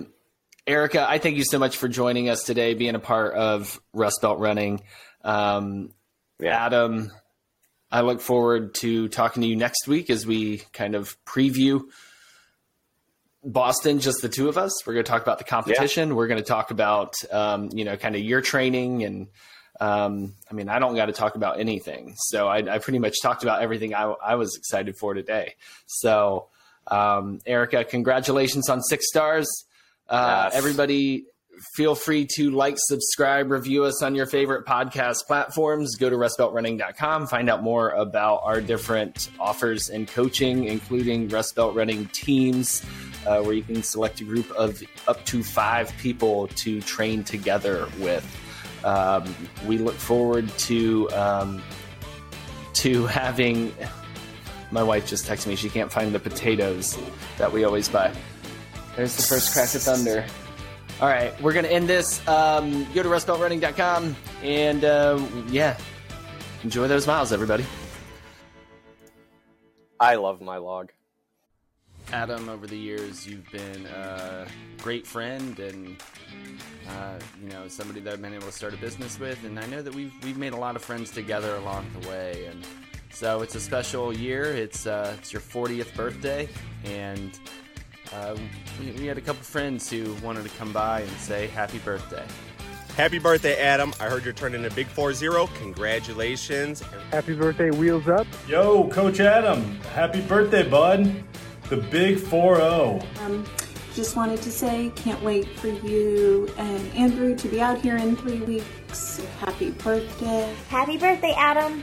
Erica, 0.66 1.04
I 1.10 1.18
thank 1.18 1.36
you 1.36 1.44
so 1.44 1.58
much 1.58 1.76
for 1.76 1.88
joining 1.88 2.28
us 2.28 2.44
today, 2.44 2.74
being 2.74 2.94
a 2.94 3.00
part 3.00 3.34
of 3.34 3.80
Rust 3.92 4.20
Belt 4.22 4.38
Running. 4.38 4.82
Um, 5.24 5.90
Yeah. 6.38 6.64
Adam, 6.66 7.10
I 7.90 8.00
look 8.02 8.20
forward 8.20 8.74
to 8.76 9.08
talking 9.08 9.42
to 9.42 9.48
you 9.48 9.56
next 9.56 9.86
week 9.88 10.08
as 10.08 10.24
we 10.26 10.58
kind 10.72 10.94
of 10.94 11.16
preview 11.24 11.82
Boston, 13.44 13.98
just 14.00 14.22
the 14.22 14.28
two 14.28 14.48
of 14.48 14.56
us. 14.56 14.86
We're 14.86 14.94
going 14.94 15.04
to 15.04 15.10
talk 15.10 15.22
about 15.22 15.38
the 15.38 15.44
competition. 15.44 16.14
We're 16.14 16.28
going 16.28 16.40
to 16.40 16.46
talk 16.46 16.70
about, 16.70 17.14
um, 17.32 17.70
you 17.72 17.84
know, 17.84 17.96
kind 17.96 18.14
of 18.14 18.22
your 18.22 18.40
training. 18.40 19.02
And 19.04 19.26
um, 19.80 20.34
I 20.50 20.54
mean, 20.54 20.68
I 20.68 20.78
don't 20.78 20.94
got 20.94 21.06
to 21.06 21.12
talk 21.12 21.34
about 21.34 21.58
anything. 21.58 22.14
So 22.16 22.46
I, 22.46 22.58
I 22.74 22.78
pretty 22.78 22.98
much 23.00 23.16
talked 23.20 23.42
about 23.42 23.62
everything 23.62 23.94
I, 23.94 24.04
I 24.04 24.34
was 24.36 24.56
excited 24.56 24.96
for 24.96 25.14
today. 25.14 25.54
So 25.86 26.48
Um, 26.86 27.38
Erica, 27.46 27.84
congratulations 27.84 28.68
on 28.68 28.80
six 28.82 29.08
stars. 29.08 29.48
Uh, 30.08 30.44
Yes. 30.50 30.54
Everybody, 30.56 31.24
feel 31.76 31.94
free 31.94 32.26
to 32.36 32.50
like, 32.50 32.74
subscribe, 32.76 33.50
review 33.50 33.84
us 33.84 34.02
on 34.02 34.14
your 34.16 34.26
favorite 34.26 34.66
podcast 34.66 35.26
platforms. 35.28 35.94
Go 35.96 36.10
to 36.10 36.16
rustbeltrunning.com, 36.16 37.26
find 37.28 37.48
out 37.48 37.62
more 37.62 37.90
about 37.90 38.40
our 38.42 38.60
different 38.60 39.30
offers 39.38 39.88
and 39.90 40.06
coaching, 40.08 40.64
including 40.64 41.28
Rust 41.28 41.54
Belt 41.54 41.74
Running 41.74 42.06
teams, 42.06 42.84
uh, 43.26 43.42
where 43.42 43.54
you 43.54 43.62
can 43.62 43.82
select 43.82 44.20
a 44.20 44.24
group 44.24 44.50
of 44.52 44.82
up 45.06 45.24
to 45.26 45.42
five 45.42 45.92
people 45.98 46.48
to 46.48 46.80
train 46.82 47.24
together 47.24 47.88
with. 47.98 48.24
Um, 48.84 49.34
we 49.66 49.78
look 49.78 49.94
forward 49.94 50.48
to 50.58 51.10
um, 51.12 51.62
to 52.74 53.06
having. 53.06 53.74
My 54.70 54.82
wife 54.82 55.06
just 55.06 55.26
texted 55.26 55.48
me; 55.48 55.56
she 55.56 55.68
can't 55.68 55.92
find 55.92 56.14
the 56.14 56.18
potatoes 56.18 56.98
that 57.38 57.52
we 57.52 57.64
always 57.64 57.88
buy. 57.88 58.12
There's 58.96 59.16
the 59.16 59.22
first 59.22 59.52
crack 59.52 59.74
of 59.74 59.82
thunder. 59.82 60.24
All 61.00 61.08
right, 61.08 61.38
we're 61.42 61.52
gonna 61.52 61.68
end 61.68 61.88
this. 61.88 62.26
Um, 62.28 62.84
go 62.94 63.02
to 63.02 63.08
rustbeltrunning.com 63.08 64.16
and 64.42 64.84
uh, 64.84 65.20
yeah, 65.48 65.76
enjoy 66.62 66.88
those 66.88 67.06
miles, 67.06 67.32
everybody. 67.32 67.64
I 69.98 70.16
love 70.16 70.40
my 70.40 70.56
log. 70.56 70.90
Adam, 72.12 72.50
over 72.50 72.66
the 72.66 72.76
years, 72.76 73.26
you've 73.26 73.50
been 73.50 73.86
a 73.86 74.46
great 74.82 75.06
friend 75.06 75.58
and 75.58 75.96
uh, 76.90 77.18
you 77.42 77.48
know 77.48 77.66
somebody 77.68 78.00
that 78.00 78.12
I've 78.12 78.22
been 78.22 78.34
able 78.34 78.46
to 78.46 78.52
start 78.52 78.74
a 78.74 78.76
business 78.76 79.18
with, 79.18 79.42
and 79.44 79.58
I 79.58 79.64
know 79.66 79.80
that 79.80 79.94
we've 79.94 80.12
we've 80.22 80.36
made 80.36 80.52
a 80.52 80.56
lot 80.56 80.76
of 80.76 80.82
friends 80.82 81.10
together 81.10 81.56
along 81.56 81.86
the 81.98 82.08
way, 82.08 82.44
and 82.50 82.66
so 83.10 83.40
it's 83.40 83.54
a 83.54 83.60
special 83.60 84.12
year. 84.12 84.44
It's 84.44 84.86
uh, 84.86 85.16
it's 85.18 85.32
your 85.32 85.40
40th 85.40 85.94
birthday, 85.94 86.50
and 86.84 87.38
uh, 88.12 88.36
we, 88.78 88.90
we 88.92 89.06
had 89.06 89.16
a 89.16 89.22
couple 89.22 89.42
friends 89.42 89.88
who 89.88 90.12
wanted 90.22 90.44
to 90.44 90.50
come 90.58 90.72
by 90.72 91.00
and 91.00 91.12
say 91.12 91.46
happy 91.46 91.78
birthday. 91.78 92.24
Happy 92.94 93.18
birthday, 93.18 93.58
Adam. 93.58 93.94
I 94.00 94.10
heard 94.10 94.22
you're 94.22 94.34
turning 94.34 94.66
a 94.66 94.70
big 94.70 94.86
4 94.86 95.14
0. 95.14 95.48
Congratulations. 95.54 96.82
Happy 97.10 97.34
birthday, 97.34 97.70
Wheels 97.70 98.06
Up. 98.06 98.26
Yo, 98.46 98.86
Coach 98.88 99.18
Adam, 99.18 99.80
happy 99.94 100.20
birthday, 100.20 100.68
bud. 100.68 101.24
The 101.72 101.78
big 101.78 102.18
4 102.18 102.56
0. 102.56 103.00
Um, 103.22 103.46
just 103.94 104.14
wanted 104.14 104.42
to 104.42 104.52
say, 104.52 104.92
can't 104.94 105.22
wait 105.22 105.48
for 105.48 105.68
you 105.68 106.52
and 106.58 106.92
Andrew 106.92 107.34
to 107.34 107.48
be 107.48 107.62
out 107.62 107.80
here 107.80 107.96
in 107.96 108.14
three 108.14 108.42
weeks. 108.42 109.24
Happy 109.40 109.70
birthday. 109.70 110.54
Happy 110.68 110.98
birthday, 110.98 111.32
Adam. 111.34 111.82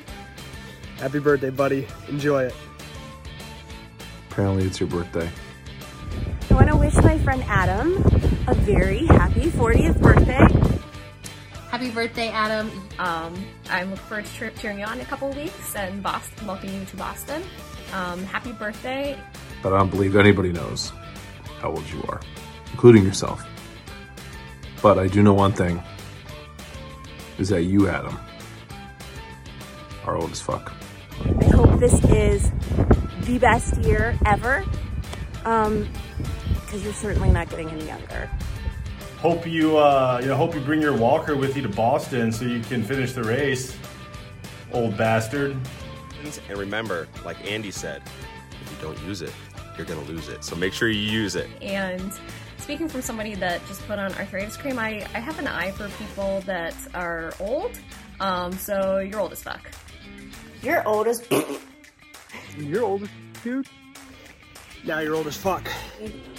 Happy 0.98 1.18
birthday, 1.18 1.50
buddy. 1.50 1.88
Enjoy 2.08 2.44
it. 2.44 2.56
Apparently, 4.30 4.68
it's 4.68 4.80
your 4.80 4.90
birthday. 4.90 5.28
I 6.52 6.54
want 6.54 6.68
to 6.68 6.78
wish 6.78 6.94
my 6.98 7.18
friend 7.18 7.44
Adam 7.48 7.94
a 8.48 8.54
very 8.54 9.08
happy 9.08 9.50
40th 9.50 10.00
birthday. 10.00 10.80
Happy 11.72 11.90
birthday, 11.90 12.30
Adam. 12.30 12.70
Um, 13.00 13.44
I'm 13.72 13.90
looking 13.90 14.06
forward 14.06 14.26
to 14.28 14.52
cheering 14.52 14.78
you 14.78 14.86
on 14.86 15.00
in 15.00 15.02
a 15.02 15.06
couple 15.06 15.30
of 15.30 15.36
weeks 15.36 15.76
and 15.76 16.04
Boston, 16.04 16.46
welcoming 16.46 16.80
you 16.80 16.86
to 16.86 16.96
Boston. 16.96 17.42
Um, 17.94 18.24
happy 18.26 18.52
birthday. 18.52 19.18
But 19.62 19.74
I 19.74 19.78
don't 19.78 19.90
believe 19.90 20.16
anybody 20.16 20.52
knows 20.52 20.92
how 21.62 21.72
old 21.72 21.90
you 21.90 22.04
are, 22.10 22.22
including 22.72 23.04
yourself. 23.04 23.44
But 24.82 24.98
I 24.98 25.08
do 25.08 25.22
know 25.22 25.34
one 25.34 25.52
thing 25.52 25.82
is 27.38 27.50
that 27.50 27.64
you, 27.64 27.90
Adam, 27.90 28.18
are 30.06 30.16
old 30.16 30.32
as 30.32 30.42
fuck. 30.42 30.72
I 31.42 31.46
hope 31.46 31.80
this 31.80 32.04
is 32.06 32.52
the 33.22 33.38
best 33.40 33.78
year 33.82 34.18
ever. 34.26 34.64
Um, 35.46 35.90
because 36.70 36.84
you're 36.84 36.94
certainly 36.94 37.32
not 37.32 37.50
getting 37.50 37.68
any 37.70 37.88
younger. 37.88 38.30
Hope 39.18 39.48
you, 39.48 39.76
uh, 39.78 40.20
you 40.22 40.28
know, 40.28 40.36
hope 40.36 40.54
you 40.54 40.62
bring 40.62 40.82
your 40.82 40.96
walker 40.96 41.36
with 41.36 41.56
you 41.56 41.64
to 41.64 41.70
Boston 41.70 42.32
so 42.32 42.46
you 42.46 42.60
can 42.60 42.84
finish 42.84 43.14
the 43.14 43.24
race. 43.24 43.76
Old 44.72 44.96
bastard. 44.96 45.58
And 46.24 46.58
remember, 46.58 47.08
like 47.26 47.38
Andy 47.50 47.72
said, 47.72 48.02
if 48.52 48.72
you 48.72 48.78
don't 48.88 49.00
use 49.08 49.22
it, 49.22 49.34
you're 49.78 49.86
going 49.86 50.04
to 50.06 50.12
lose 50.12 50.28
it. 50.28 50.44
So 50.44 50.56
make 50.56 50.74
sure 50.74 50.90
you 50.90 51.00
use 51.00 51.36
it. 51.36 51.50
And 51.62 52.12
speaking 52.58 52.90
from 52.90 53.02
somebody 53.02 53.36
that 53.36 53.66
just 53.68 53.86
put 53.88 53.98
on 53.98 54.14
arthritis 54.14 54.58
cream, 54.58 54.78
I, 54.78 55.08
I 55.16 55.20
have 55.20 55.40
an 55.40 55.48
eye 55.48 55.72
for 55.72 55.88
people 56.04 56.42
that 56.42 56.76
are 56.94 57.34
old. 57.40 57.80
Um, 58.20 58.52
so 58.54 59.00
you're 59.00 59.20
old 59.20 59.32
as 59.32 59.42
fuck. 59.42 59.72
You're 60.62 60.86
old 60.88 61.08
as. 61.08 61.26
You're 62.58 62.84
old 62.84 63.04
as 63.04 63.10
dude. 63.44 63.68
Now 64.86 65.00
you're 65.00 65.16
old 65.16 65.28
as 65.28 65.38
fuck. 65.38 65.70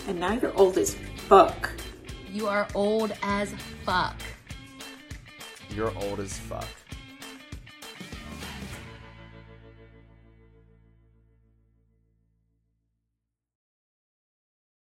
And 0.06 0.20
now 0.20 0.32
you're 0.32 0.54
old 0.56 0.76
as 0.76 0.96
fuck. 1.28 1.70
You 2.30 2.46
are 2.46 2.68
old 2.74 3.12
as 3.22 3.54
fuck. 3.84 4.16
You're 5.70 5.92
old 5.96 6.20
as 6.20 6.36
fuck. 6.38 6.66